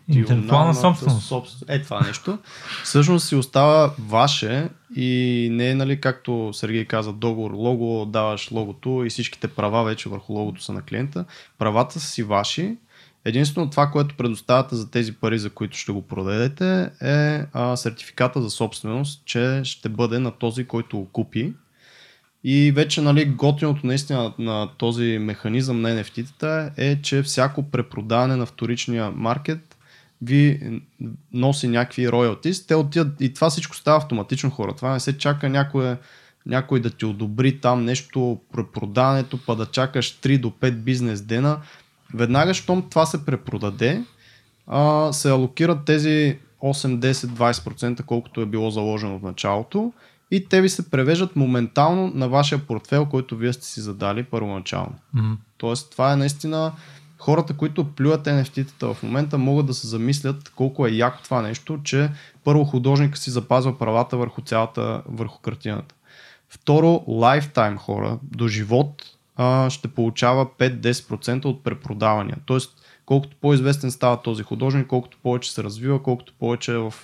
Интелектуална 0.09 0.75
собственост. 0.75 1.27
собственост. 1.27 1.65
Е, 1.69 1.83
това 1.83 2.01
нещо. 2.01 2.39
Всъщност 2.85 3.29
си 3.29 3.37
остава 3.37 3.95
ваше 3.99 4.69
и 4.97 5.49
не 5.53 5.71
е, 5.71 5.75
нали, 5.75 6.01
както 6.01 6.51
Сергей 6.53 6.85
каза, 6.85 7.13
договор, 7.13 7.51
лого, 7.51 8.07
даваш 8.07 8.51
логото 8.51 9.03
и 9.05 9.11
всичките 9.11 9.49
права 9.49 9.85
вече 9.85 10.09
върху 10.09 10.33
логото 10.33 10.63
са 10.63 10.73
на 10.73 10.83
клиента. 10.83 11.25
Правата 11.59 12.01
са 12.01 12.07
си 12.07 12.23
ваши. 12.23 12.77
Единствено 13.25 13.71
това, 13.71 13.87
което 13.87 14.17
предоставяте 14.17 14.77
за 14.77 14.91
тези 14.91 15.15
пари, 15.15 15.39
за 15.39 15.51
които 15.51 15.77
ще 15.77 15.93
го 15.93 16.03
продадете, 16.03 16.91
е 17.03 17.47
а, 17.53 17.77
сертификата 17.77 18.43
за 18.43 18.51
собственост, 18.51 19.23
че 19.25 19.61
ще 19.65 19.89
бъде 19.89 20.19
на 20.19 20.31
този, 20.31 20.65
който 20.65 20.99
го 20.99 21.09
купи 21.09 21.53
и 22.45 22.73
вече 22.73 23.01
нали, 23.01 23.25
готиното 23.25 23.87
наистина 23.87 24.33
на 24.39 24.69
този 24.79 25.19
механизъм 25.21 25.81
на 25.81 25.91
NFT-тата 25.91 26.71
е, 26.77 27.03
че 27.03 27.23
всяко 27.23 27.63
препродаване 27.63 28.37
на 28.37 28.47
вторичния 28.47 29.11
маркет 29.11 29.77
ви 30.23 30.61
носи 31.33 31.69
някакви 31.69 32.13
роялтис. 32.13 32.67
Те 32.67 32.75
отиват 32.75 33.21
и 33.21 33.35
това 33.35 33.51
всичко 33.51 33.77
става 33.77 33.97
автоматично 33.97 34.51
хора. 34.51 34.73
Това 34.73 34.93
не 34.93 35.01
се 35.01 35.19
чака 35.19 35.49
някой, 35.49 35.97
някой 36.47 36.81
да 36.81 36.91
ти 36.91 37.05
одобри 37.05 37.61
там 37.61 37.85
нещо, 37.85 38.41
препродаването, 38.53 39.39
па 39.47 39.57
да 39.57 39.67
чакаш 39.67 40.19
3 40.21 40.39
до 40.39 40.51
5 40.51 40.71
бизнес 40.71 41.23
дена. 41.23 41.59
Веднага, 42.15 42.55
щом 42.55 42.89
това 42.89 43.07
се 43.07 43.25
препродаде, 43.25 44.05
а, 44.67 45.13
се 45.13 45.31
алокират 45.31 45.85
тези 45.85 46.39
8, 46.63 46.99
10, 46.99 47.13
20%, 47.13 48.03
колкото 48.03 48.41
е 48.41 48.47
било 48.47 48.71
заложено 48.71 49.19
в 49.19 49.23
началото 49.23 49.93
и 50.31 50.49
те 50.49 50.61
ви 50.61 50.69
се 50.69 50.91
превеждат 50.91 51.37
моментално 51.37 52.13
на 52.15 52.29
вашия 52.29 52.59
портфел, 52.67 53.07
който 53.07 53.37
вие 53.37 53.53
сте 53.53 53.67
си 53.67 53.81
задали 53.81 54.23
първоначално. 54.23 54.95
Мгм. 55.15 55.33
Тоест, 55.59 55.91
това 55.91 56.13
е 56.13 56.17
наистина 56.17 56.73
хората, 57.19 57.57
които 57.57 57.85
плюят 57.85 58.27
NFT-тата 58.27 58.95
в 58.95 59.03
момента, 59.03 59.39
могат 59.39 59.67
да 59.67 59.75
се 59.75 59.87
замислят 59.87 60.53
колко 60.57 60.87
е 60.87 60.91
яко 60.91 61.23
това 61.25 61.43
нещо, 61.43 61.81
че 61.85 62.11
първо 62.45 62.65
художника 62.65 63.19
си 63.19 63.31
запазва 63.31 63.79
правата 63.79 64.17
върху 64.17 64.41
цялата, 64.41 65.03
върху 65.09 65.39
картината. 65.39 65.95
Второ, 66.49 67.05
lifetime 67.09 67.77
хора, 67.77 68.19
до 68.23 68.49
живот 68.49 69.05
а, 69.37 69.71
ще 69.71 69.89
получава 69.89 70.47
5-10% 70.47 71.45
от 71.45 71.65
препродавания. 71.65 72.37
Тоест, 72.47 72.83
колкото 73.07 73.37
по-известен 73.41 73.91
става 73.91 74.23
този 74.23 74.43
художник, 74.43 74.87
колкото 74.87 75.19
повече 75.23 75.53
се 75.53 75.63
развива, 75.63 76.03
колкото 76.03 76.33
повече 76.39 76.73
е 76.73 76.79
в 76.79 76.95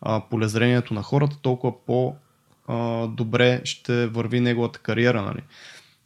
а, 0.00 0.20
полезрението 0.30 0.94
на 0.94 1.02
хората, 1.02 1.36
толкова 1.42 1.84
по- 1.86 2.14
добре 3.08 3.60
ще 3.64 4.06
върви 4.06 4.40
неговата 4.40 4.78
кариера. 4.78 5.22
Нали. 5.22 5.42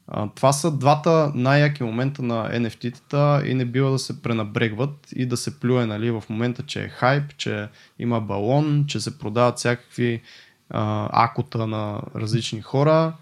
А, 0.08 0.28
това 0.34 0.52
са 0.52 0.70
двата 0.70 1.32
най-яки 1.34 1.82
момента 1.82 2.22
на 2.22 2.50
NFT-тата 2.50 3.46
и 3.46 3.54
не 3.54 3.64
бива 3.64 3.90
да 3.90 3.98
се 3.98 4.22
пренабрегват 4.22 5.08
и 5.16 5.26
да 5.26 5.36
се 5.36 5.60
плюе 5.60 5.86
нали, 5.86 6.10
в 6.10 6.24
момента, 6.30 6.62
че 6.62 6.84
е 6.84 6.88
хайп, 6.88 7.36
че 7.36 7.68
има 7.98 8.20
балон, 8.20 8.84
че 8.88 9.00
се 9.00 9.18
продават 9.18 9.58
всякакви 9.58 10.22
а, 10.70 11.08
акота 11.24 11.66
на 11.66 12.00
различни 12.16 12.60
хора. 12.60 13.12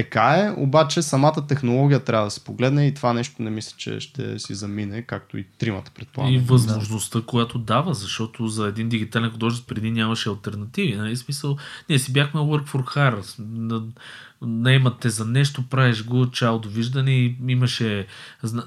Така 0.00 0.36
е, 0.36 0.54
обаче 0.56 1.02
самата 1.02 1.46
технология 1.48 2.00
трябва 2.00 2.24
да 2.24 2.30
се 2.30 2.44
погледне 2.44 2.86
и 2.86 2.94
това 2.94 3.12
нещо 3.12 3.42
не 3.42 3.50
мисля, 3.50 3.74
че 3.76 4.00
ще 4.00 4.38
си 4.38 4.54
замине, 4.54 5.02
както 5.02 5.38
и 5.38 5.44
тримата 5.58 5.90
предполагам. 5.94 6.34
И 6.34 6.38
възможността, 6.38 7.20
която 7.26 7.58
дава, 7.58 7.94
защото 7.94 8.48
за 8.48 8.66
един 8.66 8.88
дигитален 8.88 9.30
художник 9.30 9.66
преди 9.66 9.90
нямаше 9.90 10.28
альтернативи. 10.28 10.96
Нали? 10.96 11.16
Смисъл, 11.16 11.56
ние 11.88 11.98
си 11.98 12.12
бяхме 12.12 12.40
work 12.40 12.68
for 12.68 12.84
hire. 12.84 13.82
На- 14.42 14.70
Наемат 14.70 14.98
те 15.00 15.10
за 15.10 15.24
нещо, 15.24 15.62
правиш 15.70 16.04
го, 16.04 16.30
чао, 16.30 16.58
довиждане 16.58 17.10
и 17.10 17.36
имаше 17.48 18.06
зна- 18.42 18.64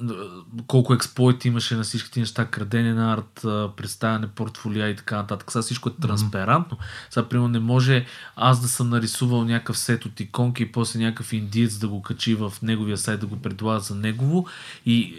колко 0.68 0.94
експлойт 0.94 1.46
имаше 1.46 1.76
на 1.76 1.84
всичките 1.84 2.20
неща, 2.20 2.46
крадене 2.46 2.94
на 2.94 3.14
арт, 3.14 3.40
представяне 3.76 4.28
портфолия 4.28 4.90
и 4.90 4.96
така 4.96 5.16
нататък. 5.16 5.52
Сега 5.52 5.62
всичко 5.62 5.90
е 5.90 5.94
транспарантно. 6.02 6.78
Сега, 7.10 7.30
примерно, 7.30 7.48
не 7.48 7.60
може 7.60 8.06
аз 8.36 8.62
да 8.62 8.68
съм 8.68 8.90
нарисувал 8.90 9.44
някакъв 9.46 9.78
сет 9.78 10.06
от 10.06 10.20
иконки 10.20 10.64
и 10.64 10.72
после 10.72 11.00
някакъв 11.00 11.34
индиец 11.34 11.78
да 11.78 11.88
го 11.88 12.02
качи 12.02 12.36
в 12.36 12.54
неговия 12.62 12.98
сайт, 12.98 13.20
да 13.20 13.26
го 13.28 13.42
предлага 13.42 13.80
за 13.80 13.96
негово 13.96 14.48
и 14.86 15.16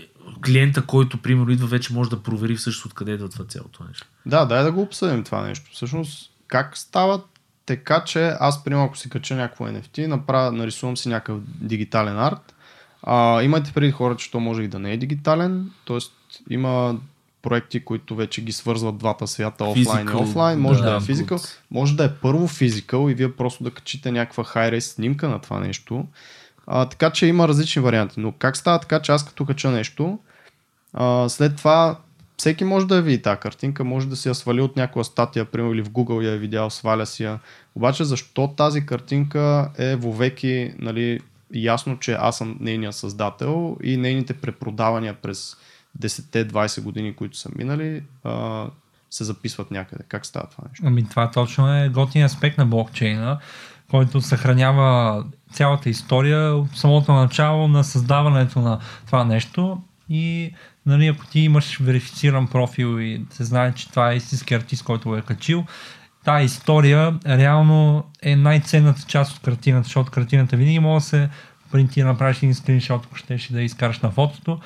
клиента, 0.46 0.82
който, 0.82 1.18
примерно, 1.18 1.50
идва, 1.50 1.66
вече 1.66 1.92
може 1.92 2.10
да 2.10 2.22
провери 2.22 2.56
всъщност 2.56 2.86
откъде 2.86 3.12
идва 3.12 3.28
това 3.28 3.44
цялото 3.44 3.84
нещо. 3.88 4.06
Да, 4.26 4.44
дай 4.44 4.62
да 4.62 4.72
го 4.72 4.82
обсъдим 4.82 5.24
това 5.24 5.42
нещо. 5.42 5.70
Всъщност, 5.72 6.30
как 6.46 6.78
става 6.78 7.22
така, 7.66 8.04
че 8.04 8.36
аз, 8.40 8.64
примерно, 8.64 8.84
ако 8.84 8.96
си 8.96 9.10
кача 9.10 9.36
някакво 9.36 9.64
NFT, 9.64 10.06
направя, 10.06 10.52
нарисувам 10.52 10.96
си 10.96 11.08
някакъв 11.08 11.38
дигитален 11.46 12.18
арт. 12.18 12.54
А, 13.02 13.42
имайте 13.42 13.72
преди 13.72 13.92
хора, 13.92 14.16
че 14.16 14.30
то 14.30 14.40
може 14.40 14.62
и 14.62 14.68
да 14.68 14.78
не 14.78 14.92
е 14.92 14.96
дигитален, 14.96 15.70
т.е. 15.86 15.98
има 16.50 16.98
проекти, 17.42 17.84
които 17.84 18.16
вече 18.16 18.42
ги 18.42 18.52
свързват 18.52 18.98
двата 18.98 19.26
свята, 19.26 19.64
офлайн 19.64 20.08
и 20.08 20.14
офлайн, 20.14 20.60
може 20.60 20.82
да, 20.82 20.90
да, 20.90 20.96
е 20.96 21.00
физикал, 21.00 21.38
може 21.70 21.96
да 21.96 22.04
е 22.04 22.14
първо 22.14 22.48
физикал 22.48 23.10
и 23.10 23.14
вие 23.14 23.32
просто 23.32 23.64
да 23.64 23.70
качите 23.70 24.12
някаква 24.12 24.44
high-res 24.44 24.80
снимка 24.80 25.28
на 25.28 25.40
това 25.40 25.60
нещо. 25.60 26.06
А, 26.66 26.88
така 26.88 27.10
че 27.10 27.26
има 27.26 27.48
различни 27.48 27.82
варианти, 27.82 28.20
но 28.20 28.32
как 28.32 28.56
става 28.56 28.80
така, 28.80 29.02
че 29.02 29.12
аз 29.12 29.24
като 29.24 29.44
кача 29.44 29.70
нещо, 29.70 30.18
а, 30.92 31.28
след 31.28 31.56
това 31.56 31.98
всеки 32.44 32.64
може 32.64 32.86
да 32.86 32.96
я 32.96 33.02
види 33.02 33.22
тази 33.22 33.40
картинка, 33.40 33.84
може 33.84 34.08
да 34.08 34.16
си 34.16 34.28
я 34.28 34.34
свали 34.34 34.60
от 34.60 34.76
някаква 34.76 35.04
статия, 35.04 35.44
примерно 35.44 35.74
или 35.74 35.82
в 35.82 35.90
Google 35.90 36.24
я 36.24 36.32
е 36.32 36.38
видял, 36.38 36.70
сваля 36.70 37.06
си 37.06 37.24
я. 37.24 37.38
Обаче 37.74 38.04
защо 38.04 38.48
тази 38.48 38.86
картинка 38.86 39.70
е 39.78 39.96
вовеки 39.96 40.74
нали, 40.78 41.20
ясно, 41.54 41.98
че 41.98 42.12
аз 42.12 42.38
съм 42.38 42.56
нейният 42.60 42.94
създател 42.94 43.76
и 43.82 43.96
нейните 43.96 44.34
препродавания 44.34 45.14
през 45.14 45.56
10-20 46.00 46.82
години, 46.82 47.16
които 47.16 47.36
са 47.36 47.50
минали, 47.56 48.02
а, 48.24 48.66
се 49.10 49.24
записват 49.24 49.70
някъде. 49.70 50.04
Как 50.08 50.26
става 50.26 50.46
това 50.46 50.64
нещо? 50.68 50.84
Ами 50.86 51.08
това 51.08 51.30
точно 51.30 51.74
е 51.76 51.88
готин 51.88 52.24
аспект 52.24 52.58
на 52.58 52.66
блокчейна, 52.66 53.38
който 53.90 54.20
съхранява 54.20 55.24
цялата 55.52 55.90
история 55.90 56.54
от 56.54 56.76
самото 56.76 57.12
начало 57.12 57.68
на 57.68 57.84
създаването 57.84 58.60
на 58.60 58.78
това 59.06 59.24
нещо 59.24 59.82
и 60.08 60.54
нали, 60.86 61.06
ако 61.06 61.26
ти 61.26 61.40
имаш 61.40 61.78
верифициран 61.80 62.46
профил 62.46 63.00
и 63.00 63.24
се 63.30 63.44
знае, 63.44 63.72
че 63.72 63.90
това 63.90 64.12
е 64.12 64.16
истински 64.16 64.54
артист, 64.54 64.84
който 64.84 65.08
го 65.08 65.16
е 65.16 65.22
качил, 65.22 65.64
тази 66.24 66.44
история 66.44 67.18
реално 67.26 68.04
е 68.22 68.36
най-ценната 68.36 69.02
част 69.02 69.36
от 69.36 69.42
картината, 69.42 69.84
защото 69.84 70.10
картината 70.10 70.56
винаги 70.56 70.78
може 70.78 71.02
да 71.02 71.08
се 71.08 71.28
принтира, 71.72 72.06
направиш 72.06 72.36
един 72.36 72.54
скриншот, 72.54 73.06
ако 73.06 73.16
щеш 73.16 73.48
да 73.48 73.62
изкараш 73.62 74.00
на 74.00 74.10
фотото. 74.10 74.60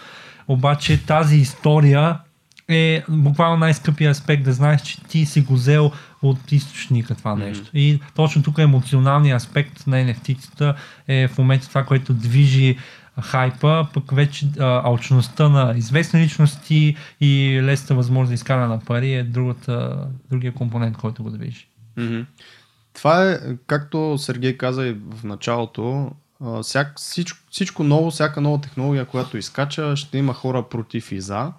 Обаче 0.49 1.07
тази 1.07 1.37
история 1.37 2.19
е 2.69 3.03
буквално 3.09 3.57
най-скъпия 3.57 4.11
аспект 4.11 4.43
да 4.43 4.53
знаеш, 4.53 4.83
че 4.83 5.01
ти 5.01 5.27
си 5.27 5.41
го 5.41 5.55
взел 5.55 5.93
от 6.23 6.53
източника 6.53 7.14
това 7.14 7.35
нещо. 7.35 7.64
Mm-hmm. 7.64 7.79
И 7.79 8.01
точно 8.14 8.43
тук 8.43 8.59
емоционалният 8.59 9.43
аспект 9.43 9.87
на 9.87 9.97
NFT-тата 9.97 10.75
е 11.09 11.29
в 11.29 11.39
момента 11.39 11.69
това, 11.69 11.85
което 11.85 12.14
движи 12.14 12.79
хайпа, 13.23 13.87
пък 13.95 14.12
вече 14.12 14.47
алчността 14.59 15.49
на 15.49 15.75
известни 15.77 16.21
личности 16.21 16.97
и 17.21 17.61
лесната 17.62 17.95
възможност 17.95 18.31
да 18.31 18.35
изкара 18.35 18.69
на 18.69 18.81
пари 18.81 19.14
е 19.14 19.23
другата, 19.23 20.07
другия 20.31 20.55
компонент, 20.55 20.97
който 20.97 21.23
го 21.23 21.31
движи. 21.31 21.69
Mm-hmm. 21.99 22.25
Това 22.95 23.31
е, 23.31 23.39
както 23.66 24.19
Сергей 24.19 24.57
каза 24.57 24.87
и 24.87 24.93
в 24.93 25.25
началото, 25.25 26.11
всяк, 26.62 26.93
всичко, 26.97 27.39
всичко 27.51 27.85
ново, 27.85 28.11
всяка 28.11 28.41
нова 28.41 28.61
технология, 28.61 29.05
която 29.05 29.39
изкача, 29.39 29.97
ще 29.97 30.19
има 30.19 30.35
хора 30.35 30.62
против 30.62 31.12
и 31.12 31.21
за. 31.21 31.53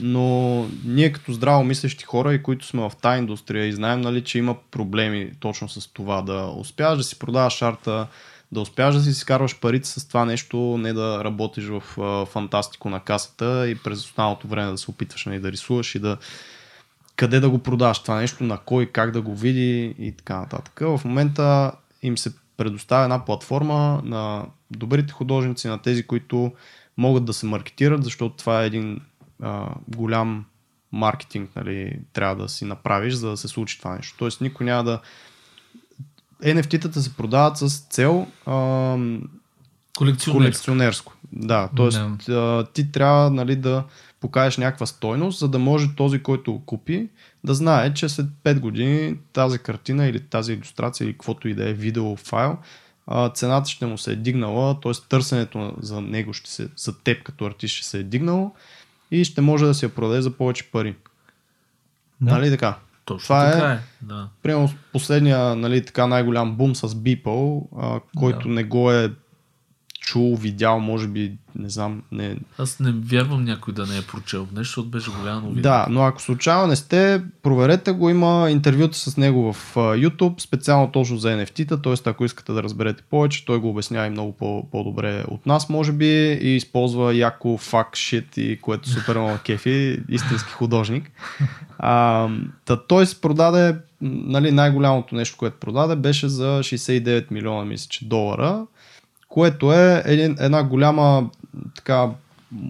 Но 0.00 0.66
ние 0.84 1.12
като 1.12 1.32
здраво 1.32 1.64
мислещи 1.64 2.04
хора 2.04 2.34
и 2.34 2.42
които 2.42 2.66
сме 2.66 2.80
в 2.80 2.92
тази 3.02 3.18
индустрия 3.18 3.66
и 3.66 3.72
знаем, 3.72 4.00
нали, 4.00 4.24
че 4.24 4.38
има 4.38 4.56
проблеми 4.70 5.30
точно 5.40 5.68
с 5.68 5.92
това 5.92 6.22
да 6.22 6.52
успяваш 6.56 6.98
да 6.98 7.04
си 7.04 7.18
продаваш 7.18 7.62
арта, 7.62 8.06
да 8.52 8.60
успяваш 8.60 8.94
да 8.94 9.00
си 9.02 9.10
изкарваш 9.10 9.60
парите 9.60 9.88
с 9.88 10.08
това 10.08 10.24
нещо, 10.24 10.56
не 10.78 10.92
да 10.92 11.24
работиш 11.24 11.64
в 11.64 11.82
а, 12.00 12.26
фантастико 12.26 12.90
на 12.90 13.00
касата 13.00 13.68
и 13.68 13.74
през 13.74 14.04
останалото 14.04 14.48
време 14.48 14.70
да 14.70 14.78
се 14.78 14.90
опитваш 14.90 15.26
нали, 15.26 15.40
да 15.40 15.52
рисуваш 15.52 15.94
и 15.94 15.98
да 15.98 16.16
къде 17.16 17.40
да 17.40 17.50
го 17.50 17.58
продаваш 17.58 17.98
това 17.98 18.16
нещо, 18.16 18.44
на 18.44 18.58
кой, 18.58 18.86
как 18.86 19.10
да 19.10 19.22
го 19.22 19.34
види 19.36 19.94
и 19.98 20.12
така 20.12 20.38
нататък. 20.38 20.80
В 20.80 21.00
момента 21.04 21.72
им 22.02 22.18
се 22.18 22.32
предоставя 22.56 23.02
една 23.02 23.24
платформа 23.24 24.00
на 24.04 24.46
добрите 24.70 25.12
художници, 25.12 25.68
на 25.68 25.78
тези, 25.78 26.02
които 26.02 26.52
могат 26.96 27.24
да 27.24 27.32
се 27.32 27.46
маркетират, 27.46 28.04
защото 28.04 28.36
това 28.36 28.62
е 28.62 28.66
един 28.66 29.00
а, 29.42 29.68
голям 29.88 30.44
маркетинг, 30.92 31.50
нали, 31.56 31.98
трябва 32.12 32.42
да 32.42 32.48
си 32.48 32.64
направиш, 32.64 33.14
за 33.14 33.30
да 33.30 33.36
се 33.36 33.48
случи 33.48 33.78
това 33.78 33.94
нещо. 33.94 34.14
Тоест 34.18 34.40
никой 34.40 34.66
няма 34.66 34.84
да... 34.84 35.00
NFT-тата 36.42 36.98
се 36.98 37.16
продават 37.16 37.58
с 37.58 37.78
цел 37.78 38.26
а, 38.46 38.96
колекционерско. 39.98 40.32
колекционерско. 40.32 41.12
Да, 41.32 41.68
т.е. 41.76 42.32
А, 42.32 42.64
ти 42.64 42.92
трябва 42.92 43.30
нали, 43.30 43.56
да 43.56 43.84
покажеш 44.20 44.56
някаква 44.56 44.86
стойност, 44.86 45.38
за 45.38 45.48
да 45.48 45.58
може 45.58 45.94
този, 45.96 46.22
който 46.22 46.62
купи, 46.66 47.08
да 47.44 47.54
знае, 47.54 47.94
че 47.94 48.08
след 48.08 48.26
5 48.44 48.60
години 48.60 49.16
тази 49.32 49.58
картина 49.58 50.06
или 50.06 50.20
тази 50.20 50.52
иллюстрация 50.52 51.04
или 51.04 51.12
каквото 51.12 51.48
и 51.48 51.54
да 51.54 51.68
е 51.68 51.72
видео 51.72 52.16
файл, 52.16 52.58
цената 53.34 53.70
ще 53.70 53.86
му 53.86 53.98
се 53.98 54.12
е 54.12 54.16
дигнала, 54.16 54.80
т.е. 54.80 54.92
търсенето 55.08 55.74
за 55.80 56.00
него 56.00 56.32
ще 56.32 56.50
се, 56.50 56.68
за 56.76 56.98
теб 56.98 57.22
като 57.22 57.46
артист 57.46 57.74
ще 57.74 57.86
се 57.86 57.98
е 57.98 58.02
дигнало 58.02 58.54
и 59.10 59.24
ще 59.24 59.40
може 59.40 59.64
да 59.64 59.74
си 59.74 59.84
я 59.84 59.94
продаде 59.94 60.22
за 60.22 60.30
повече 60.30 60.70
пари. 60.70 60.96
Да. 62.20 62.30
Нали 62.30 62.50
така? 62.50 62.76
Точно 63.04 63.22
Това 63.22 63.50
така 63.50 63.70
е, 63.70 63.74
е. 63.74 63.78
Да. 64.02 64.28
Примерно 64.42 64.70
последния 64.92 65.56
нали, 65.56 65.84
така 65.84 66.06
най-голям 66.06 66.56
бум 66.56 66.74
с 66.74 66.88
Beeple, 66.88 67.66
а, 67.78 68.00
който 68.18 68.48
да. 68.48 68.54
не 68.54 68.64
го 68.64 68.92
е 68.92 69.12
чул, 70.12 70.36
видял, 70.36 70.80
може 70.80 71.08
би, 71.08 71.32
не 71.58 71.68
знам. 71.70 72.02
Не... 72.12 72.36
Аз 72.58 72.80
не 72.80 72.92
вярвам 72.92 73.44
някой 73.44 73.74
да 73.74 73.86
не 73.86 73.98
е 73.98 74.02
прочел 74.02 74.40
нещо, 74.40 74.58
защото 74.62 74.88
беше 74.88 75.10
голяма 75.10 75.40
новина. 75.40 75.62
Да, 75.62 75.86
но 75.90 76.02
ако 76.02 76.22
случайно 76.22 76.66
не 76.66 76.76
сте, 76.76 77.22
проверете 77.42 77.92
го, 77.92 78.10
има 78.10 78.50
интервюта 78.50 78.98
с 78.98 79.16
него 79.16 79.52
в 79.52 79.74
YouTube, 79.74 80.40
специално 80.40 80.92
точно 80.92 81.16
за 81.16 81.28
NFT-та, 81.28 81.82
т.е. 81.82 82.10
ако 82.10 82.24
искате 82.24 82.52
да 82.52 82.62
разберете 82.62 83.02
повече, 83.10 83.44
той 83.44 83.58
го 83.58 83.68
обяснява 83.68 84.06
и 84.06 84.10
много 84.10 84.32
по- 84.32 84.70
по-добре 84.70 85.24
от 85.28 85.46
нас, 85.46 85.68
може 85.68 85.92
би, 85.92 86.38
и 86.42 86.56
използва 86.56 87.14
яко 87.14 87.58
фак 87.58 87.96
шит 87.96 88.36
и 88.36 88.58
което 88.62 88.88
супер 88.88 89.16
много 89.16 89.38
кефи, 89.44 90.00
истински 90.08 90.52
художник. 90.52 91.10
А, 91.84 92.28
та, 92.64 92.76
той 92.76 93.06
се 93.06 93.20
продаде, 93.20 93.76
нали, 94.00 94.50
най-голямото 94.50 95.14
нещо, 95.14 95.36
което 95.38 95.56
продаде, 95.60 95.96
беше 95.96 96.28
за 96.28 96.60
69 96.62 97.30
милиона, 97.30 97.64
мисля, 97.64 97.86
че 97.90 98.04
долара 98.04 98.66
което 99.32 99.72
е 99.72 100.02
един, 100.06 100.36
една 100.40 100.62
голяма 100.62 101.30
така 101.74 102.08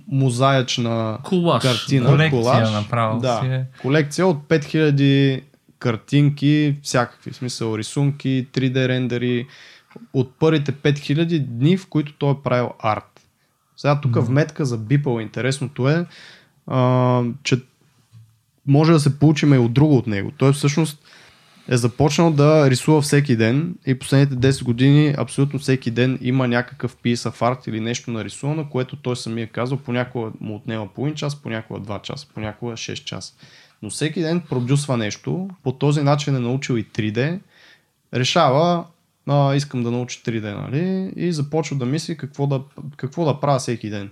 мозаична 0.09 1.19
колаж. 1.25 1.63
картина. 1.63 2.07
Колекция 2.11 2.43
колаж. 2.43 2.73
направо 2.73 3.21
да, 3.21 3.41
си 3.41 3.47
е. 3.47 3.67
Колекция 3.83 4.27
от 4.27 4.39
5000 4.49 5.43
картинки, 5.79 6.77
всякакви, 6.83 7.31
в 7.31 7.37
смисъл 7.37 7.79
рисунки, 7.79 8.49
3D 8.53 8.89
рендери, 8.89 9.47
от 10.13 10.33
първите 10.39 10.73
5000 10.73 11.39
дни, 11.39 11.77
в 11.77 11.89
които 11.89 12.13
той 12.13 12.31
е 12.31 12.43
правил 12.45 12.71
арт. 12.79 13.21
Сега 13.77 14.01
тук 14.01 14.13
mm. 14.13 14.21
вметка 14.21 14.65
за 14.65 14.79
Бипъл 14.79 15.21
интересното 15.21 15.89
е, 15.89 16.07
а, 16.67 17.23
че 17.43 17.61
може 18.67 18.93
да 18.93 19.01
се 19.01 19.19
получим 19.19 19.55
и 19.55 19.59
от 19.59 19.73
друго 19.73 19.97
от 19.97 20.07
него. 20.07 20.33
Той 20.39 20.53
всъщност 20.53 21.05
е 21.69 21.77
започнал 21.77 22.33
да 22.33 22.71
рисува 22.71 23.01
всеки 23.01 23.37
ден 23.37 23.75
и 23.87 23.99
последните 23.99 24.53
10 24.53 24.65
години 24.65 25.15
абсолютно 25.19 25.59
всеки 25.59 25.91
ден 25.91 26.19
има 26.23 26.49
някакъв 26.49 26.97
piece 26.97 27.31
of 27.31 27.69
или 27.69 27.81
нещо 27.81 28.11
нарисувано, 28.11 28.69
което 28.69 28.97
той 28.97 29.17
самия 29.17 29.47
казва, 29.47 29.77
понякога 29.77 30.31
му 30.41 30.57
отнема 30.57 30.89
половин 30.95 31.15
час, 31.15 31.37
понякога 31.37 31.81
2 31.81 32.03
часа, 32.03 32.27
понякога 32.35 32.73
6 32.73 33.05
часа. 33.05 33.35
Но 33.83 33.91
всеки 33.91 34.21
ден 34.21 34.41
продюсва 34.41 34.97
нещо, 34.97 35.51
по 35.63 35.73
този 35.73 36.03
начин 36.03 36.37
е 36.37 36.41
научил 36.41 36.75
и 36.75 36.85
3D, 36.85 37.41
решава, 38.15 38.85
а, 39.27 39.55
искам 39.55 39.83
да 39.83 39.91
науча 39.91 40.21
3D, 40.21 40.55
нали? 40.55 41.13
И 41.17 41.33
започва 41.33 41.77
да 41.77 41.87
мисли 41.87 42.17
какво 42.17 42.47
да, 42.47 42.61
какво 42.97 43.25
да 43.25 43.41
правя 43.41 43.59
всеки 43.59 43.91
ден 43.91 44.11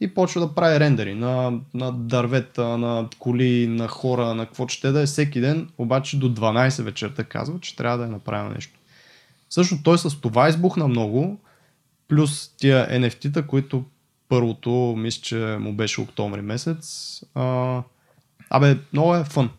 и 0.00 0.14
почва 0.14 0.40
да 0.40 0.54
прави 0.54 0.80
рендери 0.80 1.14
на, 1.14 1.60
на 1.74 1.92
дървета, 1.92 2.78
на 2.78 3.08
коли, 3.18 3.66
на 3.66 3.88
хора, 3.88 4.34
на 4.34 4.46
какво 4.46 4.68
ще 4.68 4.92
да 4.92 5.02
е 5.02 5.06
всеки 5.06 5.40
ден, 5.40 5.68
обаче 5.78 6.18
до 6.18 6.34
12 6.34 6.82
вечерта 6.82 7.24
казва, 7.24 7.60
че 7.60 7.76
трябва 7.76 7.98
да 7.98 8.04
е 8.04 8.08
направил 8.08 8.52
нещо. 8.52 8.78
Също 9.50 9.82
той 9.82 9.98
с 9.98 10.20
това 10.20 10.48
избухна 10.48 10.88
много, 10.88 11.40
плюс 12.08 12.52
тия 12.56 12.88
NFT-та, 12.88 13.46
които 13.46 13.84
първото, 14.28 14.94
мисля, 14.98 15.22
че 15.22 15.56
му 15.60 15.72
беше 15.72 16.00
октомври 16.00 16.42
месец. 16.42 17.20
А, 17.34 17.82
абе, 18.50 18.78
много 18.92 19.14
е 19.14 19.24
фън. 19.24 19.50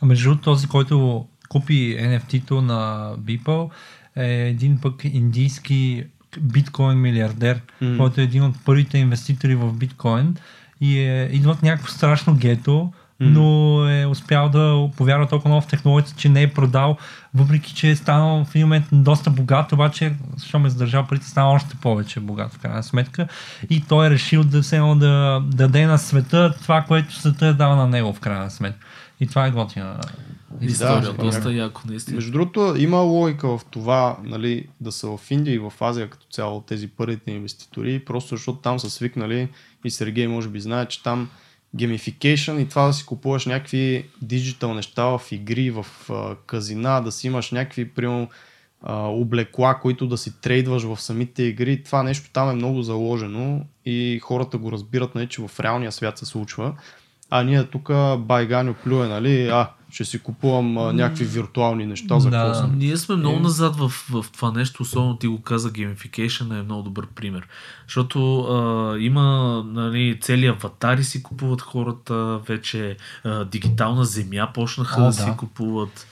А 0.00 0.06
между 0.06 0.36
този, 0.36 0.68
който 0.68 1.26
купи 1.48 1.96
NFT-то 2.00 2.62
на 2.62 3.12
Beeple, 3.18 3.70
е 4.16 4.48
един 4.48 4.78
пък 4.80 5.04
индийски 5.04 6.06
биткоин 6.40 7.00
милиардер, 7.00 7.60
mm. 7.82 7.96
който 7.96 8.20
е 8.20 8.24
един 8.24 8.42
от 8.42 8.64
първите 8.64 8.98
инвеститори 8.98 9.54
в 9.54 9.72
биткоин 9.72 10.36
и 10.80 10.98
е, 10.98 11.28
идва 11.32 11.50
от 11.50 11.62
някакво 11.62 11.88
страшно 11.88 12.34
гето, 12.34 12.92
но 13.20 13.88
е 13.88 14.06
успял 14.06 14.48
да 14.48 14.90
повярва 14.96 15.28
толкова 15.28 15.48
много 15.48 15.62
в 15.62 15.68
технологията, 15.68 16.14
че 16.16 16.28
не 16.28 16.42
е 16.42 16.52
продал, 16.52 16.96
въпреки 17.34 17.74
че 17.74 17.90
е 17.90 17.96
станал 17.96 18.44
в 18.44 18.54
един 18.54 18.66
момент 18.66 18.84
доста 18.92 19.30
богат, 19.30 19.72
обаче, 19.72 20.14
защото 20.36 20.58
ме 20.58 20.70
задържал 20.70 21.06
парите, 21.06 21.26
стана 21.26 21.50
още 21.50 21.76
повече 21.76 22.20
богат 22.20 22.52
в 22.52 22.58
крайна 22.58 22.82
сметка. 22.82 23.28
И 23.70 23.84
той 23.88 24.06
е 24.06 24.10
решил 24.10 24.44
да, 24.44 24.62
се, 24.62 24.78
да, 24.78 24.94
да 24.94 25.42
даде 25.42 25.86
на 25.86 25.98
света 25.98 26.54
това, 26.62 26.82
което 26.82 27.14
света 27.14 27.46
е 27.46 27.52
дал 27.52 27.76
на 27.76 27.86
него 27.86 28.12
в 28.12 28.20
крайна 28.20 28.50
сметка. 28.50 28.86
И 29.20 29.26
това 29.26 29.46
е 29.46 29.50
готина 29.50 30.00
история. 30.60 31.00
Да, 31.00 31.12
доста 31.12 31.52
яко, 31.52 31.82
наистина. 31.86 32.14
Между 32.14 32.32
другото, 32.32 32.74
има 32.78 32.96
логика 32.96 33.58
в 33.58 33.60
това, 33.70 34.18
нали, 34.22 34.68
да 34.80 34.92
са 34.92 35.16
в 35.16 35.30
Индия 35.30 35.54
и 35.54 35.58
в 35.58 35.72
Азия 35.80 36.10
като 36.10 36.26
цяло 36.30 36.60
тези 36.60 36.88
първите 36.88 37.30
инвеститори, 37.30 38.04
просто 38.04 38.36
защото 38.36 38.58
там 38.58 38.78
са 38.78 38.90
свикнали 38.90 39.48
и 39.84 39.90
Сергей 39.90 40.28
може 40.28 40.48
би 40.48 40.60
знае, 40.60 40.86
че 40.86 41.02
там 41.02 41.30
геймификейшн 41.74 42.58
и 42.58 42.68
това 42.68 42.86
да 42.86 42.92
си 42.92 43.06
купуваш 43.06 43.46
някакви 43.46 44.08
диджитал 44.22 44.74
неща 44.74 45.04
в 45.04 45.22
игри, 45.32 45.70
в 45.70 45.86
а, 46.10 46.36
казина, 46.46 47.00
да 47.00 47.12
си 47.12 47.26
имаш 47.26 47.50
някакви, 47.50 47.88
примерно, 47.88 48.28
облекла, 48.96 49.78
които 49.82 50.06
да 50.06 50.18
си 50.18 50.40
трейдваш 50.40 50.82
в 50.82 51.00
самите 51.00 51.42
игри. 51.42 51.82
Това 51.82 52.02
нещо 52.02 52.30
там 52.32 52.50
е 52.50 52.52
много 52.52 52.82
заложено 52.82 53.64
и 53.84 54.20
хората 54.22 54.58
го 54.58 54.72
разбират, 54.72 55.14
нали, 55.14 55.28
че 55.28 55.42
в 55.42 55.60
реалния 55.60 55.92
свят 55.92 56.18
се 56.18 56.26
случва. 56.26 56.74
А 57.30 57.42
ние 57.42 57.64
тук 57.64 57.90
байганю 58.18 58.74
плюе, 58.74 59.08
нали, 59.08 59.48
а, 59.48 59.68
ще 59.90 60.04
си 60.04 60.18
купувам 60.18 60.78
а, 60.78 60.92
някакви 60.92 61.24
виртуални 61.24 61.86
неща 61.86 62.18
за 62.18 62.30
да. 62.30 62.54
Съм. 62.54 62.78
Ние 62.78 62.96
сме 62.96 63.16
много 63.16 63.36
е... 63.36 63.40
назад 63.40 63.76
в, 63.76 63.88
в 63.88 64.24
това 64.32 64.52
нещо, 64.52 64.82
особено 64.82 65.16
ти 65.16 65.26
го 65.26 65.42
каза, 65.42 65.70
gamification 65.70 66.60
е 66.60 66.62
много 66.62 66.82
добър 66.82 67.06
пример. 67.06 67.48
Защото 67.86 68.40
а, 68.40 68.98
има 68.98 69.62
нали, 69.66 70.18
цели 70.20 70.46
аватари 70.46 71.04
си 71.04 71.22
купуват 71.22 71.60
хората, 71.60 72.40
вече 72.48 72.96
а, 73.24 73.44
дигитална 73.44 74.04
земя 74.04 74.48
почнаха 74.54 75.00
О, 75.00 75.04
да, 75.04 75.06
да 75.06 75.12
си 75.12 75.30
купуват. 75.36 76.06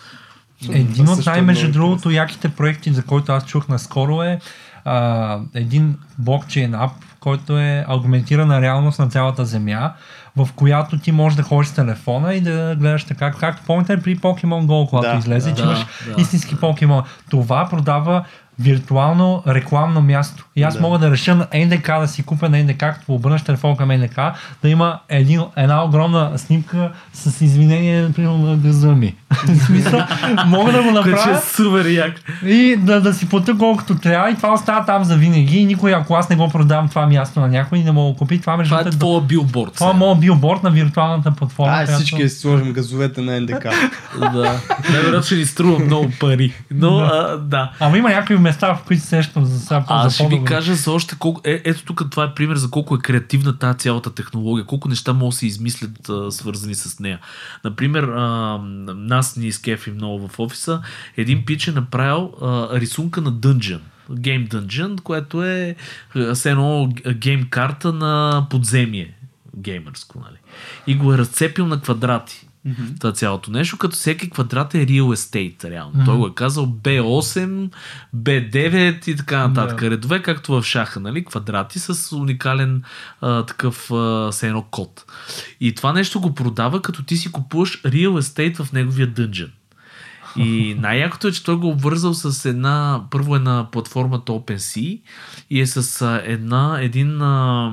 Един 0.71 1.09
от 1.09 1.27
най- 1.27 1.43
между 1.43 1.73
другото 1.73 2.11
яките 2.11 2.49
проекти, 2.49 2.93
за 2.93 3.03
който 3.03 3.33
аз 3.33 3.47
чух 3.47 3.69
наскоро 3.69 4.23
е 4.23 4.41
а, 4.85 5.39
един 5.55 5.99
блокчейн 6.19 6.75
ап, 6.75 6.93
който 7.21 7.59
е 7.59 7.85
аргументирана 7.89 8.61
реалност 8.61 8.99
на 8.99 9.09
цялата 9.09 9.45
земя, 9.45 9.93
в 10.37 10.49
която 10.57 10.99
ти 10.99 11.13
можеш 11.13 11.37
да 11.37 11.43
ходиш 11.43 11.69
с 11.69 11.75
телефона 11.75 12.35
и 12.35 12.41
да 12.41 12.77
гледаш 12.79 13.05
така, 13.05 13.31
както 13.33 13.63
помните 13.67 14.03
при 14.03 14.17
Pokemon 14.19 14.67
Go, 14.67 14.89
когато 14.89 15.09
Да, 15.09 15.19
излезе, 15.19 15.51
да, 15.51 15.57
че 15.57 15.63
имаш 15.63 15.79
да. 16.17 16.23
истински 16.23 16.57
покемон. 16.57 17.03
Това 17.31 17.69
продава 17.71 18.25
виртуално 18.59 19.43
рекламно 19.47 20.01
място. 20.03 20.47
И 20.57 20.63
аз 20.63 20.75
Да. 20.75 20.81
мога 20.81 20.99
да 20.99 21.11
реша 21.11 21.35
на 21.35 21.47
НДК 21.55 21.87
да 22.01 22.09
си 22.09 22.23
купя 22.23 22.49
на 22.49 22.59
НДК, 22.65 22.79
като 22.79 23.15
обърнеш 23.15 23.43
телефон 23.43 23.77
към 23.77 23.89
НДК, 23.89 24.17
да 24.63 24.69
има 24.69 24.99
един, 25.09 25.41
една 25.57 25.85
огромна 25.85 26.39
снимка 26.39 26.93
с 27.13 27.41
извинение, 27.41 28.13
примерно 28.13 28.39
на 28.39 28.57
гъза 28.57 28.93
ми. 28.93 29.15
В 29.31 29.65
смисъл, 29.67 30.01
мога 30.47 30.73
да 30.73 30.83
го 30.83 30.89
е 30.89 30.93
направя 30.93 31.41
супер 31.57 31.85
як. 31.87 32.15
и 32.45 32.77
да, 32.77 33.01
да 33.01 33.15
си 33.15 33.29
плата 33.29 33.59
колкото 33.59 33.95
трябва 33.99 34.31
и 34.31 34.35
това 34.37 34.53
остава 34.53 34.85
там 34.85 35.05
за 35.05 35.17
винаги. 35.17 35.59
И 35.59 35.65
никой, 35.65 35.95
ако 35.95 36.15
аз 36.15 36.29
не 36.29 36.37
го 36.37 36.49
продавам 36.49 36.89
това 36.89 37.07
място 37.07 37.41
на 37.41 37.49
някой, 37.49 37.79
не 37.79 37.93
мога 37.93 38.13
да 38.13 38.19
купи 38.19 38.41
това 38.41 38.57
между 38.57 38.77
Това 38.77 38.89
е 38.89 38.91
твоя 38.91 39.21
билборд. 39.21 39.75
това 39.75 39.91
е 39.91 39.95
моят 39.95 40.21
билборд 40.21 40.63
на 40.63 40.71
виртуалната 40.71 41.31
платформа. 41.31 41.73
Ай, 41.73 41.85
която- 41.85 42.01
всички 42.01 42.23
да 42.23 42.29
си 42.29 42.39
сложим 42.39 42.73
газовете 42.73 43.21
на 43.21 43.41
НДК. 43.41 43.67
Да. 44.21 44.61
Най-вероятно 44.91 45.23
ще 45.23 45.35
ни 45.35 45.45
струва 45.47 45.79
много 45.79 46.11
пари. 46.21 46.53
Но, 46.71 46.99
а, 46.99 47.37
да. 47.37 47.71
Ама 47.81 47.99
има 47.99 48.09
някакви 48.09 48.37
места, 48.39 48.75
в 48.75 48.83
които 48.87 49.03
се 49.03 49.09
сещам 49.09 49.45
за 49.45 49.61
сега. 49.61 49.85
Аз 49.89 50.05
за 50.05 50.25
ще 50.25 50.27
ви 50.29 50.45
кажа 50.45 50.75
за 50.75 50.93
още 50.93 51.17
колко... 51.19 51.41
Е, 51.45 51.63
ето 51.65 51.85
тук 51.85 52.03
това 52.11 52.25
е 52.25 52.35
пример 52.35 52.57
за 52.57 52.71
колко 52.71 52.95
е 52.95 52.99
креативна 52.99 53.59
тази 53.59 53.79
цялата 53.79 54.15
технология, 54.15 54.65
колко 54.67 54.89
неща 54.89 55.13
могат 55.13 55.31
да 55.31 55.37
се 55.37 55.47
измислят 55.47 56.09
а, 56.09 56.31
свързани 56.31 56.75
с 56.75 57.01
нея. 57.01 57.19
Например, 57.65 58.03
а, 58.03 58.59
нас 58.97 59.26
ни 59.37 59.47
изкефи 59.47 59.91
много 59.91 60.29
в 60.29 60.39
офиса. 60.39 60.83
Един 61.17 61.45
пич 61.45 61.69
е 61.69 61.73
направил 61.73 62.33
а, 62.43 62.81
рисунка 62.81 63.21
на 63.21 63.33
Dungeon. 63.33 63.81
Game 64.11 64.49
Dungeon, 64.49 65.01
което 65.01 65.45
е 65.45 65.77
все 66.35 66.51
едно 66.51 66.93
гейм 67.15 67.47
карта 67.51 67.93
на 67.93 68.47
подземие. 68.51 69.15
Геймърско, 69.57 70.19
нали? 70.19 70.39
И 70.87 70.95
го 70.95 71.15
е 71.15 71.19
разцепил 71.19 71.67
на 71.67 71.81
квадрати. 71.81 72.46
Това 73.01 73.13
цялото 73.13 73.51
нещо, 73.51 73.79
като 73.79 73.97
всеки 73.97 74.31
квадрат 74.31 74.75
е 74.75 74.87
real 74.87 75.03
estate, 75.03 75.71
реално. 75.71 76.05
Той 76.05 76.17
го 76.17 76.27
е 76.27 76.35
казал 76.35 76.67
B8, 76.67 77.71
B9 78.17 79.09
и 79.09 79.17
така 79.17 79.49
нататък. 79.49 79.81
Да. 79.81 79.91
Редове, 79.91 80.23
както 80.23 80.53
в 80.53 80.65
шаха, 80.65 81.01
нали? 81.01 81.25
Квадрати 81.25 81.79
с 81.79 82.17
уникален 82.17 82.83
а, 83.21 83.43
такъв 83.43 83.91
а, 83.91 84.31
едно 84.43 84.63
код. 84.63 85.05
И 85.61 85.75
това 85.75 85.93
нещо 85.93 86.21
го 86.21 86.35
продава, 86.35 86.83
като 86.83 87.03
ти 87.03 87.17
си 87.17 87.33
купуваш 87.33 87.83
real 87.83 88.21
estate 88.21 88.65
в 88.65 88.73
неговия 88.73 89.07
дънжен. 89.07 89.53
И 90.39 90.77
най-якото 90.81 91.29
е, 91.29 91.33
че 91.33 91.45
той 91.45 91.57
го 91.57 91.67
е 91.67 91.71
обвързал 91.71 92.15
с 92.15 92.45
една, 92.49 93.01
първо 93.11 93.37
е 93.37 93.39
на 93.39 93.67
платформата 93.73 94.33
OpenSea 94.33 95.01
и 95.51 95.61
е 95.61 95.67
с 95.67 96.07
една, 96.25 96.79
един 96.81 97.23
а, 97.23 97.73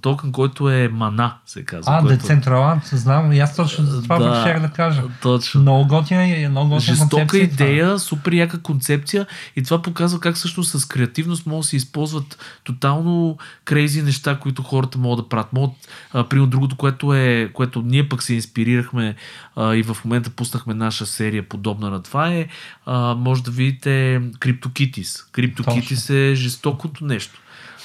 токен, 0.00 0.32
който 0.32 0.70
е 0.70 0.88
мана, 0.88 1.34
се 1.46 1.64
казва. 1.64 1.92
А, 1.96 2.00
който... 2.02 2.26
Decentraland, 2.26 2.94
знам. 2.94 3.32
И 3.32 3.40
аз 3.40 3.56
точно 3.56 3.84
за 3.84 4.02
това 4.02 4.18
Да. 4.18 4.40
щях 4.40 4.60
да 4.60 4.68
кажа. 4.68 5.02
Точно. 5.22 5.60
Много 5.60 5.86
готина 5.88 6.26
и 6.26 6.48
много 6.48 6.68
готина 6.70 6.80
Жестока 6.94 7.10
концепция 7.10 7.50
това. 7.50 7.64
идея, 7.66 7.98
супер 7.98 8.32
яка 8.32 8.62
концепция 8.62 9.26
и 9.56 9.62
това 9.62 9.82
показва 9.82 10.20
как 10.20 10.34
всъщност 10.34 10.78
с 10.80 10.84
креативност 10.84 11.46
могат 11.46 11.62
да 11.62 11.68
се 11.68 11.76
използват 11.76 12.38
тотално 12.64 13.38
крейзи 13.64 14.02
неща, 14.02 14.38
които 14.38 14.62
хората 14.62 14.98
могат 14.98 15.24
да 15.24 15.28
правят. 15.28 15.52
Могат, 15.52 15.74
а, 16.12 16.24
примерно 16.28 16.50
другото, 16.50 16.76
което 16.76 17.14
е, 17.14 17.50
което 17.54 17.82
ние 17.82 18.08
пък 18.08 18.22
се 18.22 18.34
инспирирахме 18.34 19.14
а, 19.56 19.74
и 19.74 19.82
в 19.82 19.96
момента 20.04 20.30
пуснахме 20.30 20.74
наша 20.74 21.06
серия 21.06 21.48
подобна 21.48 21.90
на 21.90 22.02
това 22.04 22.28
е, 22.28 22.46
а, 22.86 23.14
може 23.14 23.42
да 23.42 23.50
видите 23.50 24.20
CryptoKitties. 24.38 25.30
CryptoKitties 25.32 26.14
е 26.14 26.34
жестокото 26.34 27.04
нещо. 27.04 27.40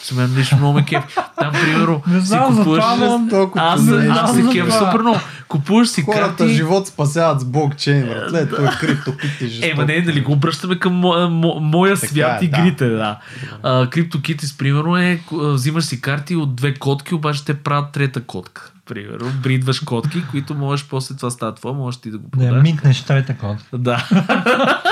За 0.07 0.15
мен 0.15 0.35
лично 0.37 0.57
много 0.57 0.73
ме 0.73 0.85
кеф. 0.85 1.03
Там, 1.39 1.51
примерно, 1.51 2.01
Не 2.07 2.21
си 2.21 2.27
знам 2.27 2.53
за 2.53 2.59
купуваш... 2.59 2.83
това, 2.83 3.47
Аз, 3.55 3.83
нещо. 3.83 4.13
аз 4.15 4.35
се 4.35 4.41
кеф 4.51 4.73
супер 4.73 4.99
много. 4.99 5.19
Купуваш 5.47 5.87
си 5.87 6.01
Хората 6.01 6.37
карти... 6.37 6.53
живот 6.53 6.87
спасяват 6.87 7.41
с 7.41 7.45
блокчейн, 7.45 8.07
братле. 8.07 8.49
Той 8.49 8.65
е 8.65 8.69
криптокити 8.79 9.47
жестоко. 9.47 9.71
Е, 9.71 9.73
ма 9.73 9.85
не, 9.85 10.01
нали 10.01 10.21
го 10.21 10.31
обръщаме 10.31 10.79
към 10.79 10.93
мо, 10.93 11.29
мо, 11.29 11.59
моя 11.59 11.95
Така 11.95 12.07
свят 12.07 12.41
е, 12.41 12.45
игрите, 12.45 12.89
да. 12.89 13.19
А, 13.63 13.85
CryptoKitties, 13.85 14.57
примерно 14.57 14.97
е, 14.97 15.21
взимаш 15.31 15.83
си 15.83 16.01
карти 16.01 16.35
от 16.35 16.55
две 16.55 16.73
котки, 16.73 17.15
обаче 17.15 17.45
те 17.45 17.53
правят 17.53 17.91
трета 17.91 18.21
котка. 18.23 18.71
Примерно, 18.89 19.31
бридваш 19.43 19.79
котки, 19.79 20.23
които 20.31 20.55
можеш 20.55 20.87
после 20.87 21.15
това 21.15 21.29
става 21.29 21.55
това, 21.55 21.73
можеш 21.73 22.01
ти 22.01 22.11
да 22.11 22.17
го 22.17 22.29
Да 22.29 22.37
продаш. 22.39 22.63
митнеш 22.63 23.03
трета 23.03 23.37
код. 23.37 23.57
Да. 23.73 24.07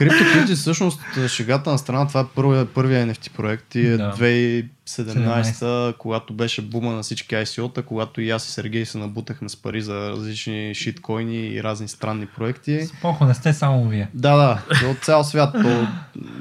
CryptoKitties 0.00 0.54
всъщност 0.54 1.00
шегата 1.28 1.70
на 1.70 1.78
страна, 1.78 2.08
това 2.08 2.20
е 2.20 2.24
първия, 2.34 2.66
първия 2.66 3.06
NFT 3.06 3.30
проект 3.30 3.74
и 3.74 3.86
е 3.86 3.96
Да. 3.96 4.14
2017, 4.18 5.96
когато 5.96 6.34
беше 6.34 6.62
бума 6.62 6.92
на 6.92 7.02
всички 7.02 7.34
ICO-та, 7.34 7.82
когато 7.82 8.20
и 8.20 8.30
аз 8.30 8.48
и 8.48 8.52
Сергей 8.52 8.86
се 8.86 8.98
набутахме 8.98 9.48
с 9.48 9.56
пари 9.56 9.82
за 9.82 10.10
различни 10.10 10.74
шиткоини 10.74 11.46
и 11.46 11.62
разни 11.62 11.88
странни 11.88 12.26
проекти. 12.26 12.86
Споко, 12.86 13.24
не 13.24 13.34
сте 13.34 13.52
само 13.52 13.88
вие. 13.88 14.08
Да, 14.14 14.36
да, 14.36 14.62
от 14.90 14.98
цял 14.98 15.24
свят. 15.24 15.52
То, 15.62 15.86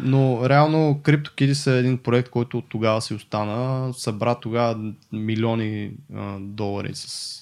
но 0.03 0.49
реално 0.49 1.01
CryptoKitties 1.03 1.71
е 1.71 1.79
един 1.79 1.97
проект, 1.97 2.29
който 2.29 2.57
от 2.57 2.65
тогава 2.69 3.01
си 3.01 3.13
остана. 3.13 3.93
Събра 3.93 4.35
тогава 4.35 4.79
милиони 5.13 5.91
а, 6.15 6.37
долари 6.39 6.91
с 6.93 7.35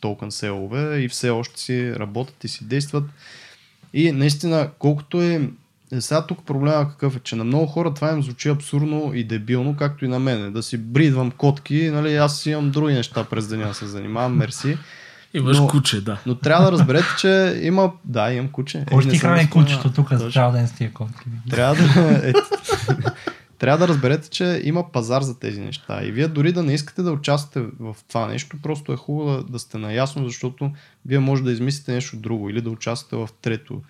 токен 0.00 0.30
селове 0.30 0.98
и 0.98 1.08
все 1.08 1.30
още 1.30 1.60
си 1.60 1.94
работят 1.94 2.44
и 2.44 2.48
си 2.48 2.64
действат. 2.64 3.04
И 3.94 4.12
наистина, 4.12 4.68
колкото 4.78 5.22
е... 5.22 5.48
е, 5.92 6.00
Сега 6.00 6.26
тук 6.26 6.46
проблема 6.46 6.88
какъв 6.90 7.16
е, 7.16 7.20
че 7.20 7.36
на 7.36 7.44
много 7.44 7.66
хора 7.66 7.94
това 7.94 8.12
им 8.12 8.22
звучи 8.22 8.48
абсурдно 8.48 9.10
и 9.14 9.24
дебилно, 9.24 9.76
както 9.76 10.04
и 10.04 10.08
на 10.08 10.18
мене. 10.18 10.50
Да 10.50 10.62
си 10.62 10.78
бридвам 10.78 11.30
котки, 11.30 11.90
нали, 11.90 12.16
аз 12.16 12.40
си 12.40 12.50
имам 12.50 12.70
други 12.70 12.94
неща 12.94 13.24
през 13.24 13.48
деня 13.48 13.74
се 13.74 13.86
занимавам, 13.86 14.36
мерси. 14.36 14.78
Имаш 15.34 15.58
Но- 15.58 15.66
куче, 15.66 16.00
да. 16.00 16.18
Но 16.26 16.34
трябва 16.34 16.64
да 16.64 16.72
разберете, 16.72 17.06
че 17.18 17.60
има... 17.62 17.92
Да, 18.04 18.32
имам 18.32 18.48
куче. 18.48 18.78
Е, 18.78 18.84
Още 18.94 19.08
не 19.08 19.12
ти 19.14 19.18
храни 19.18 19.50
кучето 19.50 19.92
тук 19.92 20.12
за 20.12 20.30
цял 20.30 20.52
ден 20.52 20.68
с 20.68 20.72
тия 20.72 20.92
котки. 20.92 21.24
Трябва 21.50 21.74
да, 21.74 22.20
е, 22.28 22.32
трябва 23.58 23.86
да 23.86 23.88
разберете, 23.88 24.30
че 24.30 24.60
има 24.64 24.92
пазар 24.92 25.22
за 25.22 25.38
тези 25.38 25.60
неща. 25.60 26.04
И 26.04 26.12
вие 26.12 26.28
дори 26.28 26.52
да 26.52 26.62
не 26.62 26.74
искате 26.74 27.02
да 27.02 27.12
участвате 27.12 27.68
в 27.80 27.96
това 28.08 28.26
нещо, 28.26 28.56
просто 28.62 28.92
е 28.92 28.96
хубаво 28.96 29.42
да, 29.42 29.58
сте 29.58 29.78
наясно, 29.78 30.24
защото 30.24 30.72
вие 31.06 31.18
може 31.18 31.42
да 31.42 31.52
измислите 31.52 31.92
нещо 31.92 32.16
друго 32.16 32.50
или 32.50 32.60
да 32.60 32.70
участвате 32.70 33.16
в 33.16 33.28
трето. 33.42 33.82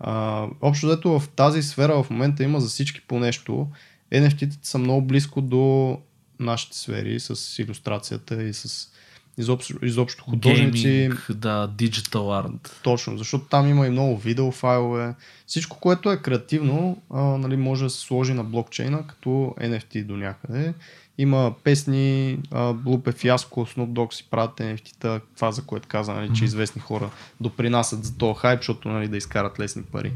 А, 0.00 0.46
общо 0.60 0.86
взето 0.86 1.20
в 1.20 1.28
тази 1.28 1.62
сфера 1.62 2.02
в 2.02 2.10
момента 2.10 2.42
има 2.42 2.60
за 2.60 2.68
всички 2.68 3.00
по 3.00 3.18
нещо. 3.18 3.68
NFT-тата 4.12 4.58
са 4.62 4.78
много 4.78 5.02
близко 5.02 5.40
до 5.40 5.98
нашите 6.40 6.76
сфери 6.76 7.20
с 7.20 7.58
иллюстрацията 7.58 8.42
и 8.42 8.54
с 8.54 8.91
изобщо, 9.38 9.86
изобщо 9.86 10.24
художници. 10.24 10.82
Гейминг, 10.82 11.26
да, 11.34 11.66
диджитал 11.66 12.38
арт. 12.38 12.80
Точно, 12.82 13.18
защото 13.18 13.44
там 13.44 13.68
има 13.68 13.86
и 13.86 13.90
много 13.90 14.18
видеофайлове. 14.18 15.14
Всичко, 15.46 15.80
което 15.80 16.12
е 16.12 16.16
креативно, 16.16 17.02
а, 17.10 17.22
нали, 17.22 17.56
може 17.56 17.84
да 17.84 17.90
се 17.90 18.00
сложи 18.00 18.34
на 18.34 18.44
блокчейна 18.44 19.06
като 19.06 19.54
NFT 19.60 20.04
до 20.04 20.16
някъде. 20.16 20.74
Има 21.18 21.54
песни, 21.64 22.38
Лупе 22.86 23.12
Фиаско, 23.12 23.66
Snoop 23.66 23.88
Dogg 23.88 24.14
си 24.14 24.26
правят 24.30 24.58
NFT-та, 24.58 25.20
това 25.36 25.52
за 25.52 25.62
което 25.62 25.88
каза, 25.88 26.12
нали, 26.12 26.30
че 26.34 26.44
известни 26.44 26.82
хора 26.82 27.10
допринасят 27.40 28.04
за 28.04 28.16
този 28.16 28.38
хайп, 28.40 28.60
защото 28.60 28.88
нали, 28.88 29.08
да 29.08 29.16
изкарат 29.16 29.60
лесни 29.60 29.82
пари. 29.82 30.12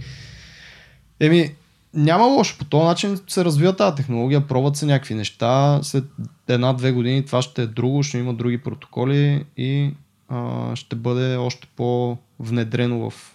Еми, 1.20 1.54
няма 1.97 2.24
лошо. 2.24 2.59
По 2.59 2.64
този 2.64 2.84
начин 2.84 3.18
се 3.28 3.44
развива 3.44 3.76
тази 3.76 3.97
технология, 3.97 4.47
пробват 4.47 4.76
се 4.76 4.86
някакви 4.86 5.14
неща. 5.14 5.78
След 5.82 6.05
една-две 6.49 6.92
години 6.92 7.26
това 7.26 7.42
ще 7.42 7.62
е 7.62 7.66
друго, 7.66 8.03
ще 8.03 8.18
има 8.18 8.34
други 8.34 8.59
протоколи 8.59 9.44
и 9.57 9.90
а, 10.28 10.40
ще 10.76 10.97
бъде 10.97 11.36
още 11.36 11.66
по-внедрено 11.76 13.11
в 13.11 13.32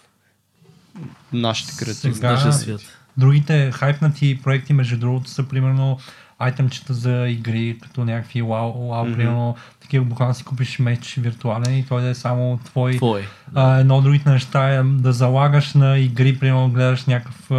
нашите 1.32 1.76
креативни. 1.76 2.12
В 2.14 2.16
Сега- 2.16 2.32
нашия 2.32 2.52
свят. 2.52 2.80
Другите 3.16 3.70
хайпнати 3.72 4.40
проекти, 4.42 4.72
между 4.72 4.96
другото, 4.96 5.30
са 5.30 5.42
примерно 5.42 5.98
айтемчета 6.38 6.94
за 6.94 7.28
игри, 7.28 7.78
като 7.82 8.04
някакви 8.04 8.42
вау, 8.42 8.88
вау 8.88 9.04
Мгм. 9.04 9.14
примерно 9.14 9.56
такива 9.80 10.04
буквално 10.04 10.34
си 10.34 10.44
купиш 10.44 10.78
меч 10.78 11.14
виртуален 11.14 11.78
и 11.78 11.86
той 11.86 12.02
да 12.02 12.08
е 12.08 12.14
само 12.14 12.60
твой. 12.64 12.96
Твой. 12.96 13.26
А, 13.54 13.76
едно 13.76 13.96
от 13.96 14.04
другите 14.04 14.30
неща 14.30 14.68
е 14.68 14.82
да 14.82 15.12
залагаш 15.12 15.74
на 15.74 15.98
игри, 15.98 16.38
примерно 16.38 16.70
гледаш 16.70 17.04
някакъв 17.04 17.50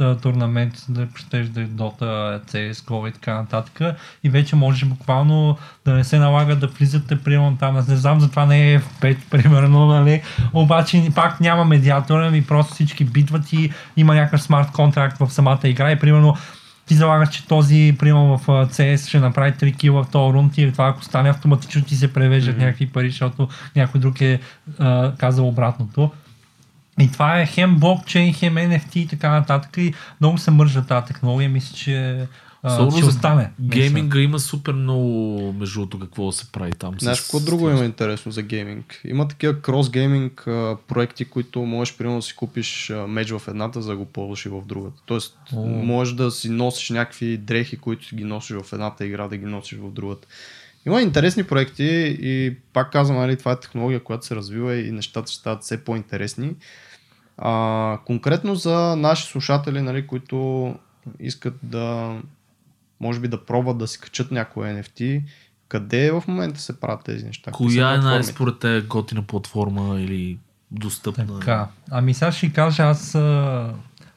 а, 0.00 0.04
а, 0.04 0.16
турнамент, 0.16 0.74
да 0.88 1.06
щеш 1.14 1.46
да 1.46 1.60
Dota, 1.60 2.40
CSGO 2.44 3.08
и 3.08 3.12
така 3.12 3.34
нататък. 3.34 3.96
И 4.24 4.30
вече 4.30 4.56
можеш 4.56 4.84
буквално 4.84 5.58
да 5.84 5.94
не 5.94 6.04
се 6.04 6.18
налага 6.18 6.56
да 6.56 6.66
влизате, 6.66 7.18
примерно 7.18 7.56
там, 7.56 7.76
аз 7.76 7.88
не 7.88 7.96
знам, 7.96 8.20
затова 8.20 8.46
не 8.46 8.72
е 8.72 8.80
F5, 8.80 9.16
примерно, 9.30 9.86
нали? 9.86 10.22
Обаче 10.52 11.10
пак 11.14 11.40
няма 11.40 11.64
медиатор, 11.64 12.20
ами 12.20 12.46
просто 12.46 12.74
всички 12.74 13.04
битват 13.04 13.52
и 13.52 13.70
има 13.96 14.14
някакъв 14.14 14.42
смарт 14.42 14.72
контракт 14.72 15.18
в 15.18 15.30
самата 15.30 15.60
игра 15.64 15.92
и 15.92 15.98
примерно 15.98 16.36
ти 16.88 16.94
залагаш, 16.94 17.28
че 17.28 17.46
този, 17.46 17.96
примерно 17.98 18.38
в 18.38 18.46
CS 18.46 19.08
ще 19.08 19.20
направи 19.20 19.52
3 19.52 19.76
кила 19.76 20.04
в 20.04 20.10
този 20.10 20.32
рунд 20.32 20.58
и 20.58 20.72
това 20.72 20.88
ако 20.88 21.04
стане 21.04 21.30
автоматично 21.30 21.82
ти 21.82 21.96
се 21.96 22.12
превеждат 22.12 22.56
Мгм. 22.56 22.64
някакви 22.64 22.86
пари, 22.86 23.10
защото 23.10 23.48
някой 23.76 24.00
друг 24.00 24.20
е 24.20 24.40
а, 24.78 25.12
казал 25.18 25.48
обратното. 25.48 26.10
И 27.00 27.12
това 27.12 27.40
е 27.40 27.46
хем 27.46 27.76
блокчейн, 27.78 28.34
хем 28.34 28.54
NFT 28.54 28.96
и 28.96 29.06
така 29.06 29.30
нататък. 29.30 29.76
И 29.76 29.94
много 30.20 30.38
се 30.38 30.50
мържа 30.50 30.86
тази 30.86 31.06
технология. 31.06 31.50
Мисля, 31.50 31.76
че 31.76 32.26
Особено 32.64 32.96
ще 32.96 33.06
остане. 33.06 33.50
Гейминга 33.60 34.20
има 34.20 34.38
супер 34.38 34.72
много 34.72 35.52
между 35.58 35.80
другото 35.80 35.98
какво 35.98 36.26
да 36.26 36.32
се 36.32 36.52
прави 36.52 36.72
там. 36.72 36.94
Знаеш, 36.98 37.20
какво 37.20 37.40
друго 37.40 37.70
има 37.70 37.84
интересно 37.84 38.32
за 38.32 38.42
гейминг? 38.42 39.00
Има 39.04 39.28
такива 39.28 39.54
крос-гейминг 39.54 40.44
проекти, 40.88 41.24
които 41.24 41.62
можеш 41.62 41.96
примерно 41.96 42.18
да 42.18 42.22
си 42.22 42.36
купиш 42.36 42.92
меч 43.08 43.30
в 43.30 43.42
едната, 43.48 43.82
за 43.82 43.90
да 43.90 43.96
го 43.96 44.04
ползваш 44.04 44.46
и 44.46 44.48
в 44.48 44.62
другата. 44.66 45.02
Тоест, 45.06 45.38
О. 45.52 45.66
можеш 45.66 46.14
да 46.14 46.30
си 46.30 46.48
носиш 46.48 46.90
някакви 46.90 47.36
дрехи, 47.36 47.76
които 47.76 48.06
си 48.06 48.16
ги 48.16 48.24
носиш 48.24 48.56
в 48.56 48.72
едната 48.72 49.06
игра, 49.06 49.28
да 49.28 49.36
ги 49.36 49.46
носиш 49.46 49.78
в 49.78 49.92
другата. 49.92 50.28
Има 50.86 51.02
интересни 51.02 51.44
проекти 51.44 52.16
и 52.20 52.56
пак 52.72 52.92
казвам, 52.92 53.18
нали, 53.18 53.36
това 53.36 53.52
е 53.52 53.60
технология, 53.60 54.00
която 54.00 54.26
се 54.26 54.36
развива 54.36 54.76
и 54.76 54.92
нещата 54.92 55.32
ще 55.32 55.40
стават 55.40 55.62
все 55.62 55.84
по-интересни. 55.84 56.54
А, 57.38 57.98
конкретно 58.04 58.54
за 58.54 58.96
наши 58.96 59.26
слушатели, 59.26 59.82
нали, 59.82 60.06
които 60.06 60.74
искат 61.20 61.54
да 61.62 62.16
може 63.00 63.20
би 63.20 63.28
да 63.28 63.44
пробват 63.44 63.78
да 63.78 63.86
си 63.86 64.00
качат 64.00 64.30
някой 64.30 64.66
NFT, 64.66 65.22
къде 65.68 66.12
в 66.12 66.22
момента 66.28 66.60
се 66.60 66.80
правят 66.80 67.04
тези 67.04 67.24
неща? 67.24 67.50
Коя 67.50 67.88
е 67.88 67.98
най 67.98 68.00
платформите? 68.00 68.32
според 68.32 68.58
те 68.58 68.80
готина 68.88 69.22
платформа 69.22 70.00
или 70.00 70.38
достъпна? 70.70 71.38
Така. 71.40 71.68
Ами 71.90 72.14
сега 72.14 72.32
ще 72.32 72.52
кажа, 72.52 72.82
аз 72.82 73.12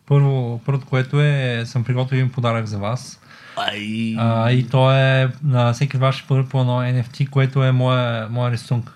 първо, 0.05 0.61
първото, 0.65 0.87
което 0.87 1.21
е, 1.21 1.63
съм 1.65 1.83
приготвил 1.83 2.17
един 2.17 2.31
подарък 2.31 2.65
за 2.65 2.77
вас. 2.77 3.19
Ай, 3.55 4.15
А, 4.17 4.51
и 4.51 4.67
то 4.69 4.91
е 4.91 5.31
на 5.43 5.73
всеки 5.73 5.97
ще 6.11 6.25
бъде 6.27 6.49
по 6.49 6.61
едно 6.61 6.81
NFT, 6.81 7.29
което 7.29 7.63
е 7.63 7.71
моя, 7.71 8.29
моя 8.29 8.51
рисунка. 8.51 8.93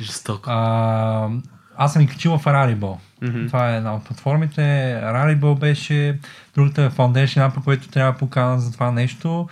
жестоко. 0.00 0.50
А, 0.50 1.28
аз 1.76 1.92
съм 1.92 2.02
и 2.02 2.06
качил 2.06 2.38
в 2.38 2.44
Rarible. 2.44 2.96
Мгм. 3.22 3.46
Това 3.46 3.72
е 3.72 3.76
една 3.76 3.94
от 3.94 4.04
платформите. 4.04 4.60
Rarible 5.04 5.58
беше, 5.58 6.18
другата 6.54 6.82
е 6.82 6.90
Foundation 6.90 7.50
App, 7.50 7.64
който 7.64 7.88
трябва 7.88 8.12
да 8.12 8.18
покана 8.18 8.60
за 8.60 8.72
това 8.72 8.90
нещо. 8.90 9.48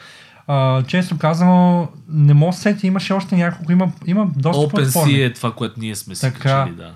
А, 0.47 0.83
често 0.83 1.19
казано, 1.19 1.89
не 2.09 2.35
мога 2.35 2.51
да 2.51 2.57
се 2.57 2.63
сетя, 2.63 2.87
имаше 2.87 3.13
още 3.13 3.37
няколко, 3.37 3.73
има, 3.73 3.93
има 4.07 4.27
доста 4.37 4.69
платформи. 4.69 5.13
OpenSea 5.13 5.27
е 5.27 5.33
това, 5.33 5.53
което 5.53 5.81
ние 5.81 5.97
сме 5.97 6.15
си 6.15 6.21
Така. 6.21 6.39
качили, 6.39 6.77
да. 6.77 6.95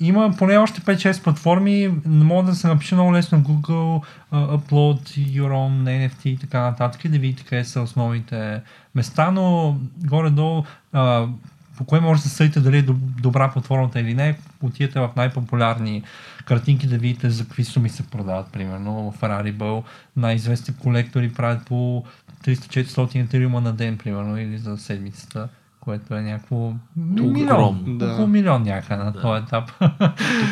Има 0.00 0.34
поне 0.38 0.56
още 0.56 0.80
5-6 0.80 1.22
платформи, 1.22 1.94
мога 2.06 2.42
да 2.42 2.54
се 2.54 2.68
напише 2.68 2.94
много 2.94 3.12
лесно 3.12 3.38
в 3.38 3.42
Google, 3.42 4.02
uh, 4.32 4.56
Upload, 4.58 5.00
Your 5.08 5.50
Own, 5.52 5.82
NFT 5.84 6.26
и 6.26 6.38
така 6.38 6.60
нататък 6.60 7.04
и 7.04 7.08
да 7.08 7.18
видите 7.18 7.44
къде 7.44 7.64
са 7.64 7.82
основните 7.82 8.60
места, 8.94 9.30
но 9.30 9.76
горе-долу 9.96 10.64
uh, 10.94 11.28
по 11.76 11.84
кое 11.84 12.00
може 12.00 12.22
да 12.22 12.28
съдите 12.28 12.60
дали 12.60 12.78
е 12.78 12.84
доб- 12.86 13.20
добра 13.20 13.50
платформата 13.50 14.00
или 14.00 14.14
не, 14.14 14.38
отидете 14.62 15.00
в 15.00 15.10
най-популярни 15.16 16.02
картинки 16.44 16.86
да 16.86 16.98
видите 16.98 17.30
за 17.30 17.44
какви 17.44 17.64
суми 17.64 17.88
се 17.88 18.02
продават, 18.02 18.52
примерно 18.52 19.10
в 19.10 19.20
Rarible 19.20 19.82
най-известни 20.16 20.74
колектори 20.76 21.32
правят 21.32 21.66
по 21.66 22.04
300-400 22.44 23.24
етериума 23.24 23.60
на 23.60 23.72
ден, 23.72 23.98
примерно, 23.98 24.38
или 24.38 24.58
за 24.58 24.76
седмицата, 24.76 25.48
което 25.80 26.14
е 26.14 26.22
някакво 26.22 26.72
милион. 26.96 27.98
Да. 27.98 28.12
около 28.12 28.26
милион 28.26 28.62
някъде 28.62 29.04
на 29.04 29.12
Да. 29.12 29.20
този 29.20 29.42
етап. 29.44 29.70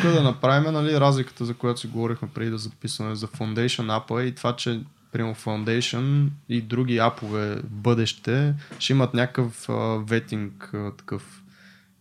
Тук 0.01 0.11
да 0.13 0.23
направим 0.23 0.73
нали, 0.73 0.99
разликата, 0.99 1.45
за 1.45 1.53
която 1.53 1.79
си 1.79 1.87
говорихме 1.87 2.27
преди 2.33 2.49
да 2.49 2.57
записваме 2.57 3.15
за 3.15 3.27
Foundation 3.27 3.97
апа 3.97 4.23
и 4.23 4.35
това, 4.35 4.55
че 4.55 4.81
примерно 5.11 5.35
Foundation 5.35 6.27
и 6.49 6.61
други 6.61 6.97
апове 6.97 7.55
в 7.55 7.69
бъдеще 7.69 8.53
ще 8.79 8.93
имат 8.93 9.13
някакъв 9.13 9.67
ветинг, 10.07 10.73
такъв 10.97 11.41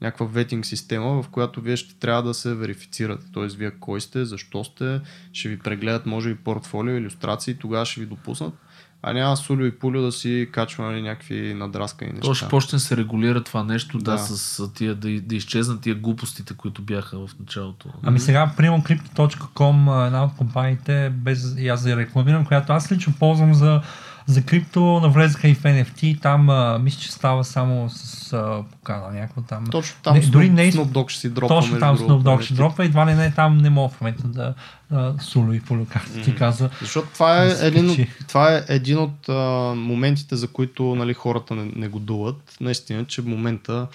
някаква 0.03 0.26
ветинг 0.26 0.66
система, 0.66 1.22
в 1.22 1.28
която 1.28 1.61
вие 1.61 1.76
ще 1.76 1.94
трябва 1.94 2.22
да 2.22 2.34
се 2.34 2.55
верифицирате. 2.55 3.26
Тоест, 3.32 3.57
вие 3.57 3.70
кой 3.70 4.01
сте, 4.01 4.24
защо 4.24 4.64
сте, 4.64 5.01
ще 5.32 5.49
ви 5.49 5.59
прегледат, 5.59 6.07
може 6.07 6.28
би, 6.28 6.36
портфолио, 6.36 6.97
иллюстрации, 6.97 7.55
тогава 7.55 7.86
ще 7.86 8.01
ви 8.01 8.07
допуснат. 8.07 8.55
А 9.03 9.12
няма 9.12 9.36
сулю 9.36 9.64
и 9.64 9.78
пулю 9.78 10.01
да 10.01 10.12
си 10.12 10.49
качва 10.53 10.84
нали, 10.84 11.03
някакви 11.03 11.55
надраскани 11.55 12.11
неща. 12.11 12.26
То 12.26 12.34
ще 12.34 12.49
почне 12.49 12.76
да 12.76 12.80
се 12.80 12.97
регулира 12.97 13.44
това 13.44 13.64
нещо, 13.64 13.99
да, 13.99 14.11
Да. 14.11 14.18
с 14.18 14.72
тия, 14.72 14.94
да, 14.94 15.20
да 15.20 15.36
изчезнат 15.36 15.80
тия 15.80 15.94
глупостите, 15.94 16.55
които 16.55 16.82
бяха 16.82 17.26
в 17.26 17.30
началото. 17.40 17.88
Ами 18.03 18.20
сега, 18.20 18.51
примерно 18.57 18.82
Crypto.com, 18.82 20.07
една 20.07 20.24
от 20.24 20.36
компаниите, 20.36 21.11
без 21.11 21.55
и 21.59 21.68
аз 21.68 21.82
да 21.82 21.90
я 21.90 21.97
рекламирам, 21.97 22.47
която 22.47 22.72
аз 22.72 22.92
лично 22.92 23.14
ползвам 23.18 23.55
за, 23.55 23.82
за 24.27 24.43
крипто, 24.43 25.01
навлезаха 25.01 25.49
и 25.49 25.55
в 25.55 25.62
NFT, 25.62 26.22
там 26.22 26.51
а, 26.51 26.79
мисля, 26.79 27.01
че 27.01 27.12
става 27.12 27.45
само 27.45 27.91
с 27.91 28.33
а, 28.33 28.64
покана 28.72 29.11
някакво 29.11 29.41
там. 29.41 29.66
Точно 29.66 29.97
там 30.03 30.14
Не, 30.14 30.20
дори 30.20 30.51
не 30.51 30.64
е- 30.66 30.72
Snoop 30.72 30.87
Dogg 30.87 31.09
ще 31.09 31.20
си 31.20 31.31
дропа. 31.31 31.49
Точно 31.49 31.79
там 31.79 31.99
Snoop 31.99 32.22
Dogg 32.22 32.41
ще 32.41 32.55
дропа, 32.55 32.85
едва 32.85 33.07
ли 33.07 33.14
не 33.14 33.31
там 33.31 33.59
не 33.59 33.70
мога 33.70 33.89
в 33.89 34.01
момента 34.01 34.29
да 34.29 34.55
а, 34.91 35.14
суло 35.20 35.53
и 35.53 35.61
полю, 35.61 35.87
както 35.93 36.22
ти 36.24 36.35
каза. 36.35 36.70
Защото 36.81 37.09
това 37.12 37.43
е, 37.43 37.49
Да 37.49 37.66
един 37.66 37.91
от, 37.91 37.99
това 38.29 38.55
е 38.55 38.64
един 38.68 38.99
от 38.99 39.29
а, 39.29 39.33
моментите, 39.77 40.37
за 40.37 40.49
които 40.49 40.95
нали, 40.95 41.14
хората 41.14 41.55
не, 41.55 41.72
не 41.77 41.89
годуват. 41.89 42.57
Наистина, 42.61 43.05
че 43.05 43.22
в 43.22 43.27
момента 43.27 43.87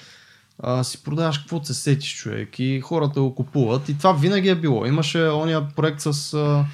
а, 0.63 0.84
си 0.84 1.03
продаваш 1.03 1.38
каквото 1.38 1.65
се 1.65 1.73
сетиш 1.73 2.15
човек 2.15 2.59
и 2.59 2.82
хората 2.82 3.21
го 3.21 3.36
купуват. 3.36 3.89
И 3.89 3.97
това 3.97 4.13
винаги 4.13 4.49
е 4.49 4.55
било. 4.55 4.86
Имаше 4.86 5.27
ония 5.27 5.69
проект 5.75 6.01
с 6.01 6.34
а, 6.34 6.65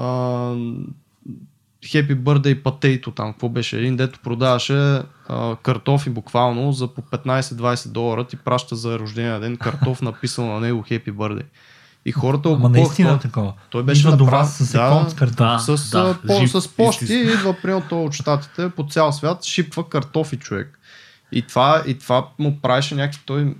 а, 0.00 0.54
Happy 1.86 2.16
Birthday 2.16 2.62
Potato 2.62 3.14
там, 3.14 3.32
какво 3.32 3.48
беше? 3.48 3.78
Един 3.78 3.96
дето 3.96 4.20
продаваше 4.20 4.74
а, 5.28 5.56
картофи 5.56 6.10
буквално 6.10 6.72
за 6.72 6.88
по 6.88 7.02
15-20 7.02 7.88
долара 7.88 8.24
ти 8.24 8.36
праща 8.36 8.76
за 8.76 8.98
рождения 8.98 9.40
ден 9.40 9.56
картоф 9.56 10.02
написал 10.02 10.46
на 10.46 10.60
него 10.60 10.82
Happy 10.82 11.12
Birthday. 11.12 11.42
И 12.04 12.12
хората 12.12 12.48
го 12.48 12.54
Ама 12.54 12.68
наистина 12.68 13.08
Той- 13.08 13.18
такова. 13.18 13.52
той 13.70 13.82
беше 13.82 14.00
Идва 14.00 14.10
до 14.10 14.24
направен- 14.24 14.40
вас 14.40 14.56
с 14.56 14.72
да, 14.72 15.06
с 15.08 15.14
картоф. 15.14 15.36
Да. 15.36 15.58
с, 15.58 15.94
а, 15.94 16.16
по, 16.26 16.40
жив, 16.40 16.50
с 16.52 16.68
почти 16.68 17.14
идва 17.14 17.56
примерно 17.62 17.82
той 17.88 18.04
от 18.04 18.12
щатите 18.12 18.70
по 18.70 18.86
цял 18.86 19.12
свят, 19.12 19.44
шипва 19.44 19.88
картофи 19.88 20.36
човек. 20.36 20.78
И 21.32 21.42
това, 21.42 21.82
и 21.86 21.98
това 21.98 22.26
му 22.38 22.60
правеше 22.60 22.94
някакви 22.94 23.20
той 23.26 23.54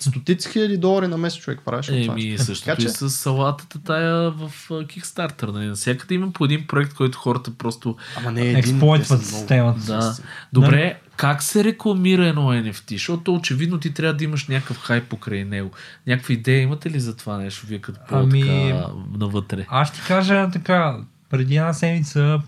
стотици 0.00 0.48
хиляди 0.48 0.76
долари 0.76 1.08
на 1.08 1.16
месец 1.16 1.42
човек 1.42 1.60
това 1.64 1.80
Еми, 1.88 2.30
нещо. 2.30 2.44
също 2.44 2.64
Така 2.64 2.82
и 2.82 2.84
че, 2.84 2.88
с 2.88 3.10
салатата 3.10 3.82
тая 3.82 4.30
в 4.30 4.52
Kickstarter. 4.70 5.52
Нали? 5.52 5.66
Навсякъде 5.66 6.14
има 6.14 6.32
по 6.32 6.44
един 6.44 6.66
проект, 6.66 6.94
който 6.94 7.18
хората 7.18 7.50
просто... 7.58 7.96
Ама 8.16 8.32
не 8.32 8.40
е 8.40 8.44
един, 8.44 8.58
Експлойтват 8.58 9.26
системата. 9.26 9.80
Да. 9.86 10.16
Добре, 10.52 11.00
как 11.16 11.42
се 11.42 11.64
рекламира 11.64 12.26
едно 12.26 12.42
NFT? 12.42 12.92
Защото 12.92 13.34
очевидно 13.34 13.78
ти 13.78 13.94
трябва 13.94 14.14
да 14.14 14.24
имаш 14.24 14.48
някакъв 14.48 14.78
хайп 14.78 15.08
покрай 15.08 15.44
него. 15.44 15.70
Някаква 16.06 16.34
идея 16.34 16.62
имате 16.62 16.90
ли 16.90 17.00
за 17.00 17.16
това 17.16 17.36
нещо, 17.36 17.66
вие 17.66 17.78
като 17.78 18.00
по 18.08 18.16
Ами- 18.16 18.74
навътре? 19.18 19.66
Аз 19.68 19.88
ще 19.88 20.00
кажа 20.06 20.50
така, 20.52 20.96
преди 21.30 21.56
една 21.56 21.72
седмица 21.72 22.40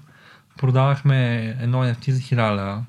продавахме 0.59 1.47
едно 1.61 1.85
NFT 1.85 2.11
за 2.11 2.21
1000 2.21 2.57
лева. 2.57 2.85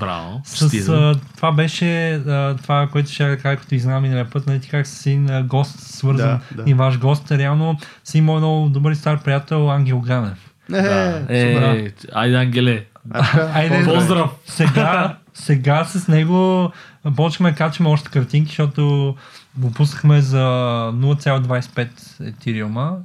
Браво. 0.00 0.40
С, 0.44 0.88
а, 0.88 1.14
това 1.36 1.52
беше 1.52 2.14
а, 2.14 2.56
това, 2.56 2.88
което 2.92 3.10
ще 3.10 3.28
да 3.28 3.36
кажа, 3.38 3.56
като 3.60 3.74
изнам 3.74 4.02
миналия 4.02 4.30
път, 4.30 4.46
нали, 4.46 4.60
ти 4.60 4.68
как 4.68 4.86
с 4.86 5.06
един 5.06 5.30
а, 5.30 5.42
гост 5.42 5.80
свързан 5.80 6.40
Да, 6.54 6.62
да. 6.62 6.70
и 6.70 6.74
ваш 6.74 6.98
гост, 6.98 7.32
реално 7.32 7.76
си 8.04 8.18
имал 8.18 8.38
много 8.38 8.68
добър 8.68 8.92
и 8.92 8.94
стар 8.94 9.22
приятел 9.22 9.70
Ангел 9.70 10.00
Ганев. 10.00 10.52
Не, 10.68 10.82
Да. 10.82 11.24
е, 11.28 11.52
Е, 11.52 11.92
айде, 12.12 12.36
Ангеле. 12.36 12.84
Айде, 13.54 13.84
Поздрав! 13.84 14.30
Сега, 14.46 15.16
сега 15.34 15.84
с 15.84 16.08
него 16.08 16.70
почваме 17.16 17.50
да 17.50 17.56
качваме 17.56 17.90
още 17.90 18.10
картинки, 18.10 18.48
защото 18.48 19.16
го 19.56 19.72
пуснахме 19.72 20.20
за 20.20 20.38
0,25 20.94 21.88
етириума 22.28 22.96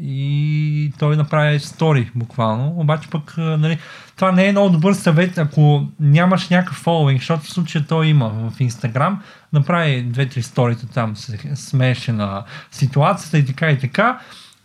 и 0.00 0.92
той 0.98 1.16
направи 1.16 1.60
стори 1.60 2.10
буквално. 2.14 2.74
Обаче 2.76 3.08
пък, 3.10 3.34
нали, 3.36 3.78
това 4.16 4.32
не 4.32 4.48
е 4.48 4.52
много 4.52 4.70
добър 4.70 4.92
съвет, 4.92 5.38
ако 5.38 5.86
нямаш 6.00 6.48
някакъв 6.48 6.76
фоловинг, 6.76 7.20
защото 7.20 7.42
в 7.42 7.50
случая 7.50 7.84
той 7.88 8.06
има 8.06 8.28
в 8.28 8.60
Инстаграм, 8.60 9.22
направи 9.52 10.02
две-три 10.02 10.42
сторита 10.42 10.86
там, 10.86 11.16
се 11.16 11.38
смееше 11.54 12.12
на 12.12 12.44
ситуацията 12.70 13.38
и 13.38 13.46
така 13.46 13.70
и 13.70 13.78
така. 13.78 14.20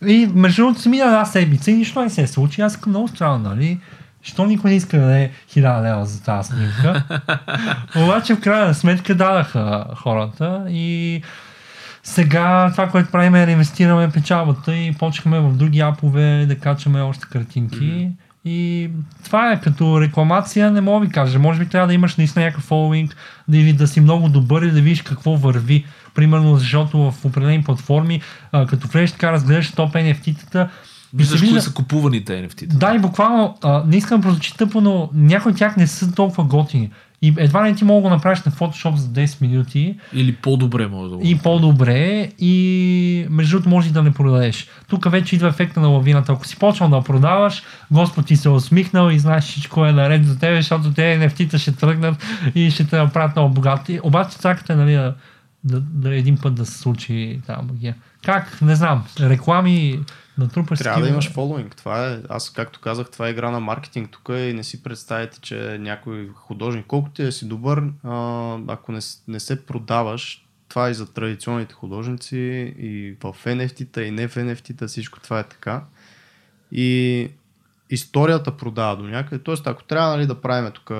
И 0.06 0.28
между 0.34 0.62
другото 0.62 0.80
се 0.80 0.88
мина 0.88 1.04
една 1.04 1.24
седмица 1.24 1.70
и 1.70 1.74
нищо 1.74 2.02
не 2.02 2.10
се 2.10 2.26
случи. 2.26 2.60
Аз 2.60 2.72
съм 2.72 2.82
много 2.86 3.08
странно, 3.08 3.38
нали? 3.38 3.80
Що 4.22 4.46
никой 4.46 4.70
не 4.70 4.76
иска 4.76 4.98
да 4.98 5.06
даде 5.06 5.30
1000 5.50 5.82
лева 5.82 6.06
за 6.06 6.22
тази 6.22 6.48
снимка? 6.48 7.02
Обаче 7.96 8.34
в 8.34 8.40
крайна 8.40 8.74
сметка 8.74 9.14
дадаха 9.14 9.84
хората 9.96 10.64
и 10.68 11.22
сега 12.08 12.68
това, 12.72 12.88
което 12.88 13.10
правим 13.10 13.34
е 13.34 13.46
да 13.46 13.52
инвестираме 13.52 14.10
печалбата 14.10 14.76
и 14.76 14.92
почнахме 14.92 15.40
в 15.40 15.52
други 15.52 15.80
апове 15.80 16.46
да 16.48 16.58
качваме 16.58 17.00
още 17.00 17.26
картинки. 17.30 17.76
Mm-hmm. 17.76 18.10
И 18.44 18.90
това 19.24 19.52
е 19.52 19.60
като 19.60 20.00
рекламация, 20.00 20.70
не 20.70 20.80
мога 20.80 21.06
ви 21.06 21.12
кажа. 21.12 21.38
Може 21.38 21.58
би 21.58 21.68
трябва 21.68 21.88
да 21.88 21.94
имаш 21.94 22.16
наистина 22.16 22.44
някакъв 22.44 22.64
фолуинг, 22.64 23.16
да, 23.48 23.58
или 23.58 23.72
да 23.72 23.86
си 23.86 24.00
много 24.00 24.28
добър 24.28 24.62
и 24.62 24.70
да 24.70 24.80
видиш 24.80 25.02
какво 25.02 25.36
върви. 25.36 25.86
Примерно, 26.14 26.56
защото 26.56 27.10
в 27.10 27.24
определени 27.24 27.64
платформи, 27.64 28.20
а, 28.52 28.66
като 28.66 28.88
влезеш 28.88 29.12
така, 29.12 29.32
разгледаш 29.32 29.72
топ 29.72 29.94
NFT-тата, 29.94 30.68
Виждаш 31.14 31.40
кои 31.40 31.60
са 31.60 31.74
купуваните 31.74 32.32
NFT-та. 32.32 32.76
да, 32.76 32.96
и 32.96 32.98
буквално, 32.98 33.58
а, 33.62 33.82
не 33.86 33.96
искам 33.96 34.20
да 34.20 34.26
прозвучи 34.26 34.56
тъпо, 34.56 34.80
но 34.80 35.10
някои 35.14 35.52
от 35.52 35.58
тях 35.58 35.76
не 35.76 35.86
са 35.86 36.12
толкова 36.12 36.44
готини. 36.44 36.90
И 37.22 37.34
едва 37.38 37.62
не 37.62 37.74
ти 37.74 37.84
мога 37.84 37.96
да 37.96 38.02
го 38.02 38.14
направиш 38.14 38.42
на 38.42 38.52
Photoshop 38.52 38.94
за 38.94 39.08
10 39.08 39.42
минути 39.42 39.98
Или 40.12 40.34
по-добре 40.34 40.86
може 40.86 41.10
да 41.10 41.16
го 41.16 41.22
и 41.24 41.38
по-добре 41.38 42.30
и 42.38 43.26
между 43.30 43.56
другото 43.56 43.68
може 43.68 43.88
и 43.88 43.92
да 43.92 44.02
не 44.02 44.12
продадеш. 44.12 44.68
Тук 44.88 45.10
вече 45.10 45.36
идва 45.36 45.48
ефекта 45.48 45.80
на 45.80 45.88
лавината. 45.88 46.32
Ако 46.32 46.46
си 46.46 46.56
почнал 46.56 46.88
да 46.88 47.02
продаваш, 47.02 47.62
Господ 47.90 48.26
ти 48.26 48.36
се 48.36 48.48
е 48.48 48.52
усмихнал 48.52 49.10
и 49.10 49.18
знаеш 49.18 49.44
всичко 49.44 49.86
е 49.86 49.92
наред 49.92 50.26
за 50.26 50.38
тебе, 50.38 50.56
защото 50.56 50.92
те 50.92 51.18
нефтите 51.18 51.58
ще 51.58 51.76
тръгнат 51.76 52.24
и 52.54 52.70
ще 52.70 52.86
те 52.86 52.96
направят 52.96 53.36
много 53.36 53.54
богати. 53.54 54.00
Обаче 54.02 54.38
чакате 54.38 54.74
нали, 54.74 54.92
да, 54.92 55.14
да, 55.64 55.80
да, 55.80 56.16
един 56.16 56.36
път 56.36 56.54
да 56.54 56.66
се 56.66 56.78
случи 56.78 57.40
тази 57.46 57.66
магия. 57.66 57.94
Как? 58.24 58.62
Не 58.62 58.74
знам. 58.74 59.04
Реклами, 59.20 59.98
натрупаш 60.38 60.78
Трябва 60.78 61.00
да 61.00 61.06
такива- 61.06 61.14
имаш 61.14 61.32
фолуинг. 61.32 61.76
Това 61.76 62.08
е, 62.08 62.20
аз 62.28 62.50
както 62.50 62.80
казах, 62.80 63.10
това 63.10 63.26
е 63.26 63.30
игра 63.30 63.50
на 63.50 63.60
маркетинг 63.60 64.10
тук 64.10 64.28
и 64.28 64.52
не 64.52 64.64
си 64.64 64.82
представите, 64.82 65.40
че 65.40 65.78
някой 65.80 66.28
художник, 66.34 66.84
колкото 66.86 67.14
ти 67.14 67.22
да 67.22 67.32
си 67.32 67.48
добър, 67.48 67.82
а, 68.04 68.58
ако 68.66 68.92
не, 68.92 69.00
не 69.28 69.40
се 69.40 69.66
продаваш, 69.66 70.44
това 70.68 70.88
е 70.88 70.90
и 70.90 70.94
за 70.94 71.12
традиционните 71.12 71.74
художници 71.74 72.36
и 72.78 73.16
в 73.20 73.36
NFT-та 73.44 74.02
и 74.02 74.10
не 74.10 74.28
в 74.28 74.34
NFT-та, 74.34 74.86
всичко 74.88 75.20
това 75.20 75.40
е 75.40 75.48
така. 75.48 75.84
И 76.72 77.30
историята 77.90 78.56
продава 78.56 78.96
до 78.96 79.02
някъде. 79.02 79.42
Тоест, 79.42 79.66
ако 79.66 79.84
трябва 79.84 80.16
нали, 80.16 80.26
да 80.26 80.40
правим 80.40 80.70
тук 80.72 80.90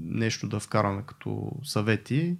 нещо 0.00 0.48
да 0.48 0.60
вкараме 0.60 1.02
като 1.06 1.52
съвети, 1.64 2.36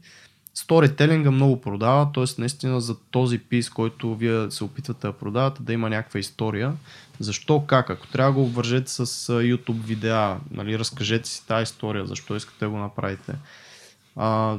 сторителинга 0.56 1.30
много 1.30 1.60
продава, 1.60 2.12
т.е. 2.12 2.24
наистина 2.38 2.80
за 2.80 2.96
този 3.10 3.38
пис, 3.38 3.70
който 3.70 4.14
вие 4.14 4.50
се 4.50 4.64
опитвате 4.64 5.06
да 5.06 5.12
продавате, 5.12 5.62
да 5.62 5.72
има 5.72 5.90
някаква 5.90 6.20
история. 6.20 6.72
Защо, 7.20 7.66
как? 7.66 7.90
Ако 7.90 8.06
трябва 8.06 8.32
да 8.32 8.38
го 8.38 8.44
обвържете 8.44 8.90
с 8.90 9.06
YouTube 9.32 9.82
видеа, 9.82 10.36
нали, 10.50 10.78
разкажете 10.78 11.28
си 11.28 11.46
тази 11.46 11.62
история, 11.62 12.06
защо 12.06 12.36
искате 12.36 12.64
да 12.64 12.70
го 12.70 12.78
направите. 12.78 13.34
А, 14.16 14.58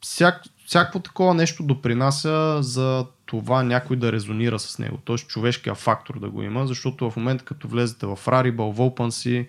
всяк, 0.00 0.42
всяко 0.66 1.00
такова 1.00 1.34
нещо 1.34 1.62
допринася 1.62 2.58
за 2.62 3.06
това 3.26 3.62
някой 3.62 3.96
да 3.96 4.12
резонира 4.12 4.58
с 4.58 4.78
него, 4.78 4.96
т.е. 4.96 5.16
човешкия 5.16 5.74
фактор 5.74 6.20
да 6.20 6.30
го 6.30 6.42
има, 6.42 6.66
защото 6.66 7.10
в 7.10 7.16
момента 7.16 7.44
като 7.44 7.68
влезете 7.68 8.06
в 8.06 8.18
Rarible, 8.26 8.72
в 8.72 8.76
OpenSea, 8.76 9.46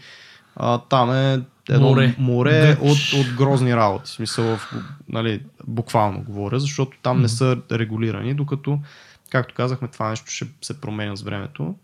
там 0.90 1.12
е 1.12 1.42
едно 1.70 1.89
Море. 1.89 2.16
море 2.18 2.78
от, 2.82 2.97
от 3.20 3.36
грозни 3.38 3.76
работи. 3.76 4.05
В 4.05 4.14
смисъл, 4.14 4.57
в, 4.57 4.74
нали, 5.09 5.41
буквално 5.68 6.24
говоря, 6.24 6.59
защото 6.59 6.97
там 7.01 7.22
не 7.22 7.30
са 7.30 7.57
регулирани, 7.72 8.34
докато, 8.34 8.80
както 9.30 9.55
казахме, 9.55 9.88
това 9.88 10.09
нещо 10.09 10.32
ще 10.32 10.47
се 10.61 10.82
променя 10.82 11.16
с 11.16 11.22
времето. 11.22 11.76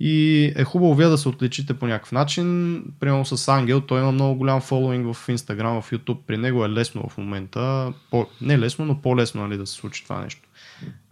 И 0.00 0.44
е 0.56 0.64
хубаво 0.64 0.94
вие 0.94 1.06
да 1.06 1.18
се 1.18 1.28
отличите 1.28 1.74
по 1.74 1.86
някакъв 1.86 2.12
начин. 2.12 2.84
Примерно 3.00 3.24
с 3.24 3.48
Ангел, 3.48 3.80
той 3.80 4.00
има 4.00 4.12
много 4.12 4.38
голям 4.38 4.60
фолуинг 4.60 5.14
в 5.14 5.26
Instagram, 5.26 5.80
в 5.80 5.90
YouTube. 5.90 6.18
При 6.26 6.36
него 6.36 6.64
е 6.64 6.68
лесно 6.68 7.08
в 7.08 7.18
момента. 7.18 7.92
По, 8.10 8.26
не 8.40 8.58
лесно, 8.58 8.84
но 8.84 9.00
по-лесно 9.00 9.42
нали, 9.42 9.56
да 9.56 9.66
се 9.66 9.74
случи 9.74 10.04
това 10.04 10.20
нещо. 10.20 10.48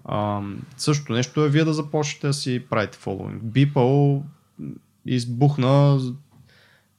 А, 0.04 0.40
същото 0.76 1.12
нещо 1.12 1.44
е 1.44 1.48
вие 1.48 1.64
да 1.64 1.74
започнете 1.74 2.26
да 2.26 2.32
си 2.32 2.62
правите 2.70 2.98
фолуинг. 2.98 3.42
Beeple 3.42 4.22
избухна 5.06 6.00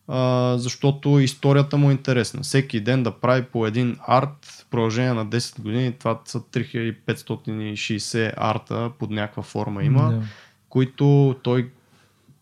а, 0.08 0.56
защото 0.58 1.20
историята 1.20 1.78
му 1.78 1.90
е 1.90 1.94
интересна. 1.94 2.42
Всеки 2.44 2.80
ден 2.80 3.04
да 3.04 3.12
прави 3.12 3.44
по 3.44 3.68
един 3.68 3.98
арт 4.08 4.46
в 4.46 4.66
продължение 4.70 5.14
на 5.14 5.26
10 5.28 5.62
години, 5.62 5.92
това 5.92 6.20
са 6.26 6.40
3560 6.40 8.34
арта 8.38 8.92
под 9.00 9.10
някаква 9.10 9.44
форма 9.44 9.84
има, 9.84 10.12
Да. 10.12 10.22
които 10.70 11.36
той 11.44 11.70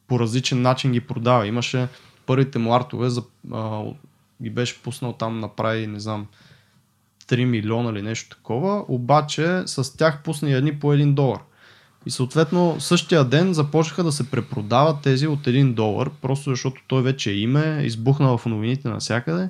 по 0.08 0.20
различен 0.20 0.62
начин 0.62 0.92
ги 0.92 1.02
продава. 1.02 1.48
Имаше 1.48 1.88
първите 2.26 2.60
му 2.60 2.74
артове, 2.76 3.10
за, 3.10 3.24
а, 3.54 3.84
ги 4.42 4.50
беше 4.50 4.82
пуснал 4.82 5.14
там 5.14 5.40
направи, 5.40 5.88
не 5.88 6.00
знам, 6.00 6.28
3 7.28 7.46
милиона 7.46 7.92
или 7.92 8.02
нещо 8.02 8.36
такова, 8.38 8.86
обаче 8.88 9.64
с 9.66 9.98
тях 9.98 10.24
пусна 10.24 10.52
едни 10.52 10.80
по 10.80 10.94
1 10.94 11.14
долар. 11.14 11.40
И 12.06 12.12
съответно 12.12 12.76
същия 12.80 13.24
ден 13.24 13.54
започнаха 13.54 14.04
да 14.04 14.12
се 14.12 14.32
препродават 14.32 15.02
тези 15.02 15.28
от 15.28 15.40
1 15.40 15.74
долар, 15.74 16.10
просто 16.22 16.50
защото 16.50 16.82
той 16.88 17.02
вече 17.02 17.32
е 17.32 17.38
име, 17.38 17.82
избухна 17.84 18.38
в 18.38 18.46
новините 18.46 18.88
навсякъде. 18.88 19.50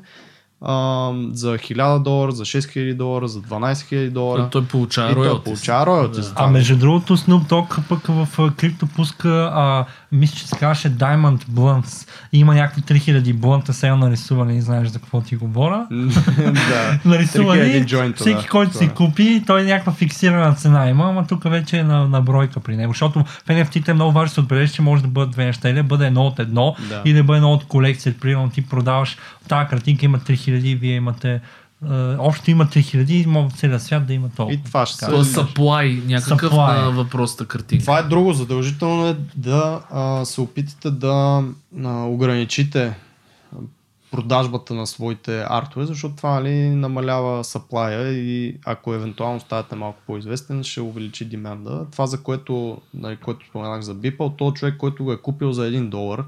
А, 0.62 1.12
за 1.32 1.58
1000 1.58 2.00
долара, 2.00 2.32
за 2.32 2.46
6000 2.46 2.96
долара, 2.96 3.28
за 3.28 3.42
12 3.42 3.74
000 3.74 4.10
долара. 4.10 4.50
Той 4.52 4.66
получава 4.66 5.12
и 5.12 5.14
той 5.14 5.24
роялти. 5.24 5.44
получава 5.44 5.86
роялти 5.86 6.22
Да. 6.22 6.34
А 6.36 6.48
между 6.48 6.78
другото 6.78 7.18
Snoop 7.18 7.50
Dogg 7.50 7.80
пък 7.90 8.08
в 8.08 8.52
крипто 8.58 8.88
пуска, 8.88 9.52
а, 9.54 9.86
мисля, 10.12 10.36
че 10.36 10.48
се 10.48 10.56
казваше 10.56 10.92
Diamond 10.92 11.46
Blunts. 11.46 12.10
Има 12.34 12.56
някакви 12.56 12.82
3000 12.82 13.34
блънта 13.34 13.74
сега 13.74 13.96
нарисувани, 13.96 14.62
знаеш 14.62 14.88
за 14.88 15.00
какво 15.00 15.22
ти 15.22 15.36
говоря. 15.36 15.88
да. 15.92 17.00
Нарисувани, 17.06 17.62
3000 17.62 17.86
джойнта, 17.86 18.20
всеки, 18.20 18.42
да, 18.42 18.48
който 18.50 18.72
си 18.72 18.80
това 18.80 18.92
е. 18.92 18.96
купи, 18.96 19.44
той 19.48 19.62
е 19.62 19.64
някаква 19.64 19.92
фиксирана 19.94 20.56
цена 20.56 20.90
има, 20.90 21.10
ама 21.10 21.28
тук 21.28 21.44
вече 21.44 21.78
е 21.78 21.84
на, 21.84 22.08
на 22.08 22.22
бройка 22.22 22.60
при 22.60 22.76
него. 22.78 22.94
Защото 22.94 23.20
в 23.24 23.48
NFT-те 23.48 23.92
е 23.92 23.94
много 23.94 24.12
важно 24.12 24.26
да 24.30 24.34
се 24.34 24.40
отбележи, 24.40 24.74
че 24.74 24.82
може 24.82 25.02
да 25.02 25.08
бъдат 25.08 25.32
две 25.32 25.46
неща. 25.46 25.70
Или 25.70 25.76
да 25.76 25.84
бъде 25.84 26.08
едно 26.08 26.26
от 26.26 26.40
едно, 26.40 26.76
Да. 26.90 27.02
или 27.06 27.14
да 27.18 27.24
бъде 27.24 27.38
едно 27.38 27.52
от 27.52 27.66
колекция. 27.66 28.16
Примерно 28.22 28.50
ти 28.50 28.62
продаваш 28.62 29.18
тази 29.48 29.70
картинка 29.70 30.06
има 30.06 30.20
3000, 30.20 30.45
вие 30.52 30.96
имате 30.96 31.42
е, 31.92 32.16
общо 32.18 32.52
има 32.52 32.66
3000 32.66 33.12
и 33.12 33.26
може 33.26 33.50
в 33.50 33.60
целия 33.60 33.80
свят 33.80 34.08
да 34.08 34.14
има 34.14 34.30
толкова. 34.30 34.54
И 34.54 34.64
това 34.64 34.86
ще. 34.86 35.06
То 35.06 35.16
е 35.16 35.24
supply, 35.24 36.06
някакъв 36.08 36.54
Supply. 36.54 36.86
на 36.86 36.92
въпросната 36.92 37.48
картинка. 37.48 37.84
Това 37.84 38.00
е 38.00 38.04
друго. 38.04 38.34
Задължително 38.34 39.08
е 39.08 39.16
да 39.36 39.82
а, 39.92 40.26
се 40.26 40.42
опитате 40.42 40.92
да 40.92 41.44
а, 41.84 42.04
ограничите 42.04 42.96
продажбата 44.12 44.74
на 44.74 44.88
своите 44.88 45.46
артове, 45.50 45.86
защото 45.86 46.16
това 46.16 46.40
нали, 46.40 46.70
намалява 46.70 47.44
саплая 47.44 48.14
и 48.14 48.58
ако 48.66 48.94
евентуално 48.94 49.40
ставате 49.40 49.76
малко 49.76 50.00
по-известен, 50.08 50.64
ще 50.64 50.82
увеличи 50.82 51.26
деманда. 51.26 51.86
Това, 51.92 52.06
за 52.06 52.24
което, 52.24 52.82
нали, 52.94 53.16
което 53.16 53.46
споменах 53.48 53.82
за 53.82 53.96
Beeple, 53.96 54.38
то 54.38 54.52
човек, 54.52 54.78
който 54.78 55.04
го 55.04 55.12
е 55.12 55.22
купил 55.22 55.52
за 55.52 55.70
1 55.70 55.90
долар, 55.90 56.24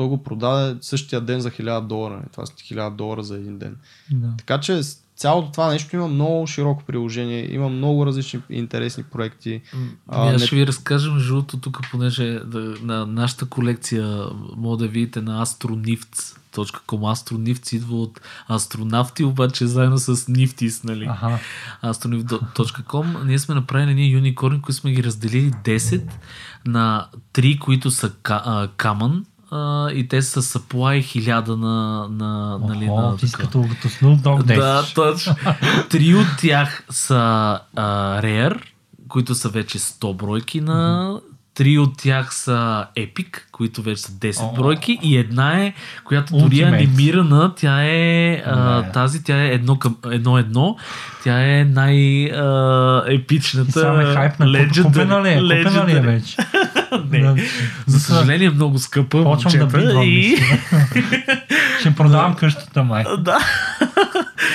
той 0.00 0.08
го 0.08 0.22
продаде 0.22 0.78
същия 0.80 1.20
ден 1.20 1.40
за 1.40 1.50
1000 1.50 1.86
долара. 1.86 2.22
Това 2.32 2.46
са 2.46 2.52
1000 2.52 2.90
долара 2.94 3.22
за 3.22 3.34
един 3.36 3.58
ден. 3.58 3.76
Да. 4.10 4.28
Така 4.38 4.60
че 4.60 4.80
цялото 5.16 5.52
това 5.52 5.68
нещо 5.68 5.96
има 5.96 6.08
много 6.08 6.46
широко 6.46 6.84
приложение, 6.84 7.54
има 7.54 7.68
много 7.68 8.06
различни 8.06 8.40
интересни 8.50 9.02
проекти. 9.02 9.60
А, 10.08 10.28
аз 10.28 10.40
не- 10.40 10.46
ще 10.46 10.56
ви 10.56 10.66
разкажа 10.66 11.12
между 11.12 11.28
другото 11.34 11.60
тук, 11.60 11.80
понеже 11.90 12.40
да, 12.46 12.58
на 12.82 13.06
нашата 13.06 13.46
колекция 13.46 14.26
може 14.56 14.78
да 14.78 14.88
видите 14.88 15.20
на 15.20 15.46
astronifts.com. 15.46 16.80
Astronifts 16.86 17.76
идва 17.76 17.96
от 17.96 18.20
астронавти, 18.48 19.24
обаче 19.24 19.66
заедно 19.66 19.98
с 19.98 20.16
Niftis, 20.16 20.84
нали? 20.84 21.04
Аха. 21.04 21.38
astronaut.com. 21.84 23.24
Ние 23.24 23.38
сме 23.38 23.54
направили 23.54 23.94
ние 23.94 24.06
юникорни, 24.06 24.62
които 24.62 24.80
сме 24.80 24.92
ги 24.92 25.04
разделили 25.04 25.50
10 25.50 26.02
на 26.66 27.08
3, 27.34 27.58
които 27.58 27.90
са 27.90 28.10
ка, 28.22 28.68
common 28.78 29.24
а, 29.50 29.90
и 29.90 30.08
те 30.08 30.22
са 30.22 30.42
supply 30.42 31.20
1000 31.20 31.48
на, 31.48 31.56
на, 32.10 32.58
нали, 32.68 32.88
Охо, 32.90 33.00
на 33.00 33.16
ти 33.16 33.32
като, 33.32 33.62
като 33.70 33.88
Snoop 33.88 34.18
Dogg 34.20 34.56
Да, 34.56 34.84
точно. 34.94 35.34
Три 35.90 36.14
от 36.14 36.26
тях 36.40 36.84
са 36.90 37.14
а, 37.76 37.82
Rare, 38.22 38.60
които 39.08 39.34
са 39.34 39.48
вече 39.48 39.78
100 39.78 40.16
бройки 40.16 40.60
на... 40.60 41.10
Три 41.54 41.78
от 41.78 41.98
тях 41.98 42.34
са 42.34 42.86
Epic, 42.96 43.36
които 43.52 43.82
вече 43.82 44.02
са 44.02 44.12
10 44.12 44.42
О. 44.42 44.52
бройки 44.52 44.98
и 45.02 45.16
една 45.16 45.64
е, 45.64 45.74
която 46.04 46.38
дори 46.38 46.60
е 46.60 46.64
Ultimate. 46.64 46.74
анимирана, 46.74 47.52
тя 47.56 47.84
е 47.84 48.42
а, 48.46 48.82
тази, 48.92 49.24
тя 49.24 49.42
е 49.42 49.48
едно 49.48 49.78
към 49.78 49.96
едно 50.10 50.38
едно, 50.38 50.76
тя 51.24 51.58
е 51.58 51.64
най-епичната. 51.64 53.72
Само 53.72 54.00
е 54.00 54.14
хайп 54.14 54.38
на 54.38 54.46
куп- 54.46 54.82
купена 54.82 55.22
ли 55.22 55.28
е? 55.28 55.36
Купена 55.64 55.86
ли 55.86 55.92
е 55.92 56.00
вече? 56.00 56.36
Не. 57.10 57.50
За 57.86 58.00
съжаление 58.00 58.46
е 58.46 58.50
много 58.50 58.78
скъпа. 58.78 59.22
Почвам 59.22 59.52
да 59.52 59.66
бидвам, 59.66 60.02
и... 60.02 60.36
Ще 61.80 61.94
продавам 61.94 62.34
къщата 62.38 62.84
май. 62.84 63.04
Да. 63.18 63.38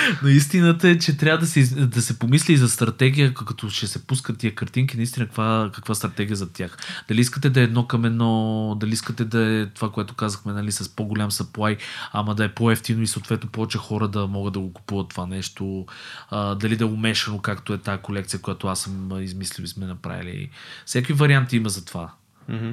Но 0.22 0.28
истината 0.28 0.88
е, 0.88 0.98
че 0.98 1.16
трябва 1.16 1.38
да 1.38 1.46
се, 1.46 1.86
да 1.86 2.02
се 2.02 2.18
помисли 2.18 2.52
и 2.52 2.56
за 2.56 2.68
стратегия, 2.68 3.34
като 3.34 3.70
ще 3.70 3.86
се 3.86 4.06
пускат 4.06 4.38
тия 4.38 4.54
картинки, 4.54 4.96
наистина 4.96 5.26
каква, 5.26 5.70
каква 5.74 5.94
стратегия 5.94 6.36
за 6.36 6.52
тях. 6.52 6.76
Дали 7.08 7.20
искате 7.20 7.50
да 7.50 7.60
е 7.60 7.64
едно 7.64 7.86
към 7.86 8.04
едно, 8.04 8.76
дали 8.80 8.92
искате 8.92 9.24
да 9.24 9.40
е 9.40 9.66
това, 9.66 9.90
което 9.90 10.14
казахме, 10.14 10.52
нали, 10.52 10.72
с 10.72 10.96
по-голям 10.96 11.30
supply, 11.30 11.78
ама 12.12 12.34
да 12.34 12.44
е 12.44 12.48
по-ефтино 12.54 13.02
и 13.02 13.06
съответно 13.06 13.50
повече 13.50 13.78
хора 13.78 14.08
да 14.08 14.26
могат 14.26 14.52
да 14.52 14.60
го 14.60 14.72
купуват 14.72 15.08
това 15.08 15.26
нещо. 15.26 15.86
А, 16.30 16.54
дали 16.54 16.76
да 16.76 16.84
е 16.84 16.88
умешано, 16.88 17.38
както 17.38 17.72
е 17.74 17.78
тази 17.78 18.02
колекция, 18.02 18.40
която 18.40 18.68
аз 18.68 18.80
съм 18.80 19.22
измислил 19.22 19.64
и 19.64 19.68
сме 19.68 19.86
направили. 19.86 20.50
Всеки 20.86 21.12
варианти 21.12 21.56
има 21.56 21.68
за 21.68 21.84
това. 21.84 22.12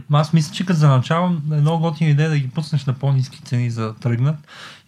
Ма 0.09 0.19
Аз 0.19 0.33
мисля, 0.33 0.53
че 0.53 0.65
като 0.65 0.79
за 0.79 0.87
начало 0.87 1.27
е 1.27 1.55
много 1.55 1.81
готина 1.81 2.09
идея 2.09 2.29
да 2.29 2.39
ги 2.39 2.49
пуснеш 2.49 2.85
на 2.85 2.93
по-низки 2.93 3.41
цени 3.41 3.69
за 3.69 3.81
да 3.81 3.93
тръгнат. 3.93 4.35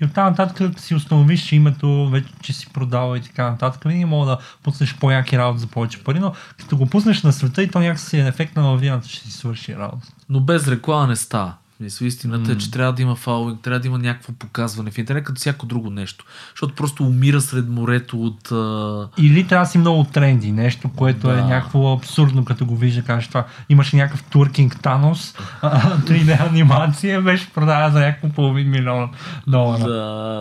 И 0.01 0.05
оттам 0.05 0.25
нататък 0.25 0.57
като 0.57 0.81
си 0.81 0.95
установиш 0.95 1.51
името, 1.51 2.09
вече 2.09 2.33
че 2.41 2.53
си 2.53 2.73
продава 2.73 3.17
и 3.17 3.21
така 3.21 3.49
нататък, 3.51 3.83
винаги 3.83 4.05
мога 4.05 4.25
да 4.25 4.37
пуснеш 4.63 4.95
по-яки 4.95 5.37
работи 5.37 5.59
за 5.59 5.67
повече 5.67 6.03
пари, 6.03 6.19
но 6.19 6.33
като 6.57 6.77
го 6.77 6.85
пуснеш 6.85 7.23
на 7.23 7.33
света 7.33 7.63
и 7.63 7.71
то 7.71 7.79
някакси 7.79 8.17
е 8.17 8.27
ефект 8.27 8.55
на 8.55 8.63
лавината, 8.63 9.09
ще 9.09 9.19
си 9.19 9.31
свърши 9.31 9.75
работа. 9.75 10.07
Но 10.29 10.39
без 10.39 10.67
реклама 10.67 11.07
не 11.07 11.15
става. 11.15 11.53
Мисля, 11.79 12.05
истината 12.05 12.51
е, 12.51 12.57
че 12.57 12.71
трябва 12.71 12.93
да 12.93 13.01
има 13.01 13.15
фалуинг, 13.15 13.61
трябва 13.61 13.79
да 13.79 13.87
има 13.87 13.97
някакво 13.97 14.33
показване 14.33 14.91
в 14.91 14.97
интернет, 14.97 15.23
като 15.23 15.39
всяко 15.39 15.65
друго 15.65 15.89
нещо. 15.89 16.25
Защото 16.49 16.75
просто 16.75 17.03
умира 17.03 17.41
сред 17.41 17.69
морето 17.69 18.21
от... 18.21 18.51
А... 18.51 19.07
Или 19.17 19.47
трябва 19.47 19.65
да 19.65 19.69
си 19.71 19.77
много 19.77 20.03
тренди, 20.03 20.51
нещо, 20.51 20.89
което 20.95 21.31
е 21.31 21.35
Да. 21.35 21.45
някакво 21.45 21.93
абсурдно, 21.93 22.45
като 22.45 22.65
го 22.65 22.75
вижда, 22.77 23.01
кажеш 23.01 23.27
това. 23.27 23.45
Имаше 23.69 23.95
някакъв 23.95 24.23
туркинг 24.23 24.81
Танос, 24.81 25.33
а, 25.61 25.97
3D 25.97 26.49
анимация, 26.49 27.21
беше 27.21 27.49
продава 27.53 27.91
за 27.91 27.99
някакво 27.99 28.29
половин 28.29 28.69
милион 28.69 29.09
долара. 29.47 29.79
Да, 29.83 29.93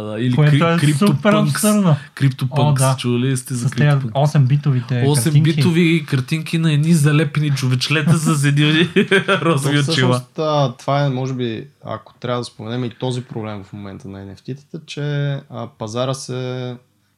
да. 0.03 0.20
Или 0.20 0.35
Което 0.35 0.68
е 0.68 0.76
кри, 0.76 0.93
супер 0.93 1.32
абсурдно. 1.32 1.97
Криптопънкс. 2.14 2.82
да. 2.82 2.97
Чули 2.99 3.26
ли 3.26 3.37
сте 3.37 3.55
за 3.55 3.70
криптопънкс? 3.70 4.32
8 4.32 4.39
битовите 4.39 4.95
8 4.95 5.14
картинки. 5.24 5.41
битови 5.43 6.05
картинки 6.09 6.59
на 6.59 6.72
едни 6.72 6.95
залепени 6.95 7.51
човечлета 7.51 8.18
с 8.18 8.45
едни 8.49 8.64
розови 9.28 9.78
очила. 9.80 10.20
това 10.35 11.05
е, 11.07 11.09
може 11.25 11.35
би, 11.35 11.68
ако 11.85 12.14
трябва 12.14 12.41
да 12.41 12.45
споменем 12.45 12.85
и 12.85 12.91
този 12.91 13.25
проблем 13.25 13.64
в 13.64 13.72
момента 13.72 14.09
на 14.09 14.18
NFT-тата, 14.18 14.87
че 14.87 15.03
а, 15.51 15.68
пазара 15.79 16.14
се 16.14 16.77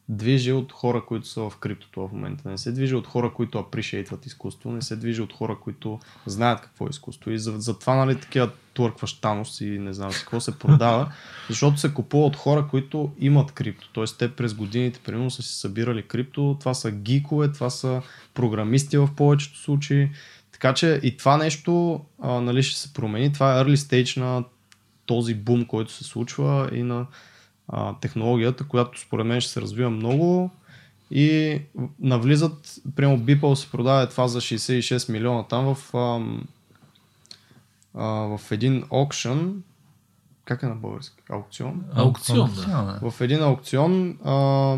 движи 0.09 0.53
от 0.53 0.73
хора, 0.73 1.05
които 1.07 1.27
са 1.27 1.41
в 1.51 1.57
криптото 1.57 2.09
в 2.09 2.13
момента. 2.13 2.49
Не 2.49 2.59
се 2.59 2.73
движи 2.73 2.95
от 2.95 3.07
хора, 3.07 3.33
които 3.35 3.59
апришейтват 3.59 4.27
изкуство, 4.27 4.73
не 4.73 4.83
се 4.83 4.97
движи 4.97 5.23
от 5.23 5.33
хора, 5.33 5.57
които 5.61 6.01
знаят 6.27 6.61
какво 6.61 6.87
е 6.87 6.91
изкуство. 6.91 7.31
И 7.31 7.39
за, 7.39 7.61
затова, 7.61 7.95
нали, 7.95 8.21
такива 8.21 8.51
туркваш 8.75 9.13
Танос 9.13 9.61
и 9.61 9.79
не 9.79 9.93
знам 9.93 10.13
си 10.13 10.21
какво 10.21 10.41
се 10.41 10.59
продава, 10.59 11.13
защото 11.49 11.77
се 11.77 11.95
купува 11.95 12.27
от 12.27 12.37
хора, 12.37 12.67
които 12.71 13.13
имат 13.19 13.53
крипто. 13.53 13.89
Тоест 13.93 14.19
те 14.19 14.33
през 14.33 14.55
годините, 14.55 15.01
примерно, 15.05 15.31
са 15.31 15.43
си 15.43 15.55
събирали 15.55 16.03
крипто. 16.03 16.57
Това 16.61 16.75
са 16.75 16.91
гикове, 16.91 17.53
това 17.53 17.71
са 17.71 18.03
програмисти 18.35 18.99
в 18.99 19.09
повечето 19.17 19.59
случаи. 19.59 20.11
Така 20.57 20.75
че 20.75 21.01
и 21.03 21.17
това 21.17 21.37
нещо 21.37 22.01
а, 22.23 22.41
нали, 22.41 22.63
ще 22.63 22.81
се 22.81 22.93
промени. 22.93 23.33
Това 23.33 23.61
е 23.61 23.65
early 23.65 23.75
stage 23.75 24.21
на 24.21 24.45
този 25.07 25.35
бум, 25.35 25.65
който 25.65 25.93
се 25.93 26.05
случва 26.05 26.71
и 26.73 26.83
на 26.83 27.07
а, 27.69 27.95
технологията, 28.01 28.69
която 28.69 29.01
според 29.01 29.27
мен 29.27 29.41
ще 29.41 29.53
се 29.53 29.61
развива 29.61 29.91
много 29.91 30.51
и 31.11 31.61
навлизат, 32.01 32.75
прямо 32.97 33.19
Beeple 33.19 33.55
се 33.55 33.71
продава 33.71 34.09
това 34.09 34.29
за 34.29 34.41
66 34.41 35.13
милиона 35.13 35.43
там 35.43 35.75
в, 35.75 35.97
ам, 35.97 36.45
а, 37.95 38.05
в 38.07 38.41
един 38.51 38.85
аукшен, 38.93 39.63
как 40.45 40.63
е 40.63 40.67
на 40.67 40.75
български? 40.75 41.23
Аукцион? 41.31 41.85
Аукцион, 41.95 42.51
да. 42.67 43.11
в 43.11 43.21
един 43.21 43.43
аукцион, 43.43 44.19
а, 44.25 44.77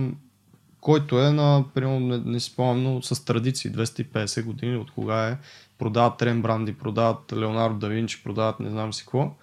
който 0.81 1.20
е 1.20 1.33
на, 1.33 1.64
примерно, 1.74 2.01
не, 2.01 2.18
не 2.18 2.41
си 2.41 2.51
спомням, 2.51 2.95
но 2.95 3.03
с 3.03 3.24
традиции, 3.24 3.72
250 3.72 4.45
години 4.45 4.76
от 4.76 4.91
кога 4.91 5.29
е, 5.29 5.39
продават 5.79 6.22
Рембранди, 6.22 6.72
продават 6.72 7.33
Леонардо 7.37 7.79
да 7.79 7.89
Винчи, 7.89 8.22
продават 8.24 8.61
не 8.61 8.70
знам 8.70 8.93
си 8.93 9.03
какво. 9.03 9.35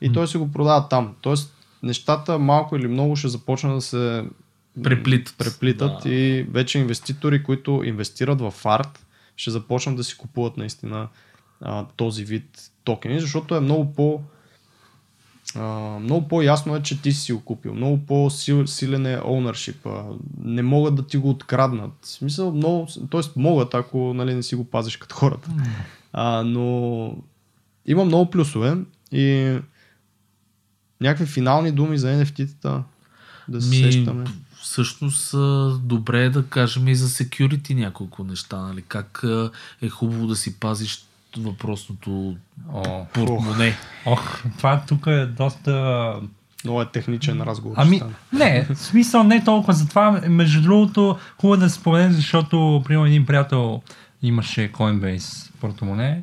И 0.00 0.12
той 0.12 0.28
се 0.28 0.38
го 0.38 0.52
продава 0.52 0.88
там. 0.88 1.14
Тоест, 1.20 1.54
нещата 1.82 2.38
малко 2.38 2.76
или 2.76 2.88
много 2.88 3.16
ще 3.16 3.28
започнат 3.28 3.74
да 3.74 3.80
се 3.80 4.24
Преплитат. 4.82 5.34
преплитат 5.38 6.02
Да. 6.02 6.10
и 6.10 6.42
вече 6.50 6.78
инвеститори, 6.78 7.42
които 7.42 7.82
инвестират 7.84 8.40
в 8.40 8.54
арт, 8.64 9.06
ще 9.36 9.50
започнат 9.50 9.96
да 9.96 10.04
си 10.04 10.16
купуват 10.16 10.56
наистина 10.56 11.08
а, 11.60 11.86
този 11.96 12.24
вид 12.24 12.70
токени, 12.84 13.20
защото 13.20 13.56
е 13.56 13.60
много 13.60 13.92
по 13.92 14.20
а, 15.56 15.98
много 15.98 16.28
по-ясно 16.28 16.76
е, 16.76 16.82
че 16.82 17.02
ти 17.02 17.12
си 17.12 17.32
го 17.32 17.40
купил. 17.40 17.74
Много 17.74 17.98
по-силен 17.98 19.06
е 19.06 19.18
ownership. 19.18 20.16
Не 20.44 20.62
могат 20.62 20.94
да 20.94 21.06
ти 21.06 21.16
го 21.16 21.30
откраднат. 21.30 21.92
В 22.02 22.08
смисъл, 22.08 22.52
много, 22.52 22.86
т.е. 23.10 23.20
могат, 23.36 23.74
ако 23.74 24.14
нали, 24.14 24.34
не 24.34 24.42
си 24.42 24.54
го 24.54 24.64
пазиш 24.64 24.96
като 24.96 25.14
хората. 25.14 25.50
А, 26.12 26.42
но 26.42 27.16
има 27.86 28.04
много 28.04 28.30
плюсове 28.30 28.76
и 29.12 29.58
някакви 31.00 31.26
финални 31.26 31.72
думи 31.72 31.98
за 31.98 32.08
NFT-тата 32.08 32.82
да 33.48 33.62
се 33.62 33.68
Ми, 33.68 33.76
сещаме. 33.76 34.24
всъщност 34.62 35.32
добре 35.82 36.24
е 36.24 36.30
да 36.30 36.46
кажем 36.46 36.88
и 36.88 36.94
за 36.94 37.08
security 37.08 37.74
няколко 37.74 38.24
неща, 38.24 38.56
нали? 38.56 38.82
Как 38.82 39.24
е 39.82 39.88
хубаво 39.88 40.26
да 40.26 40.36
си 40.36 40.60
пазиш 40.60 41.07
въпросното 41.36 42.36
О, 42.72 43.04
портмоне. 43.12 43.74
ох, 44.06 44.42
това 44.58 44.82
тук 44.88 45.06
е 45.06 45.26
доста 45.26 46.14
Много 46.64 46.82
е 46.82 46.86
техничен 46.86 47.42
разговор. 47.42 47.76
ще 47.76 47.82
Ами, 47.82 48.02
не, 48.32 48.66
в 48.70 48.76
смисъл 48.76 49.24
не 49.24 49.44
толкова 49.44 49.72
за 49.72 49.88
това. 49.88 50.20
Между 50.28 50.62
другото, 50.62 51.18
хубаво 51.40 51.60
да 51.60 51.70
се 51.70 51.74
спомене, 51.74 52.12
защото, 52.12 52.82
примерно, 52.86 53.06
един 53.06 53.26
приятел 53.26 53.82
имаше 54.22 54.72
Coinbase 54.72 55.52
портмоне 55.60 56.22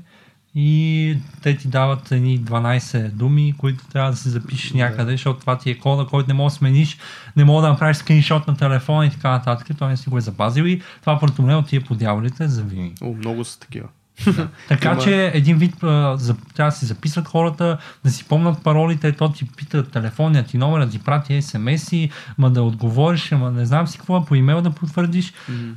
и 0.58 1.18
те 1.42 1.58
ти 1.58 1.68
дават 1.68 2.12
едни 2.12 2.40
12 2.40 3.10
думи, 3.10 3.54
които 3.58 3.88
трябва 3.88 4.12
да 4.12 4.18
се 4.18 4.30
запишеш 4.30 4.74
някъде, 4.74 5.12
защото 5.12 5.40
това 5.40 5.58
ти 5.58 5.70
е 5.70 5.78
кода, 5.78 6.06
който 6.06 6.28
не 6.28 6.34
можеш 6.34 6.54
да 6.54 6.58
смениш, 6.58 6.98
не 7.36 7.44
мога 7.44 7.62
да 7.62 7.70
направиш 7.70 7.98
скриншот 7.98 8.48
на 8.48 8.58
телефона 8.58 9.06
и 9.06 9.10
така 9.10 9.32
нататък. 9.32 9.68
Той 9.78 9.90
не 9.90 9.98
си 9.98 10.10
го 10.10 10.18
е 10.18 10.22
запазил 10.22 10.64
и 10.64 10.82
това 11.02 11.20
портмоне 11.20 11.56
отива 11.56 11.86
по 11.86 11.96
дяволите 11.96 12.48
за 12.48 12.64
винаги. 12.64 12.94
О, 13.02 13.14
много 13.14 13.44
са 13.46 13.60
такива. 13.60 13.88
Така 14.68 14.92
Има- 14.92 15.02
че 15.02 15.32
един 15.34 15.58
вид 15.58 15.84
а, 15.84 16.18
за, 16.18 16.36
трябва 16.56 16.72
да 16.72 16.78
си 16.78 16.86
записват 16.86 17.28
хората, 17.28 17.78
да 18.04 18.12
си 18.12 18.24
помнят 18.24 18.64
паролите, 18.64 19.12
то 19.12 19.32
ти 19.32 19.48
пита 19.58 19.84
телефонният 19.84 20.48
ти 20.48 20.58
номер, 20.58 20.86
да 20.86 20.92
ти 20.92 21.00
прати 21.00 21.42
смс-и, 21.42 22.10
ма 22.38 22.50
да 22.50 22.64
отговориш, 22.64 23.32
ама 23.32 23.52
не 23.52 23.66
знам 23.66 23.88
си 23.88 23.98
какво, 23.98 24.26
по 24.26 24.36
имейл 24.36 24.62
да 24.62 24.70
потвърдиш. 24.70 25.34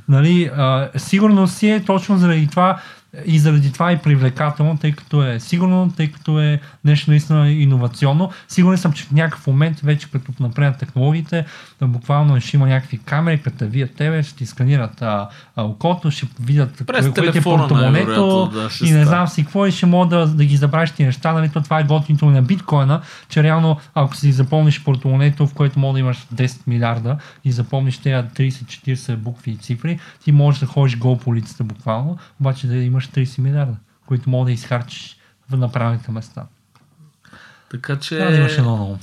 Нали, 0.07 0.51
а, 0.57 0.89
сигурно 0.97 1.47
си 1.47 1.69
е 1.69 1.83
точно 1.83 2.17
заради 2.17 2.47
това 2.47 2.81
и 3.25 3.39
заради 3.39 3.71
това 3.73 3.91
е 3.91 4.01
привлекателно, 4.01 4.77
тъй 4.77 4.91
като 4.91 5.23
е 5.23 5.39
сигурно, 5.39 5.93
тъй 5.97 6.11
като 6.11 6.39
е 6.39 6.59
нещо 6.85 7.11
наистина 7.11 7.51
иновационно. 7.51 8.31
Сигурен 8.47 8.77
съм, 8.77 8.93
че 8.93 9.03
в 9.03 9.11
някакъв 9.11 9.47
момент, 9.47 9.79
вече 9.79 10.11
като 10.11 10.31
напреднат 10.39 10.79
технологиите, 10.79 11.45
да 11.79 11.87
буквално 11.87 12.41
ще 12.41 12.57
има 12.57 12.67
някакви 12.67 12.97
камери, 12.97 13.41
като 13.41 13.57
те 13.57 13.65
видят 13.65 13.95
тебе, 13.95 14.23
ще 14.23 14.35
ти 14.35 14.45
сканират 14.45 15.01
а, 15.01 15.29
а, 15.55 15.63
окото, 15.63 16.11
ще 16.11 16.27
видят 16.39 16.83
През 16.87 17.05
кое- 17.05 17.87
е 17.87 17.91
най-вероятно, 17.91 18.47
да, 18.53 18.69
и 18.85 18.91
не 18.91 19.05
знам 19.05 19.27
си 19.27 19.43
какво 19.43 19.65
и 19.65 19.71
ще 19.71 19.85
мога 19.85 20.17
да, 20.17 20.27
да 20.27 20.45
ги 20.45 20.57
забравиш 20.57 20.91
ти 20.91 21.05
неща. 21.05 21.33
Нали? 21.33 21.49
То 21.49 21.61
това 21.61 21.79
е 21.79 21.83
готиното 21.83 22.25
на 22.25 22.41
биткоина, 22.41 23.01
че 23.29 23.43
реално 23.43 23.77
ако 23.95 24.15
си 24.15 24.31
запомниш 24.31 24.83
портмонето, 24.83 25.47
в 25.47 25.53
което 25.53 25.79
мога 25.79 25.93
да 25.93 25.99
имаш 25.99 26.27
10 26.35 26.67
милиарда 26.67 27.17
и 27.45 27.51
запомниш 27.51 27.97
тези 27.97 28.27
30-40 28.27 29.15
букви 29.15 29.51
и 29.51 29.57
цифри, 29.57 29.99
ти 30.23 30.31
можеш 30.31 30.59
да 30.59 30.65
ходиш 30.65 30.97
гол 30.97 31.17
по 31.17 31.29
улицата 31.29 31.63
буквално, 31.63 32.17
обаче 32.39 32.67
да 32.67 32.75
имаш 32.75 32.98
30 33.07 33.39
милиарда, 33.39 33.75
които 34.05 34.29
мога 34.29 34.45
да 34.45 34.51
изхарчиш 34.51 35.17
в 35.49 35.57
направените 35.57 36.11
места. 36.11 36.45
Така 37.71 37.99
че... 37.99 38.17
Трябва 38.17 38.31
да 38.31 38.37
имаш 38.37 38.57
едно 38.57 38.77
на 38.77 38.83
ум. 38.83 38.99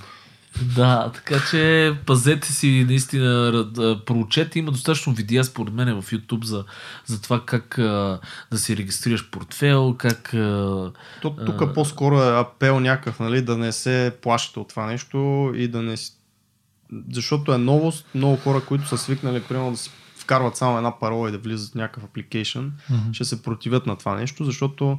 Да, 0.63 1.11
така 1.15 1.37
че 1.51 1.93
пазете 2.07 2.53
си 2.53 2.85
наистина, 2.89 3.65
да 3.65 4.05
проучете. 4.05 4.59
Има 4.59 4.73
достатъчно 4.73 5.13
видеа 5.13 5.45
според 5.45 5.75
мен 5.75 6.03
в 6.03 6.11
YouTube 6.11 6.45
за, 6.45 6.65
за 7.07 7.23
това 7.23 7.45
как 7.47 7.79
а, 7.79 8.21
да 8.51 8.59
си 8.59 8.77
регистрираш 8.77 9.31
портфел, 9.31 9.95
как... 9.99 10.35
А, 10.35 10.93
То, 11.23 11.37
тук 11.47 11.75
по-скоро 11.75 12.23
е 12.23 12.41
апел 12.41 12.81
някакъв, 12.81 13.21
нали, 13.21 13.43
да 13.43 13.59
не 13.59 13.73
се 13.73 14.15
плашите 14.23 14.59
от 14.59 14.69
това 14.69 14.87
нещо 14.87 15.53
и 15.57 15.69
да 15.69 15.83
не. 15.83 15.95
Защото 17.13 17.55
е 17.55 17.59
новост, 17.59 18.07
много 18.15 18.37
хора, 18.37 18.61
които 18.61 18.89
са 18.89 18.99
свикнали, 18.99 19.43
примерно 19.43 19.71
да 19.71 19.77
си 19.77 19.91
вкарват 20.27 20.57
само 20.57 20.77
една 20.77 20.99
парола 20.99 21.29
и 21.29 21.33
да 21.33 21.39
влизат 21.39 21.73
в 21.73 21.75
някакъв 21.75 22.05
апликейшн, 22.05 22.59
Мгм. 22.91 23.13
ще 23.13 23.25
се 23.25 23.43
противят 23.43 23.87
на 23.87 23.97
това 23.97 24.15
нещо, 24.15 24.45
защото 24.45 24.99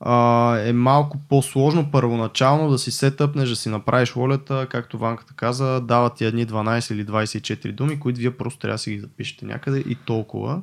а, 0.00 0.56
е 0.58 0.72
малко 0.72 1.18
по-сложно 1.28 1.90
първоначално 1.90 2.70
да 2.70 2.78
си 2.78 2.90
сетъпнеш, 2.90 3.48
да 3.48 3.56
си 3.56 3.68
направиш 3.68 4.12
волята, 4.12 4.66
както 4.70 4.98
Ванката 4.98 5.34
каза, 5.36 5.80
дават 5.80 6.14
ти 6.14 6.24
едни 6.24 6.46
12 6.46 6.94
или 6.94 7.06
24 7.06 7.72
думи, 7.72 8.00
които 8.00 8.20
вие 8.20 8.36
просто 8.36 8.58
трябва 8.58 8.74
да 8.74 8.78
си 8.78 8.90
ги 8.90 9.00
запишете 9.00 9.46
някъде 9.46 9.78
и 9.78 9.94
толкова. 9.94 10.62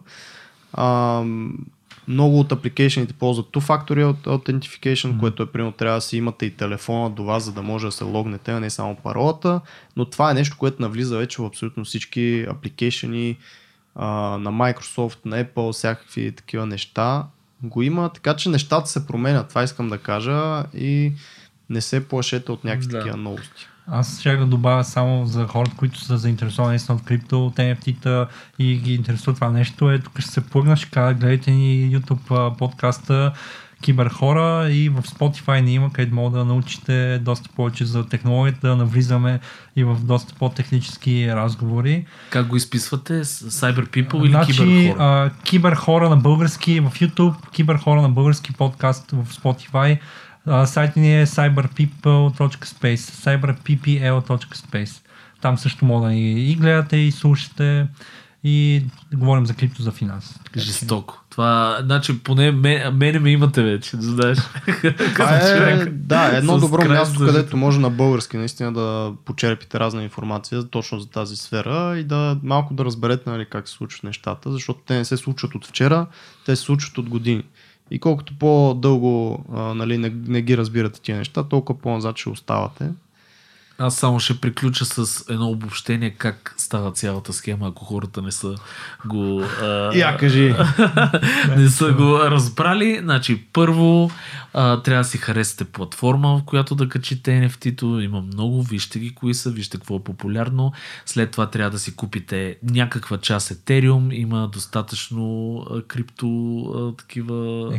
А, 0.74 1.24
много 2.08 2.40
от 2.40 2.52
апликейшените 2.52 3.14
ползват 3.14 3.46
Two-Factor 3.46 4.14
Authentication, 4.14 5.14
mm. 5.14 5.20
което 5.20 5.44
е 5.44 5.52
примерно 5.52 5.72
трябва 5.72 5.98
да 5.98 6.02
си 6.02 6.18
имате 6.18 6.46
и 6.46 6.52
телефона 6.52 7.10
до 7.10 7.24
вас, 7.24 7.44
за 7.44 7.52
да 7.52 7.62
може 7.62 7.86
да 7.86 7.92
се 7.92 8.04
логнете, 8.04 8.52
а 8.52 8.60
не 8.60 8.70
само 8.70 8.96
паролата, 8.96 9.62
но 9.96 10.06
това 10.06 10.32
е 10.32 10.34
нещо, 10.34 10.58
което 10.60 10.82
навлиза 10.82 11.18
вече 11.18 11.42
в 11.42 11.46
абсолютно 11.46 11.86
всички 11.86 12.46
апликейшени 12.50 13.38
на 13.96 14.52
Microsoft, 14.52 15.18
на 15.26 15.44
Apple, 15.44 15.74
всякакви 15.74 16.32
такива 16.32 16.66
неща 16.66 17.26
го 17.64 17.82
има, 17.82 18.10
така 18.10 18.36
че 18.36 18.50
нещата 18.50 18.90
се 18.90 19.08
променят, 19.08 19.50
това 19.50 19.64
искам 19.64 19.90
да 19.90 19.98
кажа 19.98 20.64
и 20.74 21.14
не 21.70 21.82
се 21.82 22.08
плашете 22.08 22.52
от 22.52 22.64
някакви 22.64 22.88
Да. 22.88 22.98
такива 22.98 23.18
новости. 23.18 23.68
Аз 23.92 24.20
ще 24.20 24.36
да 24.36 24.46
добавя 24.46 24.84
само 24.84 25.26
за 25.26 25.48
хората, 25.48 25.76
които 25.78 26.00
са 26.00 26.18
заинтересовани 26.18 26.72
наистина 26.72 26.96
от 26.96 27.04
крипто, 27.04 27.46
от 27.46 27.56
NFT-та 27.56 28.28
и 28.60 28.76
ги 28.76 28.94
интересува 28.94 29.36
това 29.36 29.50
нещо. 29.50 29.92
Е, 29.92 30.00
тук 30.00 30.20
ще 30.20 30.32
се 30.32 30.46
плъгна, 30.46 30.78
ще 30.78 30.90
кажа, 30.90 31.14
гледайте 31.14 31.52
ни 31.52 31.98
YouTube 31.98 32.58
подкаста 32.58 33.34
Киберхора 33.82 34.70
и 34.72 34.90
в 34.90 35.02
Spotify 35.02 35.60
ни 35.60 35.74
има, 35.74 35.94
където 35.94 36.16
мога 36.16 36.38
да 36.38 36.46
научите 36.46 37.20
доста 37.20 37.50
повече 37.56 37.86
за 37.86 38.08
технологията, 38.08 38.68
да 38.68 38.76
навлизаме 38.76 39.40
и 39.76 39.84
в 39.84 39.98
доста 40.04 40.34
по-технически 40.34 41.32
разговори. 41.32 42.06
как 42.30 42.48
го 42.48 42.56
изписвате? 42.56 43.24
Cyber 43.24 43.88
People 43.88 44.22
или 44.22 44.30
значи, 44.30 44.52
Киберхора? 44.52 45.04
а, 45.04 45.30
Киберхора 45.44 46.10
на 46.10 46.18
български 46.18 46.80
в 46.80 46.92
YouTube, 46.92 47.52
Киберхора 47.52 48.02
на 48.02 48.10
български 48.10 48.54
подкаст 48.54 49.12
в 49.12 49.26
Spotify. 49.34 50.00
А, 50.48 50.66
сайт 50.66 50.96
ни 50.96 51.22
е 51.22 51.26
cyberpeople.space, 51.26 52.96
cyberppl.space. 52.96 55.02
Там 55.42 55.58
също 55.58 55.86
мога 55.86 56.08
да 56.08 56.14
и 56.14 56.56
гледате, 56.56 56.98
и 56.98 57.12
слушате, 57.12 57.88
и 58.44 58.84
говорим 59.14 59.46
за 59.46 59.54
крипто, 59.54 59.82
за 59.82 59.92
финанси. 59.92 60.34
Че- 60.54 60.60
Жестоко. 60.60 61.24
Това, 61.30 61.80
значи, 61.84 62.24
поне 62.24 62.52
ме, 62.52 62.90
мене 62.94 63.20
ме 63.20 63.30
имате 63.30 63.64
вече, 63.64 63.98
да 63.98 64.04
знаеш. 64.04 64.38
Това 65.14 65.36
е, 65.36 65.86
да, 65.86 66.38
едно 66.38 66.58
добро 66.58 66.86
място, 66.86 67.20
където 67.20 67.58
може 67.58 67.80
на 67.80 67.90
български 67.90 68.38
наистина 68.38 68.74
да 68.74 69.12
почерпите 69.26 69.80
разна 69.80 70.04
информация 70.04 70.64
точно 70.64 71.00
за 71.00 71.10
тази 71.10 71.36
сфера 71.36 72.00
и 72.00 72.04
да 72.04 72.40
малко 72.44 72.74
да 72.74 72.86
разберете 72.86 73.30
нали, 73.30 73.46
как 73.46 73.68
се 73.68 73.74
случват 73.74 74.04
нещата, 74.04 74.52
защото 74.52 74.80
те 74.88 74.98
не 74.98 75.06
се 75.06 75.18
случват 75.18 75.56
от 75.56 75.68
вчера, 75.68 76.08
те 76.46 76.56
се 76.56 76.62
случват 76.62 76.98
от 76.98 77.10
години. 77.10 77.44
И 77.92 78.00
колкото 78.00 78.34
по-дълго 78.40 79.44
а, 79.54 79.74
нали, 79.74 79.98
не, 79.98 80.10
не 80.10 80.42
ги 80.42 80.58
разбирате 80.58 81.02
тия 81.02 81.18
неща, 81.18 81.44
толкова 81.44 81.80
по-назад 81.80 82.18
ще 82.18 82.30
оставате. 82.30 82.90
Аз 83.80 83.96
само 83.96 84.20
ще 84.20 84.38
приключа 84.38 84.86
с 84.86 85.26
едно 85.30 85.50
обобщение 85.50 86.10
как 86.10 86.54
става 86.58 86.92
цялата 86.92 87.34
схема, 87.34 87.68
ако 87.68 87.86
хората 87.86 88.22
не 88.22 88.32
са 88.32 88.56
го... 89.06 89.44
А, 89.62 89.98
Я 89.98 90.18
кажи. 90.18 90.56
не 91.58 91.70
са 91.70 91.94
го 91.94 92.20
разбрали. 92.20 93.00
Значи, 93.02 93.44
първо 93.54 94.12
а, 94.54 94.82
трябва 94.82 95.04
да 95.04 95.10
си 95.10 95.18
харесате 95.18 95.66
платформа, 95.66 96.38
в 96.38 96.44
която 96.46 96.76
да 96.76 96.90
качите 96.90 97.32
NFT-то. 97.32 98.00
Има 98.00 98.22
много, 98.22 98.64
вижте 98.64 99.00
ги 99.00 99.16
кои 99.16 99.34
са, 99.34 99.52
вижте 99.52 99.78
какво 99.78 99.96
е 99.96 100.04
популярно. 100.04 100.72
След 101.06 101.32
това 101.32 101.50
трябва 101.50 101.72
да 101.72 101.80
си 101.80 101.96
купите 101.96 102.58
някаква 102.64 103.18
част 103.18 103.54
Ethereum. 103.54 104.14
Има 104.14 104.50
достатъчно 104.54 105.58
а, 105.72 105.82
крипто 105.82 106.28
а, 106.62 106.98
такива 106.98 107.70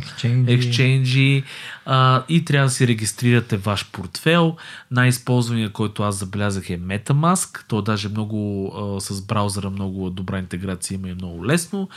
а, 1.85 2.23
и 2.29 2.45
трябва 2.45 2.67
да 2.67 2.73
си 2.73 2.87
регистрирате 2.87 3.57
ваш 3.57 3.85
портфел. 3.91 4.55
Най-използвания, 4.91 5.69
който 5.69 5.88
аз 5.97 6.15
забелязах 6.15 6.69
е 6.69 6.79
Metamask. 6.79 7.63
То 7.67 7.81
даже 7.81 8.09
много 8.09 8.71
а, 8.75 9.01
с 9.01 9.21
браузъра 9.21 9.69
много 9.69 10.09
добра 10.09 10.39
интеграция 10.39 10.95
има 10.95 11.09
и 11.09 11.13
много 11.13 11.45
лесно. 11.45 11.89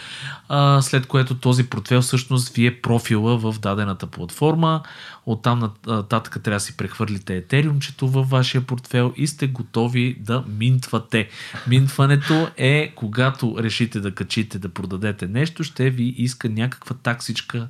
А, 0.49 0.83
след 0.83 1.07
което 1.07 1.35
този 1.35 1.67
портфел 1.67 2.03
всъщност 2.03 2.55
ви 2.55 2.67
е 2.67 2.81
профила 2.81 3.39
в 3.39 3.55
дадената 3.61 4.07
платформа. 4.07 4.83
Оттам 5.27 5.71
нататък 5.87 6.43
трябва 6.43 6.57
да 6.57 6.61
си 6.61 6.77
прехвърлите 6.77 7.37
етериумчето 7.37 8.09
във 8.09 8.31
вашия 8.31 8.61
портфел 8.61 9.13
и 9.17 9.27
сте 9.27 9.47
готови 9.47 10.17
да 10.21 10.45
минтвате. 10.49 11.29
Минтването 11.69 12.49
е 12.57 12.93
когато 12.95 13.57
решите 13.59 14.01
да 14.01 14.15
качите 14.15 14.59
да 14.59 14.69
продадете 14.69 15.27
нещо, 15.27 15.65
ще 15.65 15.91
ви 15.91 16.15
иска 16.17 16.49
някаква 16.49 16.97
таксичка 17.03 17.69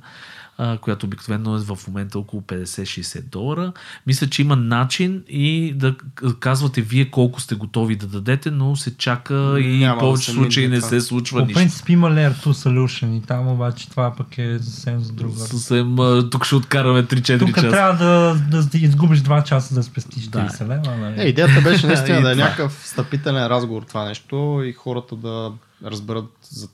а, 0.57 0.77
която 0.77 1.05
обикновено 1.05 1.55
е 1.55 1.59
в 1.59 1.77
момента 1.87 2.19
около 2.19 2.41
50-60 2.41 3.21
долара. 3.21 3.73
Мисля, 4.07 4.27
че 4.27 4.41
има 4.41 4.55
начин 4.55 5.23
и 5.27 5.73
да 5.75 5.95
казвате 6.39 6.81
вие 6.81 7.11
колко 7.11 7.41
сте 7.41 7.55
готови 7.55 7.95
да 7.95 8.07
дадете, 8.07 8.51
но 8.51 8.75
се 8.75 8.97
чака 8.97 9.33
и 9.59 9.77
Няма 9.77 9.95
да 9.95 9.99
повече 9.99 10.25
се 10.25 10.31
случаи 10.31 10.67
не 10.67 10.77
това. 10.77 10.89
се 10.89 11.01
случва 11.01 11.39
По 11.39 11.45
нищо. 11.45 11.59
принцип 11.59 11.89
има 11.89 12.09
Layer 12.09 12.33
2 12.33 12.47
Solution 12.47 13.17
и 13.17 13.21
там 13.21 13.47
обаче 13.47 13.89
това 13.89 14.13
пък 14.17 14.37
е 14.37 14.59
съвсем 14.59 14.99
за 14.99 15.11
друга. 15.13 15.39
Съвсем, 15.39 15.95
тук 16.31 16.45
ще 16.45 16.55
откараме 16.55 17.03
3-4 17.03 17.39
Тук 17.39 17.55
часа. 17.55 17.69
трябва 17.69 17.93
да, 17.95 18.61
да 18.61 18.77
изгубиш 18.77 19.19
2 19.19 19.43
часа 19.43 19.75
да 19.75 19.83
спестиш 19.83 20.23
Да. 20.23 20.39
30 20.39 20.61
лева. 20.63 20.97
Нали? 20.97 21.21
Е, 21.21 21.25
идеята 21.25 21.61
беше 21.61 21.87
наистина 21.87 22.21
да 22.21 22.31
е 22.31 22.35
някакъв 22.35 22.71
встъпителен 22.73 23.47
разговор 23.47 23.83
това 23.83 24.05
нещо 24.05 24.35
и 24.65 24.73
хората 24.73 25.15
да 25.15 25.51
разберат, 25.85 26.25
за, 26.43 26.67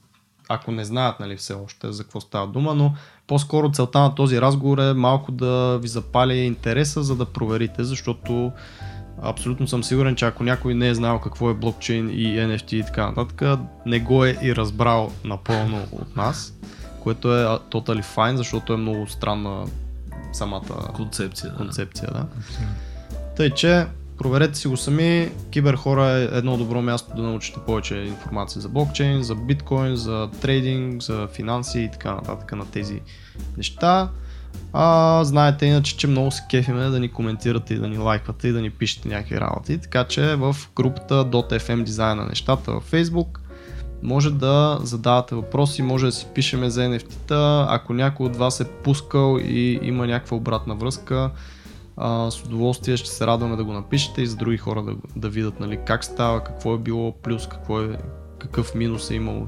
ако 0.49 0.71
не 0.71 0.85
знаят 0.85 1.19
нали, 1.19 1.37
все 1.37 1.53
още 1.55 1.91
за 1.91 2.03
какво 2.03 2.21
става 2.21 2.47
дума, 2.47 2.75
но 2.75 2.93
по-скоро 3.29 3.71
целта 3.71 3.99
на 3.99 4.15
този 4.15 4.41
разговор 4.41 4.77
е 4.77 4.93
малко 4.93 5.31
да 5.31 5.79
ви 5.81 5.87
запали 5.87 6.37
интереса, 6.37 7.03
за 7.03 7.15
да 7.15 7.25
проверите, 7.25 7.83
защото 7.83 8.51
абсолютно 9.21 9.67
съм 9.67 9.83
сигурен, 9.83 10.15
че 10.15 10.25
ако 10.25 10.43
някой 10.43 10.73
не 10.73 10.87
е 10.87 10.95
знал 10.95 11.19
какво 11.19 11.49
е 11.49 11.53
блокчейн 11.53 12.09
и 12.09 12.23
NFT 12.23 12.73
и 12.73 12.83
така 12.83 13.11
нататък, 13.11 13.59
не 13.85 13.99
го 13.99 14.25
е 14.25 14.37
и 14.41 14.55
разбрал 14.55 15.11
напълно 15.23 15.87
от 15.91 16.15
нас, 16.15 16.53
което 17.03 17.37
е 17.37 17.45
totally 17.45 18.03
fine, 18.15 18.35
защото 18.35 18.73
е 18.73 18.77
много 18.77 19.07
странна 19.07 19.65
самата 20.33 20.93
Концепция. 20.93 21.51
Да. 21.51 21.57
концепция. 21.57 22.09
Да. 22.13 22.25
Тъй, 23.37 23.49
че 23.49 23.85
проверете 24.19 24.57
си 24.57 24.67
го 24.67 24.77
сами. 24.77 25.31
Киберхора 25.51 26.07
е 26.07 26.23
едно 26.23 26.57
добро 26.57 26.81
място 26.81 27.15
да 27.15 27.21
научите 27.21 27.59
повече 27.65 27.95
информация 27.95 28.61
за 28.61 28.69
блокчейн, 28.69 29.23
за 29.23 29.35
биткоин, 29.35 29.95
за 29.95 30.29
трейдинг, 30.41 31.01
за 31.01 31.27
финанси 31.27 31.79
и 31.79 31.91
така 31.91 32.13
нататък 32.13 32.51
на 32.51 32.65
тези 32.65 33.01
неща. 33.57 34.09
А, 34.73 35.23
знаете 35.23 35.65
иначе, 35.65 35.97
че 35.97 36.07
много 36.07 36.31
се 36.31 36.43
кефиме 36.49 36.85
да 36.85 36.99
ни 36.99 37.11
коментирате 37.11 37.73
и 37.73 37.77
да 37.77 37.87
ни 37.87 37.97
лайквате 37.97 38.47
и 38.47 38.51
да 38.51 38.61
ни 38.61 38.69
пишете 38.69 39.07
някакви 39.07 39.39
работи. 39.39 39.77
Така 39.77 40.03
че 40.03 40.35
в 40.35 40.55
групата 40.75 41.25
.fm 41.25 42.13
на 42.13 42.25
нещата 42.25 42.71
във 42.71 42.91
Facebook 42.91 43.39
може 44.03 44.31
да 44.31 44.79
задавате 44.83 45.35
въпроси, 45.35 45.81
може 45.81 46.05
да 46.05 46.11
си 46.11 46.27
пишеме 46.35 46.69
за 46.69 46.81
NFT-та. 46.81 47.67
Ако 47.69 47.93
някой 47.93 48.25
от 48.25 48.35
вас 48.35 48.59
е 48.59 48.71
пускал 48.83 49.39
и 49.43 49.79
има 49.81 50.07
някаква 50.07 50.37
обратна 50.37 50.75
връзка, 50.75 51.31
а, 51.99 52.31
с 52.31 52.43
удоволствие 52.43 52.97
ще 52.97 53.09
се 53.09 53.27
радваме 53.27 53.55
да 53.55 53.63
го 53.63 53.73
напишете 53.73 54.21
и 54.21 54.27
за 54.27 54.35
други 54.35 54.57
хора 54.57 54.83
да, 54.83 54.93
да 55.15 55.29
видят 55.29 55.59
нали, 55.59 55.79
как 55.85 56.03
става, 56.05 56.43
какво 56.43 56.73
е 56.75 56.77
било 56.77 57.11
плюс, 57.11 57.47
какво 57.47 57.81
е, 57.81 57.97
какъв 58.39 58.75
минус 58.75 59.11
е 59.11 59.15
имало 59.15 59.47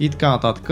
и 0.00 0.10
така 0.10 0.30
нататък. 0.30 0.70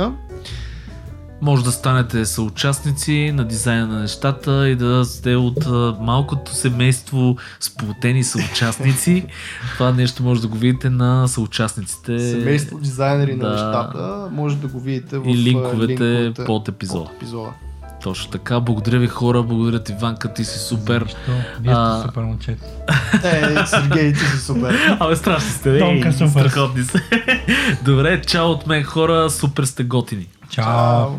Може 1.40 1.64
да 1.64 1.72
станете 1.72 2.24
съучастници 2.24 3.32
на 3.34 3.44
дизайна 3.44 3.86
на 3.86 4.00
нещата 4.00 4.68
и 4.68 4.76
да 4.76 5.04
сте 5.04 5.36
от 5.36 5.66
малкото 6.00 6.54
семейство 6.54 7.36
сплотени 7.60 8.24
съучастници. 8.24 9.26
Това 9.74 9.92
нещо 9.92 10.22
може 10.22 10.40
да 10.40 10.48
го 10.48 10.56
видите 10.56 10.90
на 10.90 11.28
съучастниците 11.28 12.18
Семейство 12.18 12.78
дизайнери 12.78 13.36
да. 13.36 13.46
на 13.46 13.50
нещата 13.52 14.28
може 14.32 14.56
да 14.56 14.68
го 14.68 14.80
видите 14.80 15.18
в 15.18 15.28
и 15.28 15.32
а, 15.32 15.36
линковете 15.36 16.32
под 16.46 16.68
епизода. 16.68 17.04
под 17.04 17.16
епизода. 17.16 17.50
Точно 18.02 18.30
така. 18.30 18.60
Благодаря 18.60 18.98
ви 18.98 19.08
хора, 19.08 19.42
благодаря 19.42 19.82
ти 19.84 19.92
Иванка, 19.92 20.32
ти 20.34 20.44
си 20.44 20.58
супер. 20.58 21.02
Нищо. 21.02 21.18
Вие 21.60 21.72
сте 21.72 21.80
А, 21.80 22.02
супер 22.06 22.22
момчета. 22.22 22.64
Е, 23.24 23.66
Сергей, 23.66 24.12
ти 24.12 24.18
си 24.18 24.38
супер. 24.38 24.96
Абе, 25.00 25.16
страшни 25.16 25.50
сте. 25.50 25.78
Тонка, 25.78 26.12
супер. 26.12 26.28
страхотни 26.28 26.82
сте. 26.82 27.02
Добре, 27.84 28.22
чао 28.22 28.50
от 28.50 28.66
мен 28.66 28.84
хора, 28.84 29.30
супер 29.30 29.64
сте 29.64 29.84
готини. 29.84 30.26
Чао. 30.50 30.64
Чао. 30.64 31.10